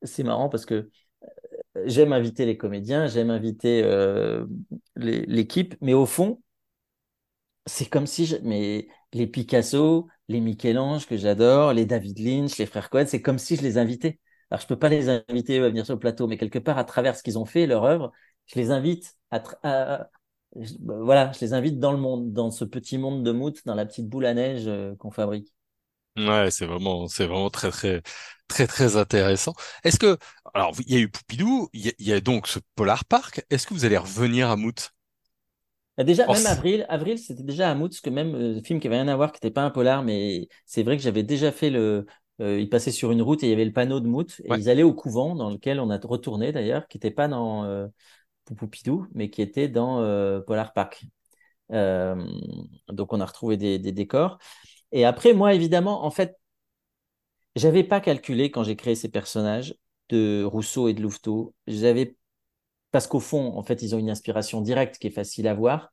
C'est 0.02 0.22
marrant 0.24 0.48
parce 0.48 0.66
que 0.66 0.90
j'aime 1.86 2.12
inviter 2.12 2.46
les 2.46 2.56
comédiens, 2.56 3.06
j'aime 3.06 3.30
inviter 3.30 3.82
euh, 3.84 4.46
l'équipe, 4.96 5.76
mais 5.80 5.94
au 5.94 6.06
fond, 6.06 6.40
c'est 7.66 7.86
comme 7.86 8.06
si 8.06 8.26
je, 8.26 8.36
mais 8.42 8.88
les 9.12 9.26
Picasso, 9.26 10.08
les 10.28 10.40
Michel-Ange 10.40 11.06
que 11.06 11.16
j'adore, 11.16 11.72
les 11.72 11.86
David 11.86 12.18
Lynch, 12.18 12.58
les 12.58 12.66
frères 12.66 12.90
Cohen, 12.90 13.04
c'est 13.06 13.22
comme 13.22 13.38
si 13.38 13.56
je 13.56 13.62
les 13.62 13.78
invitais. 13.78 14.18
Alors 14.50 14.60
je 14.60 14.66
peux 14.66 14.78
pas 14.78 14.88
les 14.88 15.08
inviter 15.08 15.58
eux, 15.60 15.64
à 15.64 15.68
venir 15.68 15.84
sur 15.84 15.94
le 15.94 16.00
plateau, 16.00 16.26
mais 16.26 16.36
quelque 16.36 16.58
part 16.58 16.78
à 16.78 16.84
travers 16.84 17.16
ce 17.16 17.22
qu'ils 17.22 17.38
ont 17.38 17.44
fait, 17.44 17.66
leur 17.66 17.84
œuvre, 17.84 18.12
je 18.52 18.58
les 18.60 18.70
invite 18.70 19.16
à, 19.30 19.38
tra- 19.40 19.58
à- 19.62 20.10
je- 20.56 20.74
bah, 20.80 20.94
voilà, 21.00 21.32
je 21.32 21.40
les 21.40 21.52
invite 21.54 21.78
dans 21.78 21.92
le 21.92 21.98
monde, 21.98 22.32
dans 22.32 22.50
ce 22.50 22.64
petit 22.64 22.98
monde 22.98 23.24
de 23.24 23.32
mout, 23.32 23.54
dans 23.66 23.74
la 23.74 23.86
petite 23.86 24.08
boule 24.08 24.26
à 24.26 24.34
neige 24.34 24.66
euh, 24.68 24.94
qu'on 24.96 25.10
fabrique. 25.10 25.52
Ouais, 26.16 26.50
c'est 26.50 26.66
vraiment, 26.66 27.06
c'est 27.08 27.26
vraiment 27.26 27.50
très, 27.50 27.70
très, 27.70 28.02
très, 28.48 28.66
très 28.66 28.96
intéressant. 28.96 29.54
Est-ce 29.84 29.98
que, 29.98 30.18
alors, 30.54 30.74
il 30.86 30.92
y 30.92 30.96
a 30.96 31.00
eu 31.00 31.08
Poupidou, 31.08 31.70
il 31.72 31.86
y 31.86 31.88
a, 31.88 31.92
il 31.98 32.06
y 32.08 32.12
a 32.12 32.20
donc 32.20 32.46
ce 32.48 32.58
Polar 32.74 33.04
Park. 33.04 33.44
Est-ce 33.48 33.66
que 33.66 33.74
vous 33.74 33.84
allez 33.84 33.96
revenir 33.96 34.50
à 34.50 34.56
Mout? 34.56 34.90
Bah, 35.96 36.04
Déjà, 36.04 36.28
même 36.28 36.46
Pense- 36.46 36.46
Avril, 36.46 36.86
Avril, 36.88 37.18
c'était 37.18 37.42
déjà 37.42 37.70
à 37.70 37.74
Mout, 37.74 37.90
que 38.00 38.10
même 38.10 38.34
euh, 38.34 38.62
film 38.62 38.80
qui 38.80 38.86
avait 38.86 38.96
rien 38.96 39.08
à 39.08 39.16
voir, 39.16 39.32
qui 39.32 39.36
n'était 39.36 39.50
pas 39.52 39.62
un 39.64 39.70
polar, 39.70 40.02
mais 40.02 40.48
c'est 40.64 40.82
vrai 40.82 40.96
que 40.96 41.02
j'avais 41.02 41.22
déjà 41.22 41.52
fait 41.52 41.70
le. 41.70 42.06
euh, 42.40 42.58
il 42.60 42.68
passait 42.70 42.90
sur 42.92 43.10
une 43.12 43.20
route 43.22 43.42
et 43.42 43.46
il 43.46 43.50
y 43.50 43.52
avait 43.52 43.64
le 43.64 43.72
panneau 43.72 44.00
de 44.00 44.06
Mout, 44.06 44.40
et 44.44 44.50
Ouais, 44.50 44.58
ils 44.58 44.70
allaient 44.70 44.82
au 44.82 44.94
couvent, 44.94 45.34
dans 45.34 45.50
lequel 45.50 45.78
on 45.80 45.90
a 45.90 45.98
retourné 45.98 46.52
d'ailleurs, 46.52 46.88
qui 46.88 46.96
n'était 46.96 47.10
pas 47.10 47.28
dans 47.28 47.64
euh, 47.64 47.86
Poupoupidou, 48.50 49.06
mais 49.14 49.30
qui 49.30 49.42
était 49.42 49.68
dans 49.68 50.00
euh, 50.00 50.40
Polar 50.40 50.72
Park. 50.72 51.04
Euh, 51.72 52.16
donc 52.88 53.12
on 53.12 53.20
a 53.20 53.26
retrouvé 53.26 53.56
des, 53.56 53.78
des 53.78 53.92
décors. 53.92 54.38
Et 54.92 55.04
après, 55.04 55.34
moi, 55.34 55.54
évidemment, 55.54 56.04
en 56.04 56.10
fait, 56.10 56.36
j'avais 57.56 57.84
pas 57.84 58.00
calculé 58.00 58.50
quand 58.50 58.62
j'ai 58.64 58.76
créé 58.76 58.94
ces 58.94 59.10
personnages 59.10 59.74
de 60.08 60.44
Rousseau 60.44 60.88
et 60.88 60.94
de 60.94 61.02
Louveteau. 61.02 61.54
J'avais 61.66 62.16
parce 62.92 63.06
qu'au 63.06 63.20
fond, 63.20 63.56
en 63.56 63.62
fait, 63.62 63.82
ils 63.82 63.94
ont 63.94 63.98
une 63.98 64.10
inspiration 64.10 64.62
directe 64.62 64.98
qui 64.98 65.08
est 65.08 65.10
facile 65.10 65.48
à 65.48 65.54
voir 65.54 65.92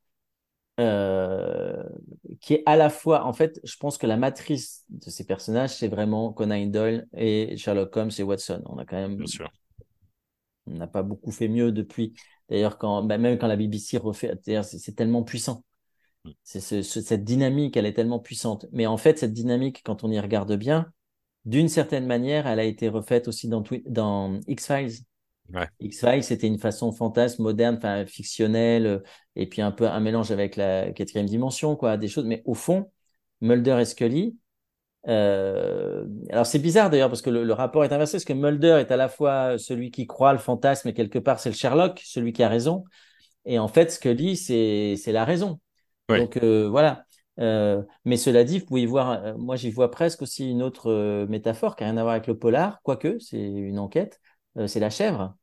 euh, 0.80 1.82
qui 2.40 2.54
est 2.54 2.62
à 2.66 2.76
la 2.76 2.90
fois, 2.90 3.24
en 3.26 3.32
fait, 3.32 3.60
je 3.64 3.76
pense 3.76 3.98
que 3.98 4.06
la 4.06 4.16
matrice 4.16 4.84
de 4.90 5.10
ces 5.10 5.24
personnages, 5.26 5.76
c'est 5.76 5.88
vraiment 5.88 6.32
Conan 6.32 6.66
Doyle 6.66 7.08
et 7.16 7.56
Sherlock 7.56 7.96
Holmes 7.96 8.10
et 8.18 8.22
Watson. 8.22 8.62
On 8.66 8.78
a 8.78 8.84
quand 8.84 8.96
même, 8.96 9.16
bien 9.16 9.26
sûr. 9.26 9.50
on 10.66 10.74
n'a 10.74 10.86
pas 10.86 11.02
beaucoup 11.02 11.32
fait 11.32 11.48
mieux 11.48 11.72
depuis. 11.72 12.14
D'ailleurs, 12.48 12.78
quand, 12.78 13.02
bah, 13.02 13.18
même 13.18 13.38
quand 13.38 13.46
la 13.46 13.56
BBC 13.56 13.98
refait, 13.98 14.34
c'est 14.44 14.62
c'est 14.62 14.92
tellement 14.94 15.22
puissant. 15.24 15.64
C'est 16.44 16.60
ce- 16.60 16.82
ce- 16.82 17.00
cette 17.00 17.24
dynamique, 17.24 17.76
elle 17.76 17.86
est 17.86 17.94
tellement 17.94 18.18
puissante. 18.20 18.66
Mais 18.72 18.86
en 18.86 18.96
fait, 18.96 19.18
cette 19.18 19.32
dynamique, 19.32 19.82
quand 19.84 20.04
on 20.04 20.10
y 20.10 20.20
regarde 20.20 20.54
bien, 20.56 20.92
d'une 21.46 21.68
certaine 21.68 22.06
manière, 22.06 22.46
elle 22.46 22.60
a 22.60 22.64
été 22.64 22.88
refaite 22.88 23.28
aussi 23.28 23.48
dans, 23.48 23.64
dans 23.86 24.40
X-Files. 24.48 25.04
Ouais, 25.52 25.68
X-Files, 25.80 26.24
c'était 26.24 26.46
une 26.48 26.58
façon 26.58 26.92
fantasme, 26.92 27.42
moderne, 27.42 27.78
fictionnelle, 28.06 28.86
euh, 28.86 28.98
et 29.36 29.46
puis 29.48 29.62
un 29.62 29.70
peu 29.72 29.88
un 29.88 30.00
mélange 30.00 30.30
avec 30.32 30.56
la 30.56 30.92
quatrième 30.92 31.26
dimension, 31.26 31.76
quoi, 31.76 31.96
des 31.96 32.08
choses. 32.08 32.24
Mais 32.26 32.42
au 32.46 32.54
fond, 32.54 32.90
Mulder 33.40 33.78
et 33.80 33.84
Scully, 33.84 34.36
euh, 35.08 36.04
alors 36.30 36.46
c'est 36.46 36.58
bizarre 36.58 36.90
d'ailleurs 36.90 37.08
parce 37.08 37.22
que 37.22 37.30
le, 37.30 37.44
le 37.44 37.52
rapport 37.52 37.84
est 37.84 37.92
inversé, 37.92 38.18
parce 38.18 38.24
que 38.24 38.32
Mulder 38.32 38.78
est 38.80 38.90
à 38.90 38.96
la 38.96 39.08
fois 39.08 39.58
celui 39.58 39.90
qui 39.90 40.06
croit 40.06 40.32
le 40.32 40.38
fantasme, 40.38 40.88
et 40.88 40.94
quelque 40.94 41.18
part 41.18 41.40
c'est 41.40 41.48
le 41.48 41.54
Sherlock, 41.54 42.00
celui 42.04 42.32
qui 42.32 42.42
a 42.42 42.48
raison, 42.48 42.84
et 43.44 43.58
en 43.58 43.68
fait 43.68 43.90
Scully 43.90 44.36
c'est 44.36 44.94
c'est 44.96 45.12
la 45.12 45.24
raison. 45.24 45.60
Donc 46.08 46.36
euh, 46.38 46.68
voilà. 46.68 47.04
Euh, 47.40 47.82
mais 48.04 48.16
cela 48.16 48.42
dit, 48.42 48.58
vous 48.58 48.66
pouvez 48.66 48.82
y 48.82 48.86
voir, 48.86 49.38
moi 49.38 49.56
j'y 49.56 49.70
vois 49.70 49.90
presque 49.90 50.22
aussi 50.22 50.50
une 50.50 50.62
autre 50.62 51.26
métaphore 51.26 51.76
qui 51.76 51.84
n'a 51.84 51.90
rien 51.90 51.98
à 51.98 52.02
voir 52.02 52.14
avec 52.14 52.26
le 52.26 52.36
polar, 52.36 52.80
quoique 52.82 53.18
c'est 53.20 53.40
une 53.40 53.78
enquête, 53.78 54.20
c'est 54.66 54.80
la 54.80 54.90
chèvre. 54.90 55.36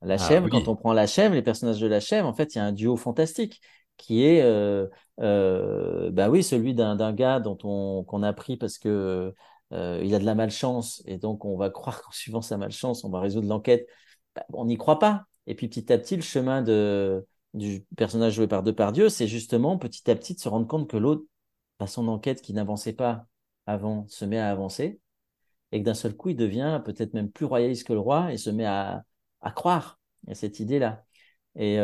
La 0.00 0.14
ah 0.14 0.18
chèvre, 0.18 0.48
quand 0.48 0.68
on 0.68 0.76
prend 0.76 0.92
la 0.92 1.06
chèvre, 1.06 1.34
les 1.34 1.42
personnages 1.42 1.80
de 1.80 1.86
la 1.86 2.00
chèvre, 2.00 2.26
en 2.26 2.32
fait, 2.32 2.54
il 2.54 2.58
y 2.58 2.60
a 2.60 2.64
un 2.64 2.72
duo 2.72 2.96
fantastique 2.96 3.60
qui 3.96 4.24
est, 4.24 4.42
euh, 4.42 4.86
euh, 5.20 6.10
bah 6.10 6.30
oui, 6.30 6.42
celui 6.42 6.74
d'un 6.74 7.12
gars 7.12 7.40
dont 7.40 7.58
on 7.64 8.04
qu'on 8.04 8.22
a 8.22 8.32
pris 8.32 8.56
parce 8.56 8.78
que 8.78 9.34
euh, 9.72 10.00
il 10.04 10.14
a 10.14 10.18
de 10.18 10.24
la 10.24 10.34
malchance 10.34 11.02
et 11.06 11.18
donc 11.18 11.44
on 11.44 11.56
va 11.56 11.70
croire 11.70 12.02
qu'en 12.02 12.10
suivant 12.10 12.42
sa 12.42 12.56
malchance, 12.56 13.04
on 13.04 13.10
va 13.10 13.20
résoudre 13.20 13.48
l'enquête. 13.48 13.86
Bah, 14.34 14.44
on 14.52 14.66
n'y 14.66 14.76
croit 14.76 14.98
pas. 14.98 15.26
Et 15.46 15.54
puis 15.54 15.68
petit 15.68 15.92
à 15.92 15.98
petit, 15.98 16.16
le 16.16 16.22
chemin 16.22 16.62
de 16.62 17.26
du 17.54 17.84
personnage 17.96 18.34
joué 18.34 18.46
par 18.48 18.62
Depardieu, 18.62 19.08
c'est 19.10 19.28
justement 19.28 19.76
petit 19.78 20.10
à 20.10 20.16
petit 20.16 20.34
de 20.34 20.40
se 20.40 20.48
rendre 20.48 20.66
compte 20.66 20.88
que 20.88 20.96
l'autre, 20.96 21.24
bah, 21.78 21.86
son 21.86 22.08
enquête 22.08 22.40
qui 22.42 22.54
n'avançait 22.54 22.94
pas 22.94 23.26
avant, 23.66 24.06
se 24.08 24.24
met 24.24 24.38
à 24.38 24.50
avancer 24.50 25.00
et 25.72 25.80
que 25.80 25.84
d'un 25.84 25.94
seul 25.94 26.16
coup, 26.16 26.30
il 26.30 26.36
devient 26.36 26.80
peut-être 26.84 27.14
même 27.14 27.30
plus 27.30 27.46
royaliste 27.46 27.86
que 27.86 27.92
le 27.92 28.00
roi 28.00 28.32
et 28.32 28.38
se 28.38 28.50
met 28.50 28.66
à, 28.66 29.04
à 29.40 29.50
croire 29.52 30.00
à 30.28 30.34
cette 30.34 30.60
idée-là. 30.60 31.04
Et, 31.56 31.78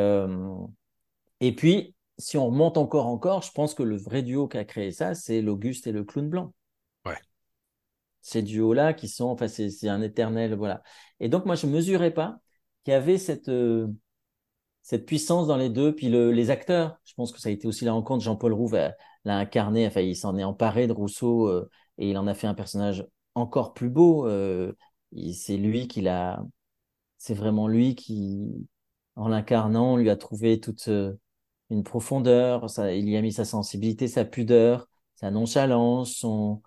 et 1.41 1.55
puis, 1.55 1.95
si 2.19 2.37
on 2.37 2.47
remonte 2.47 2.77
encore, 2.77 3.07
encore, 3.07 3.43
je 3.43 3.53
pense 3.53 3.75
que 3.75 3.83
le 3.83 3.97
vrai 3.97 4.23
duo 4.23 4.49
qui 4.49 4.59
a 4.59 4.65
créé 4.65 4.93
ça, 4.93 5.15
c'est 5.15 5.41
l'Auguste 5.43 5.87
et 5.87 5.93
le 5.93 6.05
clown 6.05 6.29
blanc. 6.29 6.55
ouais, 7.05 7.19
Ces 8.21 8.43
duos-là 8.43 8.93
qui 8.95 9.09
sont, 9.09 9.27
enfin, 9.27 9.49
c'est 9.49 9.89
un 9.89 10.03
éternel, 10.03 10.55
voilà. 10.55 10.83
Et 11.21 11.29
donc, 11.29 11.47
moi, 11.47 11.55
je 11.55 11.67
ne 11.67 11.73
mesurais 11.73 12.11
pas 12.13 12.39
qu'il 12.85 12.93
y 12.93 12.95
avait 12.97 13.19
cette, 13.19 13.49
euh, 13.49 13.89
cette 14.83 15.07
puissance 15.07 15.47
dans 15.47 15.57
les 15.57 15.71
deux. 15.71 15.95
Puis 15.95 16.09
le, 16.09 16.33
les 16.33 16.51
acteurs, 16.51 16.99
je 17.05 17.15
pense 17.15 17.33
que 17.33 17.41
ça 17.41 17.49
a 17.49 17.53
été 17.53 17.67
aussi 17.69 17.85
la 17.85 17.93
rencontre. 17.93 18.25
Jean-Paul 18.25 18.53
Rouve 18.53 18.75
l'a 19.25 19.37
incarné, 19.39 19.87
enfin, 19.87 20.01
il 20.01 20.17
s'en 20.17 20.37
est 20.39 20.45
emparé 20.45 20.87
de 20.87 20.93
Rousseau 20.93 21.49
euh, 21.49 21.71
et 21.99 22.11
il 22.11 22.19
en 22.19 22.27
a 22.27 22.35
fait 22.35 22.47
un 22.47 22.55
personnage 22.55 23.07
encore 23.35 23.75
plus 23.75 23.91
beau. 23.91 24.27
euh, 24.27 24.73
c'est 25.33 25.57
lui 25.57 25.89
qui 25.89 26.03
l'a, 26.03 26.45
c'est 27.19 27.35
vraiment 27.35 27.69
lui 27.69 27.95
qui, 27.95 28.69
en 29.17 29.29
l'incarnant, 29.29 29.97
lui 29.97 30.11
a 30.11 30.17
trouvé 30.17 30.61
toute 30.61 30.91
une 31.71 31.83
profondeur. 31.85 32.69
Ça, 32.71 32.93
il 32.95 33.09
y 33.09 33.17
a 33.17 33.23
mis 33.23 33.33
sa 33.33 33.45
sensibilité, 33.45 34.09
sa 34.09 34.25
pudeur, 34.25 34.89
sa 35.17 35.31
nonchalance, 35.31 36.15
son, 36.17 36.63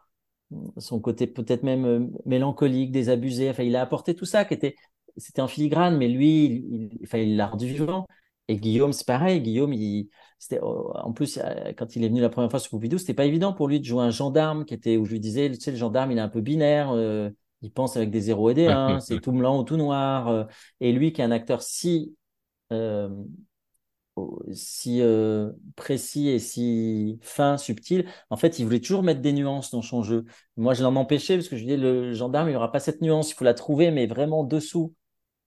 son 0.78 1.00
côté 1.00 1.28
peut-être 1.28 1.64
même 1.64 1.86
euh, 1.86 2.08
mélancolique, 2.26 2.92
désabusé. 2.92 3.50
Enfin, 3.50 3.64
il 3.64 3.76
a 3.76 3.82
apporté 3.82 4.16
tout 4.16 4.26
ça 4.26 4.46
qui 4.46 4.54
était, 4.54 4.76
c'était 5.18 5.42
en 5.42 5.48
filigrane, 5.48 5.98
mais 5.98 6.08
lui, 6.08 6.46
il, 6.46 6.52
il- 6.94 7.00
enfin, 7.04 7.20
il 7.20 7.36
l'a 7.38 7.48
rendu 7.48 7.68
vivant. 7.68 8.08
Et 8.48 8.58
Guillaume, 8.58 8.92
c'est 8.94 9.08
pareil. 9.08 9.42
Guillaume, 9.42 9.74
il, 9.74 10.10
c'était, 10.40 10.60
oh, 10.62 10.92
en 10.96 11.14
plus, 11.14 11.38
euh, 11.38 11.74
quand 11.78 11.96
il 11.96 12.04
est 12.04 12.10
venu 12.10 12.22
la 12.22 12.30
première 12.30 12.50
fois 12.52 12.60
sur 12.60 12.70
Scooby-Doo, 12.72 12.98
c'était 12.98 13.14
pas 13.14 13.26
évident 13.26 13.54
pour 13.54 13.68
lui 13.68 13.80
de 13.80 13.86
jouer 13.86 14.04
un 14.04 14.10
gendarme 14.10 14.66
qui 14.66 14.74
était, 14.74 14.98
où 14.98 15.06
je 15.06 15.12
lui 15.12 15.20
disais, 15.20 15.50
tu 15.52 15.60
sais, 15.62 15.72
le 15.72 15.78
gendarme, 15.78 16.12
il 16.12 16.18
est 16.18 16.22
un 16.22 16.30
peu 16.30 16.42
binaire, 16.42 16.92
euh, 16.92 17.30
il 17.62 17.72
pense 17.72 17.96
avec 17.96 18.10
des 18.12 18.22
zéros 18.22 18.50
et 18.50 18.54
des 18.54 18.68
1, 18.68 19.00
c'est 19.00 19.20
tout 19.20 19.32
blanc 19.32 19.60
ou 19.60 19.64
tout 19.64 19.78
noir. 19.78 20.28
euh, 20.28 20.44
et 20.82 20.92
lui, 20.92 21.14
qui 21.14 21.22
est 21.22 21.24
un 21.24 21.32
acteur 21.32 21.62
si, 21.62 22.16
euh, 22.74 23.10
si 24.52 25.02
euh, 25.02 25.52
précis 25.76 26.30
et 26.30 26.40
si 26.40 27.20
fin, 27.22 27.58
subtil, 27.58 28.06
en 28.30 28.38
fait, 28.38 28.60
il 28.60 28.66
voulait 28.66 28.80
toujours 28.82 29.04
mettre 29.04 29.22
des 29.22 29.34
nuances 29.34 29.72
dans 29.72 29.82
son 29.82 30.04
jeu. 30.04 30.26
Moi, 30.58 30.74
je 30.74 30.84
l'en 30.84 30.96
empêchais 30.96 31.36
parce 31.38 31.48
que 31.48 31.56
je 31.56 31.62
lui 31.62 31.68
disais, 31.68 31.78
le 31.78 32.14
gendarme, 32.14 32.48
il 32.48 32.52
n'y 32.52 32.58
aura 32.58 32.72
pas 32.72 32.80
cette 32.80 33.02
nuance, 33.02 33.32
il 33.32 33.36
faut 33.36 33.46
la 33.46 33.54
trouver, 33.54 33.92
mais 33.92 34.08
vraiment 34.08 34.44
dessous. 34.44 34.94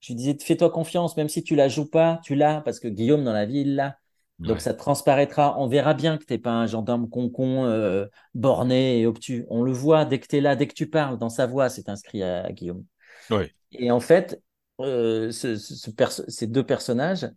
Je 0.00 0.09
lui 0.09 0.16
disais, 0.16 0.37
fais-toi 0.40 0.70
confiance, 0.70 1.16
même 1.16 1.29
si 1.29 1.42
tu 1.42 1.55
la 1.57 1.68
joues 1.68 1.88
pas, 1.88 2.20
tu 2.24 2.35
l'as, 2.35 2.61
parce 2.62 2.81
que 2.81 2.88
Guillaume, 2.88 3.24
dans 3.24 3.33
la 3.33 3.46
vie, 3.46 3.61
il 3.61 3.74
l'a. 3.77 3.98
Donc, 4.46 4.57
Ouais. 4.57 4.61
ça 4.61 4.74
transparaîtra. 4.74 5.57
On 5.59 5.68
verra 5.68 5.94
bien 5.94 6.18
que 6.18 6.24
t'es 6.24 6.38
pas 6.38 6.53
un 6.53 6.66
gendarme 6.66 7.09
concon, 7.09 7.64
euh, 7.64 8.07
borné 8.35 9.00
et 9.00 9.07
obtus. 9.07 9.46
On 9.48 9.62
le 9.62 9.72
voit 9.72 10.05
dès 10.05 10.20
que 10.20 10.27
tu 10.27 10.37
es 10.37 10.40
là, 10.42 10.57
dès 10.57 10.66
que 10.66 10.74
tu 10.74 10.88
parles, 10.90 11.18
dans 11.18 11.31
sa 11.31 11.46
voix, 11.46 11.68
c'est 11.70 11.88
inscrit 11.88 12.22
à, 12.22 12.44
à 12.44 12.53
Guillaume. 12.53 12.85
Ouais. 13.31 13.55
Et 13.72 13.90
en 13.90 14.00
fait, 14.00 14.42
euh, 14.81 15.31
ce- 15.33 15.57
ce- 15.57 15.74
ce 15.74 15.90
perso- 15.90 16.24
ces 16.29 16.46
deux 16.46 16.64
personnages, 16.64 17.31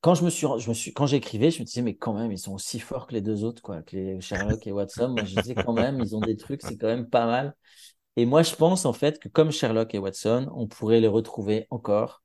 quand 0.00 0.14
je 0.14 0.24
me 0.24 0.30
suis, 0.30 0.46
je 0.58 0.68
me 0.68 0.74
suis, 0.74 0.92
quand 0.94 1.06
j'écrivais, 1.06 1.50
je 1.50 1.60
me 1.60 1.64
disais, 1.64 1.82
mais 1.82 1.96
quand 1.96 2.14
même, 2.14 2.32
ils 2.32 2.38
sont 2.38 2.54
aussi 2.54 2.80
forts 2.80 3.06
que 3.06 3.12
les 3.14 3.20
deux 3.20 3.44
autres, 3.44 3.62
quoi, 3.62 3.82
que 3.82 3.96
les 3.96 4.20
Sherlock 4.20 4.66
et 4.66 4.72
Watson. 4.72 5.08
Moi, 5.10 5.24
je 5.24 5.30
disais 5.32 5.56
quand 5.56 5.74
même, 5.74 6.00
ils 6.00 6.16
ont 6.16 6.22
des 6.22 6.36
trucs, 6.36 6.62
c'est 6.62 6.76
quand 6.78 6.86
même 6.88 7.08
pas 7.08 7.26
mal. 7.26 7.54
Et 8.16 8.26
moi, 8.26 8.42
je 8.42 8.54
pense 8.56 8.86
en 8.86 8.92
fait 8.94 9.18
que 9.20 9.28
comme 9.28 9.50
Sherlock 9.52 9.94
et 9.94 9.98
Watson, 9.98 10.50
on 10.54 10.66
pourrait 10.68 11.00
les 11.00 11.08
retrouver 11.08 11.66
encore, 11.70 12.22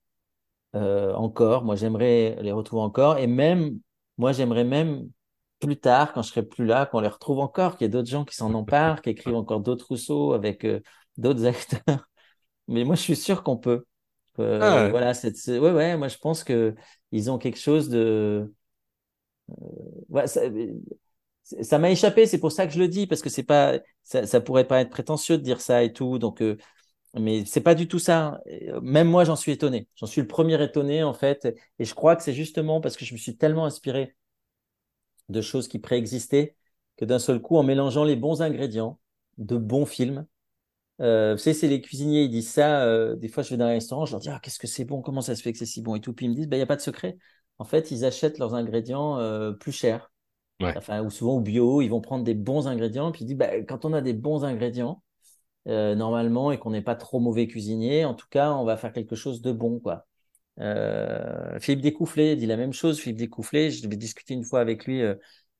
euh, 0.76 1.14
encore. 1.16 1.64
Moi, 1.64 1.76
j'aimerais 1.76 2.38
les 2.42 2.52
retrouver 2.52 2.82
encore. 2.84 3.18
Et 3.18 3.28
même, 3.28 3.80
moi, 4.18 4.32
j'aimerais 4.34 4.64
même 4.66 5.10
plus 5.60 5.78
tard, 5.80 6.14
quand 6.14 6.22
je 6.22 6.30
serai 6.30 6.44
plus 6.44 6.66
là, 6.66 6.86
qu'on 6.86 7.00
les 7.00 7.08
retrouve 7.08 7.40
encore, 7.40 7.78
qu'il 7.78 7.86
y 7.86 7.88
ait 7.88 7.90
d'autres 7.90 8.10
gens 8.10 8.26
qui 8.26 8.36
s'en 8.36 8.54
emparent, 8.54 9.02
qui 9.02 9.10
écrivent 9.10 9.36
encore 9.36 9.62
d'autres 9.62 9.88
Rousseau 9.90 10.34
avec 10.34 10.66
euh, 10.66 10.82
d'autres 11.18 11.46
acteurs. 11.48 12.08
Mais 12.68 12.84
moi, 12.84 12.96
je 12.96 13.02
suis 13.02 13.16
sûr 13.16 13.44
qu'on 13.44 13.58
peut. 13.58 13.86
Euh, 14.40 14.88
Ah, 14.88 14.90
voilà, 14.90 15.14
cette, 15.14 15.38
ce- 15.38 15.60
ouais, 15.60 15.72
ouais, 15.72 15.98
moi, 15.98 16.08
je 16.10 16.18
pense 16.18 16.44
que 16.44 16.76
ils 17.15 17.32
ont 17.32 17.38
quelque 17.38 17.60
chose 17.60 17.89
de, 17.89 18.54
ouais, 20.10 20.25
ça, 20.28 21.80
m'a 21.80 21.91
échappé. 21.91 22.25
C'est 22.25 22.39
pour 22.39 22.51
ça 22.51 22.67
que 22.67 22.73
je 22.73 22.80
le 22.80 22.88
dis 22.88 23.08
parce 23.08 23.21
que 23.21 23.30
c'est 23.30 23.43
pas, 23.43 23.80
ça, 24.04 24.41
pourrait 24.41 24.67
pas 24.67 24.82
être 24.82 24.89
prétentieux 24.89 25.38
de 25.38 25.43
dire 25.43 25.62
ça 25.62 25.84
et 25.84 25.93
tout. 25.93 26.19
Donc, 26.19 26.41
euh, 26.41 26.58
mais 27.15 27.45
c'est 27.45 27.62
pas 27.62 27.75
du 27.75 27.88
tout 27.88 27.99
ça. 27.99 28.41
Euh, 28.47 28.82
Même 28.82 29.08
moi, 29.10 29.23
j'en 29.25 29.36
suis 29.36 29.51
étonné. 29.51 29.88
J'en 29.95 30.08
suis 30.08 30.21
le 30.21 30.28
premier 30.28 30.62
étonné 30.63 31.04
en 31.04 31.13
fait. 31.13 31.47
Et 31.80 31.86
je 31.86 31.93
crois 31.95 32.15
que 32.15 32.23
c'est 32.23 32.34
justement 32.34 32.82
parce 32.82 32.97
que 32.97 33.06
je 33.06 33.13
me 33.13 33.19
suis 33.19 33.38
tellement 33.38 33.65
inspiré 33.65 34.15
de 35.30 35.41
choses 35.41 35.67
qui 35.67 35.80
préexistaient 35.80 36.56
que 36.97 37.06
d'un 37.06 37.19
seul 37.19 37.41
coup, 37.41 37.58
en 37.58 37.63
mélangeant 37.63 38.04
les 38.04 38.15
bons 38.15 38.41
ingrédients 38.41 38.99
de 39.38 39.58
bons 39.58 39.86
films 39.86 40.25
euh, 41.02 41.34
vous 41.34 41.38
savez, 41.38 41.54
c'est 41.54 41.68
les 41.68 41.82
cuisiniers, 41.82 42.24
ils 42.24 42.30
disent 42.30 42.50
ça. 42.52 42.84
euh, 42.86 43.16
des 43.16 43.28
fois, 43.28 43.44
je 43.44 43.50
vais 43.50 43.58
dans 43.58 43.66
un 43.66 43.70
restaurant, 43.70 44.06
je 44.06 44.12
leur 44.12 44.22
dis, 44.22 44.30
ah, 44.30 44.40
qu'est-ce 44.42 44.60
que 44.60 44.68
c'est 44.68 44.86
bon, 44.86 45.02
comment 45.02 45.22
ça 45.22 45.36
se 45.36 45.42
fait 45.42 45.52
que 45.52 45.58
c'est 45.60 45.66
si 45.66 45.82
bon? 45.82 45.96
Et 45.96 46.02
tout. 46.02 46.14
Puis 46.14 46.26
ils 46.26 46.30
me 46.30 46.36
disent, 46.36 46.48
bah, 46.48 46.56
il 46.56 46.60
n'y 46.60 46.64
a 46.64 46.68
pas 46.68 46.76
de 46.76 46.82
secret. 46.82 47.18
En 47.58 47.66
fait, 47.66 47.92
ils 47.92 48.06
achètent 48.06 48.38
leurs 48.40 48.56
ingrédients 48.56 49.20
euh, 49.20 49.52
plus 49.52 49.72
chers. 49.72 50.12
ouais. 50.62 50.74
Enfin, 50.78 51.02
ou 51.04 51.10
souvent 51.10 51.36
au 51.36 51.42
bio, 51.42 51.82
ils 51.82 51.90
vont 51.90 52.02
prendre 52.02 52.24
des 52.24 52.34
bons 52.34 52.68
ingrédients. 52.68 53.12
Puis 53.12 53.24
ils 53.24 53.28
disent, 53.28 53.38
bah, 53.38 53.62
quand 53.68 53.86
on 53.86 53.94
a 53.94 54.02
des 54.02 54.14
bons 54.14 54.44
ingrédients, 54.46 55.02
euh, 55.68 55.96
normalement, 55.96 56.52
et 56.52 56.60
qu'on 56.60 56.72
n'est 56.72 56.82
pas 56.82 56.96
trop 56.96 57.20
mauvais 57.20 57.48
cuisinier, 57.48 58.06
en 58.06 58.14
tout 58.14 58.28
cas, 58.30 58.52
on 58.54 58.66
va 58.66 58.78
faire 58.78 58.94
quelque 58.94 59.16
chose 59.16 59.42
de 59.42 59.52
bon, 59.52 59.80
quoi. 59.80 60.06
Euh, 60.60 61.60
Philippe 61.60 61.82
Découfflé 61.82 62.36
dit 62.36 62.46
la 62.46 62.58
même 62.58 62.74
chose. 62.74 63.00
Philippe 63.00 63.18
Découfflé, 63.18 63.72
je 63.72 63.84
devais 63.84 63.98
discuter 63.98 64.34
une 64.34 64.44
fois 64.44 64.62
avec 64.62 64.86
lui 64.86 65.02
euh, 65.02 65.16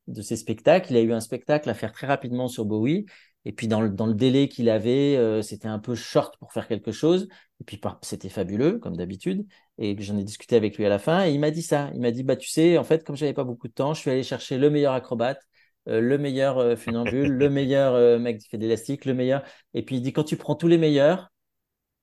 de 0.08 0.21
ses 0.21 0.36
spectacles. 0.38 0.91
Il 0.91 0.98
a 0.98 1.02
eu 1.02 1.12
un 1.12 1.19
spectacle 1.19 1.69
à 1.69 1.74
faire 1.74 1.91
très 1.91 2.08
rapidement 2.08 2.48
sur 2.48 2.65
Bowie. 2.65 3.06
Et 3.45 3.51
puis 3.53 3.67
dans 3.67 3.81
le, 3.81 3.89
dans 3.89 4.08
le 4.08 4.13
délai 4.13 4.49
qu'il 4.49 4.69
avait, 4.69 5.15
euh, 5.17 5.41
c'était 5.41 5.67
un 5.67 5.79
peu 5.79 5.95
short 5.95 6.38
pour 6.38 6.51
faire 6.51 6.67
quelque 6.67 6.91
chose. 6.91 7.27
Et 7.62 7.63
puis 7.63 7.79
c'était 8.01 8.29
fabuleux, 8.29 8.79
comme 8.79 8.97
d'habitude. 8.97 9.45
Et 9.77 9.95
j'en 10.01 10.17
ai 10.17 10.23
discuté 10.23 10.55
avec 10.55 10.77
lui 10.77 10.86
à 10.86 10.89
la 10.89 10.99
fin. 10.99 11.25
Et 11.25 11.31
il 11.31 11.39
m'a 11.39 11.51
dit 11.51 11.62
ça. 11.62 11.89
Il 11.93 12.01
m'a 12.01 12.12
dit, 12.12 12.23
bah 12.23 12.36
tu 12.36 12.49
sais, 12.49 12.77
en 12.77 12.84
fait, 12.84 13.03
comme 13.03 13.15
j'avais 13.15 13.34
pas 13.34 13.43
beaucoup 13.43 13.67
de 13.67 13.73
temps, 13.73 13.93
je 13.93 14.01
suis 14.01 14.12
allé 14.12 14.23
chercher 14.23 14.58
le 14.58 14.69
meilleur 14.69 14.93
acrobate, 14.93 15.39
euh, 15.88 16.01
le 16.01 16.17
meilleur 16.17 16.58
euh, 16.58 16.75
funambule, 16.75 17.31
le 17.31 17.49
meilleur 17.51 17.93
euh, 17.93 18.17
mec 18.17 18.39
qui 18.39 18.49
fait 18.49 18.58
de 18.58 18.63
l'élastique, 18.63 19.05
le 19.05 19.13
meilleur. 19.13 19.43
Et 19.73 19.84
puis 19.84 19.97
il 19.97 20.01
dit, 20.01 20.13
quand 20.13 20.23
tu 20.23 20.38
prends 20.38 20.55
tous 20.55 20.67
les 20.67 20.77
meilleurs, 20.77 21.31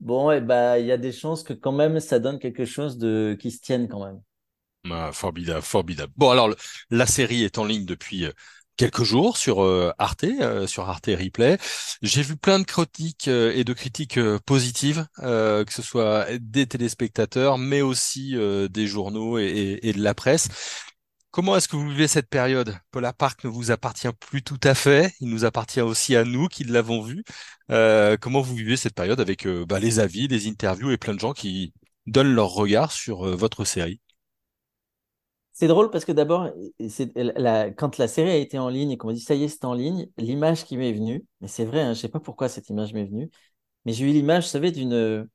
bon, 0.00 0.30
et 0.30 0.40
bah 0.40 0.78
il 0.78 0.86
y 0.86 0.92
a 0.92 0.96
des 0.96 1.12
chances 1.12 1.42
que 1.42 1.52
quand 1.52 1.72
même 1.72 2.00
ça 2.00 2.18
donne 2.18 2.38
quelque 2.38 2.64
chose 2.64 2.98
de 2.98 3.36
qui 3.40 3.50
se 3.50 3.60
tienne 3.60 3.88
quand 3.88 4.04
même. 4.04 4.20
Ah, 4.90 5.10
formidable, 5.12 5.62
formidable. 5.62 6.12
Bon, 6.16 6.30
alors, 6.30 6.50
la 6.90 7.06
série 7.06 7.44
est 7.44 7.58
en 7.58 7.64
ligne 7.64 7.84
depuis 7.84 8.26
quelques 8.82 9.04
jours 9.04 9.36
sur 9.36 9.62
euh, 9.62 9.92
Arte, 9.98 10.24
euh, 10.24 10.66
sur 10.66 10.88
Arte 10.88 11.06
Replay. 11.06 11.58
J'ai 12.02 12.22
vu 12.22 12.36
plein 12.36 12.58
de 12.58 12.64
critiques 12.64 13.28
euh, 13.28 13.52
et 13.54 13.62
de 13.64 13.72
critiques 13.72 14.18
euh, 14.18 14.38
positives, 14.44 15.06
euh, 15.20 15.64
que 15.64 15.72
ce 15.72 15.82
soit 15.82 16.26
des 16.40 16.66
téléspectateurs, 16.66 17.58
mais 17.58 17.80
aussi 17.82 18.34
des 18.70 18.86
journaux 18.86 19.38
et, 19.38 19.44
et- 19.44 19.88
et 19.88 19.92
de 19.92 20.02
la 20.02 20.14
presse. 20.14 20.48
Comment 21.30 21.56
est-ce 21.56 21.68
que 21.68 21.76
vous 21.76 21.88
vivez 21.88 22.08
cette 22.08 22.28
période? 22.28 22.76
Polar 22.90 23.14
Park 23.14 23.44
ne 23.44 23.48
vous 23.50 23.70
appartient 23.70 24.08
plus 24.20 24.42
tout 24.42 24.60
à 24.64 24.74
fait. 24.74 25.12
Il 25.20 25.28
nous 25.30 25.44
appartient 25.44 25.80
aussi 25.80 26.14
à 26.16 26.24
nous 26.24 26.48
qui 26.48 26.64
l'avons 26.64 27.02
vu. 27.02 27.24
Comment 27.68 28.40
vous 28.42 28.54
vivez 28.54 28.76
cette 28.76 28.94
période 28.94 29.20
avec 29.20 29.46
bah, 29.48 29.78
les 29.80 29.98
avis, 30.00 30.28
les 30.28 30.46
interviews 30.48 30.90
et 30.90 30.98
plein 30.98 31.14
de 31.14 31.20
gens 31.20 31.32
qui 31.32 31.72
donnent 32.06 32.34
leur 32.34 32.48
regard 32.50 32.92
sur 32.92 33.24
votre 33.36 33.64
série? 33.64 34.00
C'est 35.52 35.68
drôle 35.68 35.90
parce 35.90 36.04
que 36.04 36.12
d'abord, 36.12 36.48
quand 37.76 37.98
la 37.98 38.08
série 38.08 38.30
a 38.30 38.36
été 38.36 38.58
en 38.58 38.68
ligne 38.68 38.90
et 38.92 38.96
qu'on 38.96 39.08
m'a 39.08 39.12
dit 39.12 39.20
ça 39.20 39.34
y 39.34 39.44
est, 39.44 39.48
c'est 39.48 39.64
en 39.64 39.74
ligne, 39.74 40.08
l'image 40.16 40.64
qui 40.64 40.76
m'est 40.76 40.92
venue, 40.92 41.24
mais 41.40 41.48
c'est 41.48 41.64
vrai, 41.64 41.82
hein, 41.82 41.94
je 41.94 42.00
sais 42.00 42.08
pas 42.08 42.20
pourquoi 42.20 42.48
cette 42.48 42.68
image 42.70 42.94
m'est 42.94 43.04
venue, 43.04 43.30
mais 43.84 43.92
j'ai 43.94 44.08
eu 44.10 44.12
l'image, 44.12 44.44
vous 44.44 44.50
savez, 44.50 44.72
d'une 44.72 45.28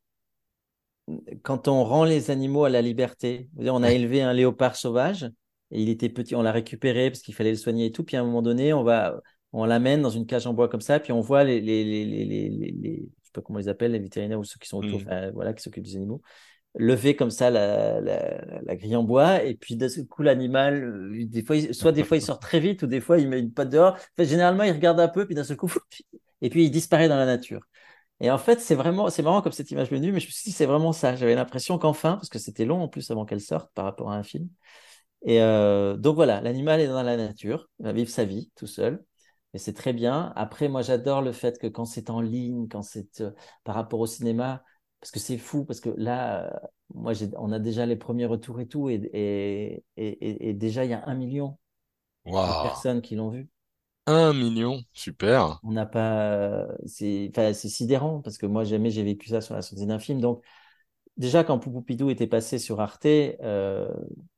quand 1.43 1.67
on 1.67 1.84
rend 1.84 2.03
les 2.03 2.32
animaux 2.32 2.65
à 2.65 2.69
la 2.69 2.82
liberté. 2.82 3.49
Vous 3.56 3.67
On 3.69 3.84
a 3.84 3.91
élevé 3.91 4.21
un 4.21 4.34
léopard 4.34 4.75
sauvage 4.75 5.23
et 5.71 5.82
il 5.82 5.89
était 5.89 6.10
petit, 6.10 6.36
on 6.36 6.41
l'a 6.41 6.51
récupéré 6.51 7.10
parce 7.12 7.21
qu'il 7.21 7.34
fallait 7.36 7.51
le 7.51 7.58
soigner 7.58 7.86
et 7.88 7.91
tout. 7.91 8.03
Puis 8.03 8.17
à 8.17 8.21
un 8.21 8.23
moment 8.25 8.41
donné, 8.41 8.73
on 8.73 8.84
va, 8.84 9.19
on 9.53 9.65
l'amène 9.65 10.01
dans 10.01 10.10
une 10.10 10.25
cage 10.25 10.47
en 10.47 10.53
bois 10.53 10.69
comme 10.69 10.82
ça, 10.82 10.99
puis 10.99 11.12
on 11.12 11.21
voit 11.21 11.43
les, 11.43 11.62
les, 11.62 11.84
les, 11.84 12.06
les, 12.06 12.25
les, 12.25 12.49
les- 12.49 12.71
les- 12.71 13.10
je 13.21 13.25
sais 13.27 13.32
pas 13.34 13.41
comment 13.41 13.58
on 13.58 13.62
les 13.62 13.67
appelle, 13.69 13.91
les 13.91 13.99
vétérinaires 13.99 14.39
ou 14.39 14.43
ceux 14.43 14.60
qui 14.60 14.67
sont 14.67 14.77
autour, 14.77 15.01
enfin, 15.06 15.32
voilà, 15.32 15.53
qui 15.53 15.62
s'occupent 15.63 15.84
des 15.86 15.95
animaux, 15.97 16.21
lever 16.78 17.16
comme 17.16 17.32
ça 17.32 17.50
la, 17.50 18.00
la, 18.02 18.76
grille 18.76 18.96
en 18.96 19.04
bois 19.04 19.44
et 19.44 19.56
puis 19.56 19.76
d'un 19.76 19.88
coup 20.10 20.22
l'animal, 20.24 20.84
euh, 20.84 21.26
des 21.26 21.44
fois, 21.44 21.56
soit 21.74 21.92
des 21.92 22.04
fois 22.04 22.18
il 22.18 22.22
sort 22.22 22.40
très 22.40 22.60
vite 22.60 22.84
ou 22.84 22.88
des 22.88 23.02
fois 23.02 23.20
il 23.20 23.28
met 23.28 23.40
une 23.40 23.52
patte 23.52 23.70
dehors. 23.70 23.94
Enfin, 23.96 24.30
généralement, 24.30 24.63
il 24.63 24.72
regarde 24.72 25.00
un 25.00 25.08
peu, 25.08 25.26
puis 25.26 25.36
d'un 25.36 25.44
coup, 25.56 25.72
et 26.42 26.50
puis 26.50 26.66
il 26.66 26.72
disparaît 26.72 27.10
dans 27.10 27.18
la 27.18 27.26
nature. 27.26 27.62
Et 28.20 28.32
en 28.32 28.38
fait, 28.38 28.60
c'est 28.60 28.76
vraiment, 28.76 29.10
c'est 29.10 29.22
marrant 29.22 29.42
comme 29.42 29.52
cette 29.52 29.70
image 29.72 29.92
venue, 29.92 30.12
mais 30.12 30.20
je 30.20 30.28
me 30.28 30.32
suis 30.32 30.46
dit, 30.46 30.52
c'est 30.52 30.66
vraiment 30.66 30.92
ça. 30.92 31.16
J'avais 31.16 31.36
l'impression 31.36 31.78
qu'enfin, 31.78 32.16
parce 32.16 32.30
que 32.30 32.40
c'était 32.40 32.66
long 32.66 32.82
en 32.82 32.88
plus 32.88 33.12
avant 33.12 33.26
qu'elle 33.26 33.42
sorte 33.42 33.72
par 33.74 33.86
rapport 33.86 34.12
à 34.12 34.16
un 34.16 34.24
film. 34.24 34.50
Et 35.24 35.42
euh, 35.42 35.98
donc 35.98 36.16
voilà, 36.16 36.42
l'animal 36.42 36.80
est 36.80 36.88
dans 36.88 37.04
la 37.04 37.18
nature, 37.18 37.70
il 37.80 37.86
va 37.86 37.94
vivre 37.94 38.10
sa 38.10 38.26
vie 38.26 38.52
tout 38.56 38.68
seul. 38.68 39.04
Et 39.54 39.60
c'est 39.60 39.74
très 39.74 39.94
bien. 39.94 40.34
Après, 40.36 40.68
moi, 40.70 40.82
j'adore 40.82 41.22
le 41.22 41.32
fait 41.32 41.58
que 41.60 41.68
quand 41.68 41.86
c'est 41.86 42.10
en 42.10 42.22
ligne, 42.22 42.68
quand 42.68 42.82
c'est 42.82 43.22
euh, 43.22 43.32
par 43.63 43.76
rapport 43.76 44.00
au 44.00 44.08
cinéma, 44.08 44.63
parce 45.08 45.12
que 45.12 45.20
c'est 45.20 45.38
fou, 45.38 45.65
parce 45.65 45.80
que 45.82 45.89
là, 45.98 46.46
euh, 46.63 46.67
moi, 46.93 47.13
on 47.38 47.52
a 47.52 47.60
déjà 47.60 47.86
les 47.86 47.96
premiers 47.96 48.26
retours 48.26 48.60
et 48.62 48.67
tout, 48.67 48.89
et, 48.89 48.96
et, 49.13 49.84
et, 49.98 50.08
et- 50.08 50.50
et 50.50 50.54
déjà, 50.54 50.86
il 50.86 50.91
y 50.91 50.93
a 50.93 51.06
un 51.08 51.15
million 51.15 51.58
de 52.46 52.54
personnes 52.54 53.02
qui 53.02 53.15
l'ont 53.15 53.30
vu. 53.32 53.50
un 54.06 54.34
million, 54.34 54.84
super. 54.91 55.63
On 55.63 55.72
n'a 55.72 55.86
pas, 55.86 56.67
c'est, 56.86 57.30
enfin, 57.32 57.54
c'est 57.54 57.70
sidérant, 57.70 58.22
parce 58.22 58.38
que 58.38 58.46
moi, 58.46 58.63
jamais 58.63 58.89
j'ai 58.91 59.04
vécu 59.04 59.30
ça 59.30 59.41
sur 59.41 59.56
la 59.56 59.62
sortie 59.62 59.86
d'un 59.88 60.00
film. 60.00 60.22
Donc, 60.22 60.43
déjà, 61.17 61.43
quand 61.43 61.60
Poupou 61.60 61.82
Pidou 61.82 62.10
était 62.12 62.28
passé 62.28 62.60
sur 62.60 62.82
Arte, 62.82 63.06
euh, 63.08 63.89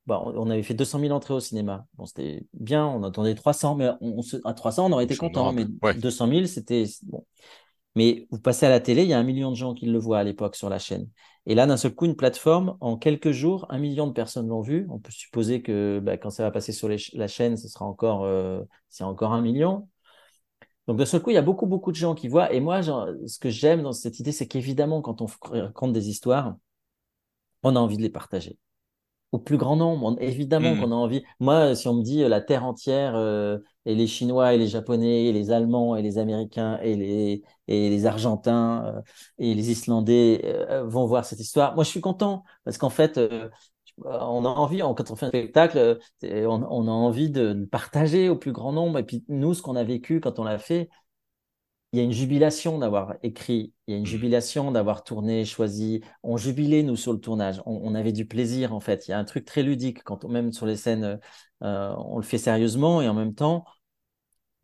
bah, 0.06 0.22
on 0.26 0.50
avait 0.50 0.62
fait 0.64 0.74
200 0.74 0.98
000 1.00 1.12
entrées 1.12 1.34
au 1.34 1.40
cinéma. 1.40 1.86
Bon, 1.94 2.06
c'était 2.06 2.46
bien, 2.54 2.86
on 2.86 3.04
attendait 3.04 3.34
300, 3.36 3.76
mais 3.76 3.90
on, 4.02 4.18
on 4.18 4.22
se- 4.22 4.38
à 4.46 4.54
300, 4.54 4.86
on 4.88 4.92
aurait 4.92 5.04
été 5.04 5.16
content. 5.16 5.52
Mais 5.52 5.66
rappelle. 5.66 5.70
Ouais. 5.82 5.94
200 5.94 6.26
000, 6.28 6.48
c'était 6.48 6.84
bon. 7.04 7.26
Mais 7.96 8.28
vous 8.30 8.38
passez 8.38 8.66
à 8.66 8.68
la 8.68 8.80
télé, 8.80 9.02
il 9.02 9.08
y 9.08 9.12
a 9.12 9.18
un 9.18 9.24
million 9.24 9.50
de 9.50 9.56
gens 9.56 9.74
qui 9.74 9.86
le 9.86 9.98
voient 9.98 10.18
à 10.18 10.24
l'époque 10.24 10.56
sur 10.56 10.68
la 10.68 10.78
chaîne. 10.78 11.08
Et 11.46 11.54
là, 11.54 11.66
d'un 11.66 11.76
seul 11.76 11.94
coup, 11.94 12.06
une 12.06 12.16
plateforme, 12.16 12.76
en 12.80 12.96
quelques 12.96 13.32
jours, 13.32 13.66
un 13.70 13.78
million 13.78 14.06
de 14.06 14.12
personnes 14.12 14.48
l'ont 14.48 14.60
vu. 14.60 14.86
On 14.90 14.98
peut 14.98 15.10
supposer 15.10 15.62
que 15.62 16.00
bah, 16.00 16.16
quand 16.16 16.30
ça 16.30 16.44
va 16.44 16.50
passer 16.50 16.72
sur 16.72 16.88
la 16.88 17.28
chaîne, 17.28 17.56
ce 17.56 17.68
sera 17.68 17.84
encore, 17.84 18.24
euh, 18.24 18.60
c'est 18.88 19.04
encore 19.04 19.32
un 19.32 19.40
million. 19.40 19.88
Donc, 20.86 20.98
d'un 20.98 21.06
seul 21.06 21.22
coup, 21.22 21.30
il 21.30 21.34
y 21.34 21.38
a 21.38 21.42
beaucoup, 21.42 21.66
beaucoup 21.66 21.92
de 21.92 21.96
gens 21.96 22.14
qui 22.14 22.28
voient. 22.28 22.52
Et 22.52 22.60
moi, 22.60 22.82
ce 22.82 23.38
que 23.38 23.50
j'aime 23.50 23.82
dans 23.82 23.92
cette 23.92 24.20
idée, 24.20 24.32
c'est 24.32 24.46
qu'évidemment, 24.46 25.02
quand 25.02 25.22
on 25.22 25.26
raconte 25.50 25.92
des 25.92 26.08
histoires, 26.08 26.56
on 27.62 27.76
a 27.76 27.78
envie 27.80 27.96
de 27.96 28.02
les 28.02 28.10
partager 28.10 28.58
au 29.32 29.38
plus 29.38 29.56
grand 29.56 29.76
nombre. 29.76 30.06
On- 30.06 30.16
évidemment 30.16 30.74
Hmm. 30.74 30.80
qu'on 30.80 30.92
a 30.92 30.94
envie. 30.94 31.22
Moi, 31.40 31.74
si 31.74 31.88
on 31.88 31.94
me 31.94 32.02
dit 32.02 32.22
euh, 32.22 32.28
la 32.28 32.40
Terre 32.40 32.64
entière, 32.64 33.14
euh, 33.16 33.58
et 33.86 33.94
les 33.94 34.06
Chinois, 34.06 34.54
et 34.54 34.58
les 34.58 34.66
Japonais, 34.68 35.26
et 35.26 35.32
les 35.32 35.50
Allemands, 35.50 35.96
et 35.96 36.02
les 36.02 36.18
Américains, 36.18 36.78
et 36.82 36.96
les, 36.96 37.42
et 37.68 37.90
les 37.90 38.06
Argentins, 38.06 38.84
euh, 38.86 39.00
et 39.38 39.54
les 39.54 39.70
Islandais 39.70 40.42
euh, 40.44 40.84
vont 40.84 41.06
voir 41.06 41.24
cette 41.24 41.40
histoire, 41.40 41.74
moi, 41.74 41.84
je 41.84 41.90
suis 41.90 42.00
content 42.00 42.44
parce 42.64 42.78
qu'en 42.78 42.90
fait, 42.90 43.18
euh, 43.18 43.48
on 44.04 44.44
a 44.44 44.48
envie, 44.48 44.78
quand 44.80 45.10
on 45.10 45.16
fait 45.16 45.26
un 45.26 45.28
spectacle, 45.28 45.98
on, 46.22 46.62
on, 46.70 46.88
a 46.88 46.90
envie 46.90 47.30
de 47.30 47.52
le 47.52 47.66
partager 47.66 48.28
au 48.28 48.36
plus 48.36 48.52
grand 48.52 48.72
nombre. 48.72 48.98
Et 48.98 49.02
puis 49.04 49.24
nous, 49.28 49.52
ce 49.54 49.62
qu'on 49.62 49.76
a 49.76 49.84
vécu 49.84 50.20
quand 50.20 50.38
on 50.38 50.44
l'a 50.44 50.58
fait, 50.58 50.88
il 51.92 51.98
y 51.98 52.00
a 52.02 52.04
une 52.04 52.12
jubilation 52.12 52.78
d'avoir 52.78 53.16
écrit, 53.22 53.74
il 53.86 53.92
y 53.92 53.94
a 53.94 53.96
une 53.96 54.04
mmh. 54.04 54.06
jubilation 54.06 54.70
d'avoir 54.70 55.02
tourné, 55.02 55.44
choisi. 55.44 56.02
On 56.22 56.36
jubilait, 56.36 56.82
nous, 56.84 56.96
sur 56.96 57.12
le 57.12 57.18
tournage. 57.18 57.62
On, 57.66 57.94
avait 57.94 58.12
du 58.12 58.26
plaisir, 58.26 58.72
en 58.74 58.80
fait. 58.80 59.08
Il 59.08 59.10
y 59.10 59.14
a 59.14 59.18
un 59.18 59.24
truc 59.24 59.44
très 59.44 59.62
ludique 59.62 60.04
quand 60.04 60.24
on, 60.24 60.28
même 60.28 60.52
sur 60.52 60.66
les 60.66 60.76
scènes, 60.76 61.18
euh, 61.62 61.94
on 61.98 62.16
le 62.16 62.22
fait 62.22 62.38
sérieusement 62.38 63.02
et 63.02 63.08
en 63.08 63.14
même 63.14 63.34
temps, 63.34 63.64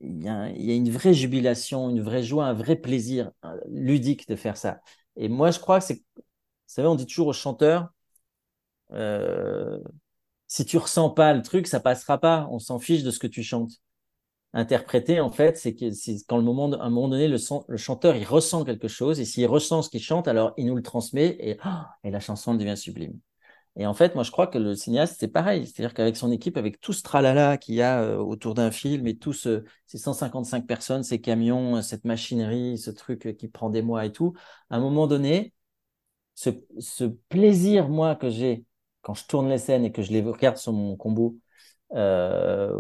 il 0.00 0.22
y, 0.22 0.28
a, 0.28 0.50
il 0.50 0.64
y, 0.64 0.70
a, 0.70 0.74
une 0.74 0.90
vraie 0.90 1.14
jubilation, 1.14 1.90
une 1.90 2.02
vraie 2.02 2.22
joie, 2.22 2.46
un 2.46 2.52
vrai 2.54 2.76
plaisir 2.76 3.32
euh, 3.44 3.58
ludique 3.68 4.28
de 4.28 4.36
faire 4.36 4.56
ça. 4.56 4.80
Et 5.16 5.28
moi, 5.28 5.50
je 5.50 5.58
crois 5.58 5.80
que 5.80 5.86
c'est, 5.86 6.02
vous 6.16 6.22
savez, 6.66 6.88
on 6.88 6.94
dit 6.94 7.06
toujours 7.06 7.28
aux 7.28 7.32
chanteurs, 7.32 7.88
euh, 8.92 9.78
si 10.46 10.64
tu 10.64 10.78
ressens 10.78 11.10
pas 11.10 11.34
le 11.34 11.42
truc, 11.42 11.66
ça 11.66 11.80
passera 11.80 12.18
pas. 12.18 12.48
On 12.50 12.58
s'en 12.58 12.78
fiche 12.78 13.02
de 13.02 13.10
ce 13.10 13.18
que 13.18 13.26
tu 13.26 13.42
chantes 13.42 13.72
interpréter, 14.53 15.20
en 15.20 15.30
fait, 15.30 15.57
c'est 15.59 15.74
que 15.74 15.90
c'est 15.90 16.16
quand 16.26 16.36
le 16.38 16.42
moment, 16.42 16.72
à 16.72 16.84
un 16.84 16.90
moment 16.90 17.09
donné, 17.09 17.28
le, 17.28 17.38
le, 17.68 17.76
chanteur, 17.76 18.16
il 18.16 18.24
ressent 18.24 18.64
quelque 18.64 18.88
chose, 18.88 19.20
et 19.20 19.24
s'il 19.24 19.47
ressent 19.47 19.82
ce 19.82 19.90
qu'il 19.90 20.03
chante, 20.03 20.28
alors 20.28 20.53
il 20.57 20.66
nous 20.66 20.76
le 20.76 20.82
transmet, 20.82 21.36
et, 21.40 21.59
oh, 21.64 21.68
et 22.05 22.11
la 22.11 22.20
chanson 22.20 22.55
devient 22.55 22.76
sublime. 22.76 23.18
Et 23.78 23.86
en 23.86 23.92
fait, 23.92 24.14
moi, 24.14 24.24
je 24.24 24.30
crois 24.30 24.47
que 24.47 24.57
le 24.59 24.74
cinéaste, 24.74 25.16
c'est 25.20 25.28
pareil. 25.28 25.66
C'est-à-dire 25.66 25.92
qu'avec 25.92 26.16
son 26.16 26.32
équipe, 26.32 26.57
avec 26.57 26.80
tout 26.80 26.94
ce 26.94 27.03
tralala 27.03 27.59
qu'il 27.59 27.74
y 27.74 27.82
a 27.82 28.01
euh, 28.03 28.16
autour 28.16 28.55
d'un 28.55 28.70
film 28.70 29.07
et 29.07 29.18
tous 29.18 29.34
ce, 29.34 29.64
ces 29.86 29.99
155 29.99 30.66
personnes, 30.66 31.03
ces 31.03 31.20
camions, 31.20 31.82
cette 31.82 32.05
machinerie, 32.07 32.78
ce 32.78 32.90
truc 32.90 33.36
qui 33.38 33.49
prend 33.49 33.68
des 33.68 33.82
mois 33.82 34.07
et 34.07 34.12
tout, 34.12 34.32
à 34.70 34.76
un 34.76 34.80
moment 34.80 35.07
donné, 35.07 35.53
ce, 36.34 36.51
plaisir, 37.28 37.88
moi, 37.88 38.16
que 38.16 38.30
j'ai 38.30 38.64
quand 39.03 39.14
je 39.14 39.26
tourne 39.26 39.49
les 39.49 39.59
scènes 39.59 39.84
et 39.84 39.92
que 39.92 40.03
je 40.03 40.12
les 40.12 40.22
regarde 40.22 40.57
sur 40.57 40.72
mon 40.72 40.97
combo, 40.97 41.36
euh, 41.94 42.76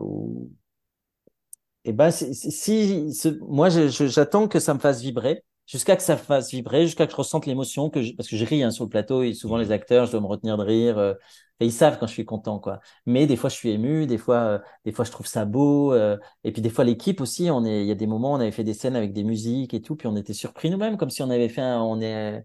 et 1.86 1.92
ben 1.92 2.10
si, 2.10 3.12
moi 3.42 3.68
j'attends 3.68 4.48
que 4.48 4.58
ça 4.58 4.74
me 4.74 4.80
fasse 4.80 5.00
vibrer 5.00 5.44
jusqu'à 5.66 5.94
que 5.94 6.02
ça 6.02 6.16
fasse 6.16 6.50
vibrer 6.50 6.82
jusqu'à 6.84 7.06
que 7.06 7.12
je 7.12 7.16
ressente 7.16 7.46
l'émotion 7.46 7.90
que 7.90 8.00
parce 8.16 8.28
que 8.28 8.36
je 8.36 8.44
ris 8.44 8.64
hein, 8.64 8.72
sur 8.72 8.84
le 8.84 8.90
plateau 8.90 9.22
et 9.22 9.34
souvent 9.34 9.56
les 9.56 9.70
acteurs 9.70 10.06
je 10.06 10.10
dois 10.10 10.20
me 10.20 10.26
retenir 10.26 10.56
de 10.56 10.64
rire 10.64 10.98
euh, 10.98 11.14
et 11.60 11.66
ils 11.66 11.72
savent 11.72 11.96
quand 12.00 12.08
je 12.08 12.12
suis 12.12 12.24
content 12.24 12.58
quoi. 12.58 12.80
Mais 13.06 13.28
des 13.28 13.36
fois 13.36 13.50
je 13.50 13.54
suis 13.54 13.70
ému 13.70 14.06
des 14.08 14.18
fois 14.18 14.36
euh, 14.36 14.58
des 14.84 14.90
fois 14.90 15.04
je 15.04 15.12
trouve 15.12 15.28
ça 15.28 15.44
beau 15.44 15.92
euh, 15.92 16.18
et 16.42 16.50
puis 16.50 16.60
des 16.60 16.70
fois 16.70 16.82
l'équipe 16.82 17.20
aussi 17.20 17.52
on 17.52 17.64
est 17.64 17.82
il 17.82 17.86
y 17.86 17.92
a 17.92 17.94
des 17.94 18.08
moments 18.08 18.32
on 18.32 18.40
avait 18.40 18.50
fait 18.50 18.64
des 18.64 18.74
scènes 18.74 18.96
avec 18.96 19.12
des 19.12 19.22
musiques 19.22 19.72
et 19.72 19.80
tout 19.80 19.94
puis 19.94 20.08
on 20.08 20.16
était 20.16 20.34
surpris 20.34 20.70
nous-mêmes 20.70 20.96
comme 20.96 21.10
si 21.10 21.22
on 21.22 21.30
avait 21.30 21.48
fait 21.48 21.62
un, 21.62 21.80
on 21.82 22.00
est 22.00 22.44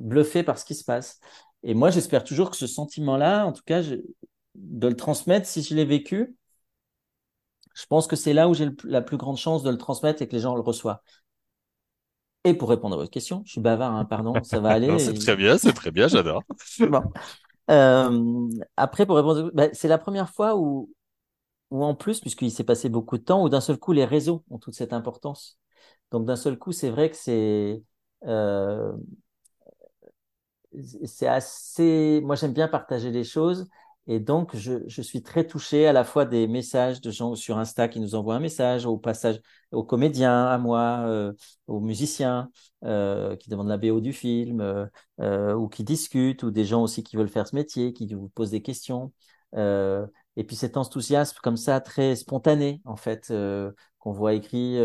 bluffé 0.00 0.42
par 0.42 0.58
ce 0.58 0.64
qui 0.64 0.74
se 0.74 0.84
passe. 0.84 1.20
Et 1.62 1.74
moi 1.74 1.90
j'espère 1.90 2.24
toujours 2.24 2.50
que 2.50 2.56
ce 2.56 2.66
sentiment 2.66 3.16
là 3.16 3.46
en 3.46 3.52
tout 3.52 3.62
cas 3.64 3.80
je, 3.80 3.94
de 4.56 4.88
le 4.88 4.96
transmettre 4.96 5.46
si 5.46 5.62
je 5.62 5.74
l'ai 5.76 5.84
vécu 5.84 6.36
je 7.74 7.86
pense 7.86 8.06
que 8.06 8.16
c'est 8.16 8.32
là 8.32 8.48
où 8.48 8.54
j'ai 8.54 8.68
la 8.84 9.02
plus 9.02 9.16
grande 9.16 9.36
chance 9.36 9.62
de 9.62 9.70
le 9.70 9.78
transmettre 9.78 10.22
et 10.22 10.28
que 10.28 10.32
les 10.32 10.40
gens 10.40 10.54
le 10.54 10.60
reçoivent. 10.60 11.00
Et 12.44 12.54
pour 12.54 12.70
répondre 12.70 12.94
à 12.94 12.98
votre 12.98 13.10
question, 13.10 13.42
je 13.44 13.52
suis 13.52 13.60
bavard, 13.60 13.94
hein, 13.94 14.04
pardon, 14.04 14.32
ça 14.42 14.60
va 14.60 14.70
aller. 14.70 14.98
c'est 14.98 15.14
très 15.14 15.36
bien, 15.36 15.58
c'est 15.58 15.72
très 15.72 15.90
bien, 15.90 16.08
j'adore. 16.08 16.42
Euh, 17.70 18.48
après, 18.76 19.06
pour 19.06 19.14
répondre, 19.14 19.52
bah, 19.54 19.68
c'est 19.72 19.86
la 19.86 19.98
première 19.98 20.28
fois 20.28 20.56
où, 20.56 20.90
où 21.70 21.84
en 21.84 21.94
plus, 21.94 22.20
puisqu'il 22.20 22.50
s'est 22.50 22.64
passé 22.64 22.88
beaucoup 22.88 23.16
de 23.16 23.22
temps, 23.22 23.44
où 23.44 23.48
d'un 23.48 23.60
seul 23.60 23.78
coup, 23.78 23.92
les 23.92 24.04
réseaux 24.04 24.42
ont 24.50 24.58
toute 24.58 24.74
cette 24.74 24.92
importance. 24.92 25.56
Donc 26.10 26.26
d'un 26.26 26.34
seul 26.34 26.58
coup, 26.58 26.72
c'est 26.72 26.90
vrai 26.90 27.10
que 27.10 27.16
c'est 27.16 27.80
euh, 28.26 28.92
c'est 31.04 31.26
assez. 31.26 32.20
Moi, 32.24 32.36
j'aime 32.36 32.52
bien 32.52 32.68
partager 32.68 33.10
les 33.10 33.24
choses 33.24 33.68
et 34.06 34.18
donc, 34.18 34.56
je, 34.56 34.82
je, 34.88 35.02
suis 35.02 35.22
très 35.22 35.46
touché 35.46 35.86
à 35.86 35.92
la 35.92 36.04
fois 36.04 36.24
des 36.24 36.48
messages 36.48 37.00
de 37.00 37.10
gens 37.10 37.34
sur 37.36 37.58
Insta 37.58 37.86
qui 37.88 38.00
nous 38.00 38.14
envoient 38.14 38.34
un 38.36 38.40
message, 38.40 38.86
au 38.86 38.96
passage 38.98 39.40
aux 39.72 39.84
comédiens, 39.84 40.46
à 40.46 40.58
moi, 40.58 41.04
euh, 41.06 41.32
aux 41.68 41.80
musiciens 41.80 42.50
euh, 42.84 43.36
qui 43.36 43.50
demandent 43.50 43.68
la 43.68 43.78
BO 43.78 44.00
du 44.00 44.12
film, 44.12 44.60
euh, 44.60 44.86
euh, 45.20 45.54
ou 45.54 45.68
qui 45.68 45.84
discutent, 45.84 46.42
ou 46.42 46.50
des 46.50 46.64
gens 46.64 46.82
aussi 46.82 47.04
qui 47.04 47.16
veulent 47.16 47.28
faire 47.28 47.46
ce 47.46 47.54
métier, 47.54 47.92
qui 47.92 48.12
vous 48.12 48.28
posent 48.30 48.50
des 48.50 48.62
questions. 48.62 49.12
Euh, 49.54 50.06
et 50.36 50.44
puis 50.44 50.56
cet 50.56 50.76
enthousiasme 50.76 51.38
comme 51.42 51.56
ça, 51.56 51.80
très 51.80 52.16
spontané, 52.16 52.80
en 52.84 52.96
fait, 52.96 53.32
qu'on 53.98 54.12
voit 54.12 54.34
écrit. 54.34 54.76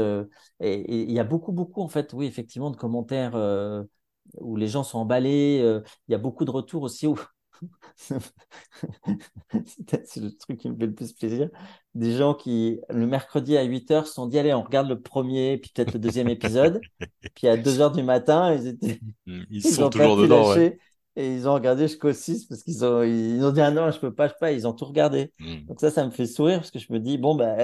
et 0.59 1.03
il 1.03 1.11
y 1.11 1.19
a 1.19 1.23
beaucoup, 1.23 1.51
beaucoup, 1.51 1.81
en 1.81 1.87
fait, 1.87 2.13
oui, 2.13 2.25
effectivement, 2.27 2.69
de 2.71 2.77
commentaires 2.77 3.35
où 4.39 4.55
les 4.55 4.67
gens 4.67 4.83
sont 4.83 4.99
emballés. 4.99 5.81
Il 6.07 6.11
y 6.11 6.15
a 6.15 6.17
beaucoup 6.17 6.45
de 6.45 6.51
retours 6.51 6.83
aussi 6.83 7.07
où 7.07 7.15
c'est 7.95 8.19
le 10.17 10.37
truc 10.37 10.59
qui 10.59 10.69
me 10.69 10.77
fait 10.77 10.87
le 10.87 10.93
plus 10.93 11.13
plaisir. 11.13 11.49
Des 11.93 12.15
gens 12.15 12.33
qui, 12.33 12.79
le 12.89 13.07
mercredi 13.07 13.57
à 13.57 13.65
8h, 13.65 14.05
se 14.05 14.13
sont 14.13 14.27
dit, 14.27 14.37
allez, 14.37 14.53
on 14.53 14.63
regarde 14.63 14.89
le 14.89 15.01
premier, 15.01 15.57
puis 15.57 15.71
peut-être 15.73 15.93
le 15.93 15.99
deuxième 15.99 16.27
épisode. 16.27 16.81
puis 17.35 17.47
à 17.47 17.57
2h 17.57 17.95
du 17.95 18.03
matin, 18.03 18.53
ils 18.53 18.67
étaient. 18.67 18.99
Hmm, 19.27 19.43
ils, 19.49 19.63
sont 19.63 19.89
toujours 19.89 20.17
dedans. 20.17 20.55
Et 21.15 21.33
ils 21.33 21.47
ont 21.47 21.53
regardé 21.53 21.87
jusqu'au 21.87 22.11
6 22.11 22.45
parce 22.45 22.61
qu'ils 22.61 22.83
ont, 22.85 23.01
ils 23.01 23.43
ont 23.43 23.51
dit, 23.51 23.61
ah 23.61 23.71
non, 23.71 23.89
je 23.89 23.99
peux 23.99 24.13
pas, 24.13 24.27
je 24.27 24.33
peux 24.33 24.39
pas. 24.41 24.51
Ils 24.51 24.67
ont 24.67 24.73
tout 24.73 24.85
regardé. 24.85 25.31
Hmm. 25.39 25.65
Donc 25.67 25.79
ça, 25.79 25.89
ça 25.89 26.05
me 26.05 26.11
fait 26.11 26.25
sourire 26.25 26.59
parce 26.59 26.71
que 26.71 26.79
je 26.79 26.91
me 26.91 26.99
dis, 26.99 27.17
bon, 27.17 27.35
bah, 27.35 27.55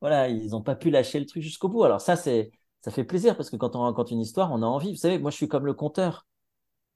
voilà, 0.00 0.28
ils 0.28 0.54
ont 0.54 0.62
pas 0.62 0.76
pu 0.76 0.90
lâcher 0.90 1.18
le 1.18 1.26
truc 1.26 1.42
jusqu'au 1.42 1.68
bout. 1.68 1.82
Alors 1.82 2.00
ça, 2.00 2.14
c'est, 2.14 2.52
ça 2.82 2.90
fait 2.90 3.04
plaisir 3.04 3.36
parce 3.36 3.50
que 3.50 3.56
quand 3.56 3.74
on 3.74 3.80
raconte 3.80 4.10
une 4.10 4.20
histoire, 4.20 4.52
on 4.52 4.62
a 4.62 4.66
envie. 4.66 4.92
Vous 4.92 4.98
savez, 4.98 5.18
moi, 5.18 5.30
je 5.30 5.36
suis 5.36 5.48
comme 5.48 5.66
le 5.66 5.74
conteur. 5.74 6.26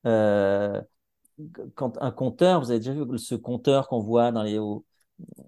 Euh, 0.07 0.81
quand 1.75 1.99
un 2.01 2.11
compteur, 2.11 2.61
vous 2.61 2.71
avez 2.71 2.81
déjà 2.81 2.93
vu 2.93 3.19
ce 3.19 3.35
compteur 3.35 3.89
qu'on 3.89 4.01
voit 4.01 4.33
dans 4.33 4.43
les 4.43 4.59
hauts, 4.59 4.85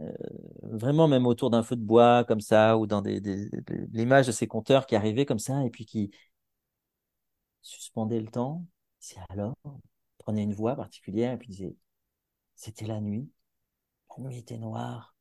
euh, 0.00 0.12
vraiment 0.62 1.08
même 1.08 1.26
autour 1.26 1.50
d'un 1.50 1.62
feu 1.62 1.76
de 1.76 1.82
bois 1.82 2.24
comme 2.24 2.40
ça, 2.40 2.78
ou 2.78 2.86
dans 2.86 3.02
des, 3.02 3.20
l'image 3.92 4.26
de 4.26 4.32
ces 4.32 4.46
compteurs 4.46 4.86
qui 4.86 4.96
arrivaient 4.96 5.26
comme 5.26 5.38
ça 5.38 5.64
et 5.64 5.70
puis 5.70 5.86
qui 5.86 6.10
suspendaient 7.62 8.20
le 8.20 8.28
temps. 8.28 8.64
C'est 8.98 9.18
alors, 9.28 9.54
prenait 10.18 10.42
une 10.42 10.54
voix 10.54 10.76
particulière 10.76 11.32
et 11.32 11.38
puis 11.38 11.48
disait, 11.48 11.76
c'était 12.54 12.86
la 12.86 13.00
nuit, 13.00 13.28
la 14.16 14.24
nuit 14.24 14.38
était 14.38 14.58
noire, 14.58 15.14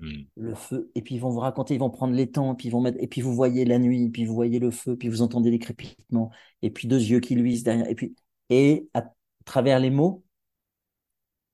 hmm. 0.00 0.22
le 0.36 0.54
feu, 0.54 0.90
et 0.94 1.02
puis 1.02 1.16
ils 1.16 1.20
vont 1.20 1.30
vous 1.30 1.40
raconter, 1.40 1.74
ils 1.74 1.80
vont 1.80 1.90
prendre 1.90 2.14
les 2.14 2.30
temps, 2.30 2.54
et 2.54 2.56
puis 2.56 2.68
ils 2.68 2.70
vont 2.70 2.80
mettre, 2.80 2.98
et 3.00 3.06
puis 3.06 3.20
vous 3.20 3.34
voyez 3.34 3.64
la 3.64 3.78
nuit, 3.78 4.04
et 4.04 4.08
puis 4.08 4.24
vous 4.24 4.34
voyez 4.34 4.58
le 4.58 4.70
feu, 4.70 4.96
puis 4.96 5.08
vous 5.08 5.22
entendez 5.22 5.50
les 5.50 5.58
crépitements, 5.58 6.30
et 6.62 6.70
puis 6.70 6.88
deux 6.88 7.00
yeux 7.00 7.20
qui 7.20 7.34
luisent 7.34 7.64
derrière, 7.64 7.88
et 7.88 7.94
puis 7.94 8.14
et 8.48 8.88
à 8.94 9.02
travers 9.46 9.80
les 9.80 9.90
mots, 9.90 10.24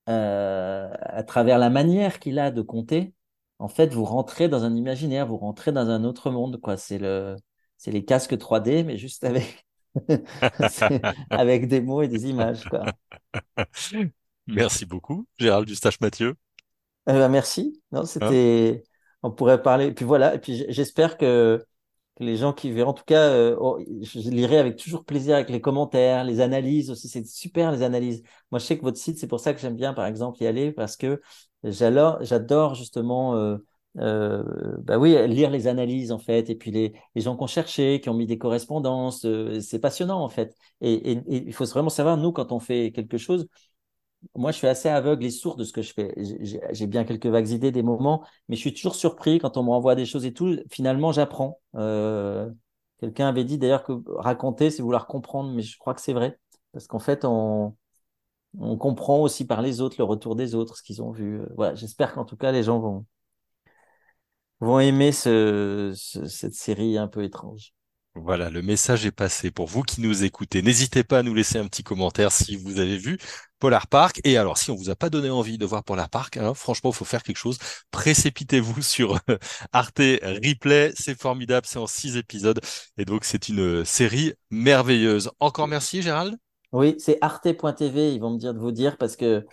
euh, 0.09 0.91
à 1.01 1.23
travers 1.23 1.59
la 1.59 1.71
manière 1.71 2.19
qu'il 2.19 2.41
a 2.41 2.51
de 2.51 2.63
compter, 2.63 3.15
en 3.61 3.69
fait, 3.69 3.95
vous 3.95 4.05
rentrez 4.05 4.49
dans 4.49 4.65
un 4.65 4.75
imaginaire, 4.75 5.29
vous 5.29 5.37
rentrez 5.37 5.71
dans 5.71 5.89
un 5.89 6.03
autre 6.03 6.31
monde, 6.33 6.61
quoi. 6.61 6.77
C'est 6.77 6.99
le, 6.99 7.37
c'est 7.77 7.93
les 7.93 8.05
casques 8.05 8.37
3D, 8.37 8.83
mais 8.83 8.99
juste 8.99 9.23
avec, 9.23 9.65
avec 11.31 11.69
des 11.69 11.81
mots 11.81 12.03
et 12.03 12.09
des 12.09 12.27
images, 12.29 12.65
quoi. 12.65 12.85
Merci 14.49 14.87
beaucoup, 14.87 15.27
Gérald 15.39 15.69
Dustache-Mathieu. 15.69 16.35
Eh 17.07 17.13
ben, 17.13 17.29
merci. 17.29 17.81
Non, 17.93 18.05
c'était, 18.05 18.83
on 19.23 19.31
pourrait 19.31 19.63
parler. 19.63 19.93
Puis 19.93 20.05
voilà. 20.05 20.35
Et 20.35 20.39
puis 20.39 20.65
j'espère 20.69 21.17
que 21.17 21.65
les 22.21 22.37
gens 22.37 22.53
qui 22.53 22.71
verront, 22.71 22.91
en 22.91 22.95
tout 22.95 23.05
cas, 23.05 23.31
euh, 23.31 23.57
oh, 23.61 23.79
je 24.03 24.31
lirai 24.31 24.59
avec 24.59 24.77
toujours 24.77 25.05
plaisir 25.05 25.35
avec 25.35 25.49
les 25.51 25.61
commentaires, 25.61 26.25
les 26.25 26.41
analyses 26.41 26.91
aussi. 26.91 27.09
C'est 27.09 27.27
super 27.27 27.73
les 27.73 27.83
analyses. 27.83 28.23
Moi, 28.51 28.59
je 28.59 28.67
sais 28.67 28.77
que 28.79 28.83
votre 28.83 28.99
site, 28.99 29.19
c'est 29.19 29.27
pour 29.27 29.41
ça 29.41 29.55
que 29.55 29.61
j'aime 29.61 29.77
bien, 29.77 29.95
par 29.95 30.07
exemple, 30.07 30.43
y 30.43 30.47
aller 30.47 30.73
parce 30.73 30.97
que 30.97 31.21
j'adore, 31.65 32.75
justement, 32.75 33.37
euh, 33.37 33.57
euh, 33.99 34.43
bah 34.79 34.99
oui, 34.99 35.17
lire 35.29 35.51
les 35.51 35.67
analyses 35.67 36.13
en 36.13 36.19
fait, 36.19 36.49
et 36.49 36.55
puis 36.55 36.71
les, 36.71 36.95
les 37.15 37.21
gens 37.21 37.37
qui 37.37 37.43
ont 37.43 37.47
cherché, 37.47 38.01
qui 38.01 38.09
ont 38.09 38.15
mis 38.15 38.27
des 38.27 38.39
correspondances. 38.39 39.25
Euh, 39.25 39.61
c'est 39.61 39.79
passionnant 39.79 40.23
en 40.23 40.29
fait. 40.29 40.55
Et 40.81 41.19
il 41.29 41.53
faut 41.53 41.65
vraiment 41.67 41.91
savoir, 41.91 42.17
nous, 42.17 42.33
quand 42.33 42.53
on 42.53 42.61
fait 42.61 42.93
quelque 42.93 43.19
chose, 43.19 43.47
moi, 44.35 44.53
je 44.53 44.59
suis 44.59 44.67
assez 44.67 44.89
aveugle 44.89 45.25
et 45.25 45.31
sourd 45.31 45.57
de 45.57 45.65
ce 45.65 45.73
que 45.73 45.83
je 45.83 45.93
fais. 45.93 46.15
J'ai 46.73 46.87
bien 46.87 47.05
quelques 47.05 47.27
vagues 47.27 47.49
idées 47.51 47.73
des 47.73 47.83
moments, 47.83 48.25
mais 48.49 48.57
je 48.57 48.61
suis 48.61 48.75
toujours 48.75 48.95
surpris 48.95 49.39
quand 49.39 49.57
on 49.57 49.65
me 49.65 49.71
renvoie 49.71 49.95
des 49.95 50.07
choses 50.07 50.25
et 50.25 50.33
tout. 50.33 50.57
Finalement, 50.71 51.13
j'apprends. 51.13 51.61
Euh, 51.77 52.51
Quelqu'un 52.99 53.29
avait 53.29 53.45
dit 53.45 53.59
d'ailleurs 53.59 53.83
que 53.83 53.95
raconter, 54.17 54.71
c'est 54.71 54.81
vouloir 54.83 55.09
comprendre, 55.09 55.51
mais 55.53 55.63
je 55.63 55.77
crois 55.77 55.93
que 55.93 56.01
c'est 56.01 56.13
vrai. 56.13 56.39
Parce 56.73 56.87
qu'en 56.87 57.01
fait, 57.01 57.25
on, 57.25 57.75
on 58.59 58.79
comprend 58.79 59.21
aussi 59.23 59.47
par 59.47 59.63
les 59.63 59.81
autres 59.81 59.97
le 59.99 60.05
retour 60.05 60.37
des 60.37 60.55
autres, 60.55 60.77
ce 60.79 60.83
qu'ils 60.83 61.03
ont 61.03 61.11
vu. 61.13 61.41
Voilà, 61.57 61.75
j'espère 61.75 62.15
qu'en 62.15 62.25
tout 62.25 62.37
cas, 62.37 62.53
les 62.53 62.63
gens 62.65 62.81
vont, 62.81 63.07
vont 64.61 64.79
aimer 64.81 65.13
ce, 65.13 65.93
cette 65.95 66.55
série 66.55 66.97
un 66.99 67.09
peu 67.09 67.23
étrange. 67.25 67.75
Voilà, 68.15 68.51
le 68.51 68.61
message 68.61 69.07
est 69.07 69.11
passé. 69.11 69.51
Pour 69.51 69.67
vous 69.67 69.83
qui 69.83 70.03
nous 70.03 70.23
écoutez, 70.23 70.61
n'hésitez 70.61 71.03
pas 71.03 71.21
à 71.21 71.23
nous 71.23 71.35
laisser 71.35 71.59
un 71.59 71.67
petit 71.67 71.83
commentaire 71.83 72.31
si 72.31 72.57
vous 72.57 72.79
avez 72.79 72.99
vu 72.99 73.17
Polar 73.59 73.87
Park. 73.87 74.21
Et 74.25 74.37
alors, 74.37 74.59
si 74.59 74.71
on 74.71 74.75
vous 74.75 74.91
a 74.91 74.95
pas 74.95 75.09
donné 75.09 75.31
envie 75.31 75.57
de 75.57 75.65
voir 75.65 75.83
Polar 75.83 76.11
Park, 76.11 76.37
hein, 76.37 76.53
franchement, 76.53 76.91
il 76.91 76.95
faut 76.97 77.07
faire 77.07 77.23
quelque 77.23 77.39
chose. 77.39 77.57
Précipitez-vous 77.91 78.83
sur 78.83 79.19
euh, 79.31 79.39
Arte 79.73 79.99
Replay. 79.99 80.93
C'est 80.95 81.19
formidable. 81.19 81.67
C'est 81.67 81.79
en 81.79 81.87
six 81.87 82.19
épisodes. 82.19 82.61
Et 82.99 83.07
donc, 83.07 83.25
c'est 83.25 83.49
une 83.49 83.83
série 83.87 84.35
merveilleuse. 84.51 85.31
Encore 85.41 85.67
merci, 85.67 86.03
Gérald. 86.03 86.37
Oui, 86.73 86.97
c'est 86.99 87.17
arte.tv. 87.23 88.13
Ils 88.15 88.21
vont 88.21 88.31
me 88.31 88.39
dire 88.39 88.53
de 88.53 88.59
vous 88.59 88.73
dire 88.73 88.99
parce 88.99 89.17
que 89.17 89.47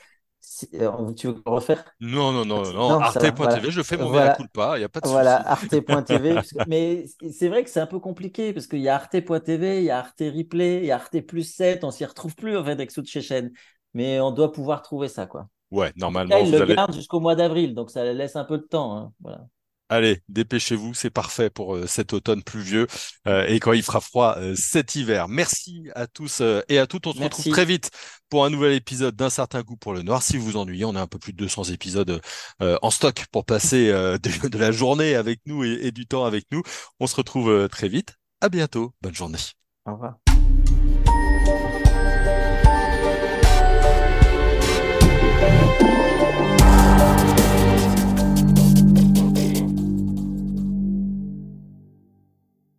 euh, 0.75 1.13
tu 1.13 1.27
veux 1.27 1.41
le 1.45 1.51
refaire? 1.51 1.83
Non, 2.01 2.31
non, 2.31 2.45
non, 2.45 2.71
non. 2.73 2.95
Voilà. 3.37 3.61
Arte.tv, 3.61 3.71
je 3.71 3.83
fais 3.83 3.97
mon 3.97 4.09
Voilà, 4.09 4.37
culpa, 4.37 4.75
il 4.77 4.79
n'y 4.79 4.85
a 4.85 4.89
pas 4.89 5.01
de 5.01 5.05
voilà, 5.05 5.37
arte.tv. 5.47 6.41
Mais 6.65 7.05
c'est 7.31 7.49
vrai 7.49 7.63
que 7.63 7.69
c'est 7.69 7.79
un 7.81 7.87
peu 7.87 7.99
compliqué 7.99 8.53
parce 8.53 8.67
qu'il 8.67 8.79
y 8.81 8.89
a 8.89 8.95
arte.tv, 8.95 9.79
il 9.79 9.85
y 9.85 9.91
a 9.91 9.99
Arte 9.99 10.19
Replay, 10.21 10.79
il 10.79 10.85
y 10.85 10.91
a 10.91 10.95
Arte 10.97 11.21
plus 11.21 11.43
7, 11.43 11.83
on 11.83 11.91
s'y 11.91 12.05
retrouve 12.05 12.35
plus 12.35 12.57
en 12.57 12.63
fait 12.65 12.71
avec 12.73 12.91
Succession. 12.91 13.49
Mais 13.93 14.19
on 14.21 14.31
doit 14.31 14.51
pouvoir 14.51 14.81
trouver 14.83 15.07
ça, 15.09 15.27
quoi. 15.27 15.49
Ouais, 15.71 15.91
Là, 16.29 16.39
normalement, 16.39 16.41
ils 16.41 16.53
vous 16.53 16.61
le 16.61 16.67
gardent 16.75 16.93
jusqu'au 16.95 17.19
mois 17.21 17.35
d'avril, 17.35 17.75
donc 17.75 17.91
ça 17.91 18.05
laisse 18.13 18.35
un 18.37 18.45
peu 18.45 18.57
de 18.59 18.63
temps. 18.63 18.97
hein, 18.97 19.13
Voilà. 19.21 19.47
Allez, 19.89 20.21
dépêchez-vous, 20.29 20.93
c'est 20.93 21.09
parfait 21.09 21.49
pour 21.49 21.75
euh, 21.75 21.87
cet 21.87 22.13
automne 22.13 22.43
pluvieux 22.43 22.85
euh, 23.27 23.45
et 23.47 23.59
quand 23.59 23.73
il 23.73 23.81
fera 23.81 23.99
froid 23.99 24.35
euh, 24.37 24.53
cet 24.55 24.95
hiver. 24.95 25.27
Merci 25.27 25.89
à 25.95 26.05
tous 26.05 26.41
euh, 26.41 26.61
et 26.69 26.77
à 26.77 26.85
toutes. 26.85 27.07
On 27.07 27.13
se 27.13 27.19
retrouve 27.19 27.49
très 27.49 27.65
vite 27.65 27.89
pour 28.29 28.45
un 28.45 28.51
nouvel 28.51 28.73
épisode 28.73 29.15
d'un 29.15 29.31
certain 29.31 29.63
goût 29.63 29.77
pour 29.77 29.93
le 29.93 30.03
noir. 30.03 30.21
Si 30.21 30.37
vous 30.37 30.45
vous 30.45 30.57
ennuyez, 30.57 30.85
on 30.85 30.95
a 30.95 31.01
un 31.01 31.07
peu 31.07 31.17
plus 31.17 31.33
de 31.33 31.37
200 31.37 31.65
épisodes 31.65 32.21
euh, 32.61 32.77
en 32.83 32.91
stock 32.91 33.25
pour 33.31 33.45
passer 33.45 33.89
euh, 33.89 34.17
de, 34.49 34.57
la 34.59 34.71
journée 34.71 35.15
avec 35.15 35.41
nous 35.47 35.63
et, 35.63 35.91
du 35.91 36.05
temps 36.05 36.25
avec 36.25 36.45
nous. 36.51 36.61
On 36.99 37.07
se 37.07 37.15
retrouve 37.15 37.67
très 37.69 37.89
vite. 37.89 38.15
À 38.41 38.49
bientôt. 38.49 38.93
Bonne 39.01 39.15
journée. 39.15 39.39
Au 39.87 39.93
revoir. 39.93 40.28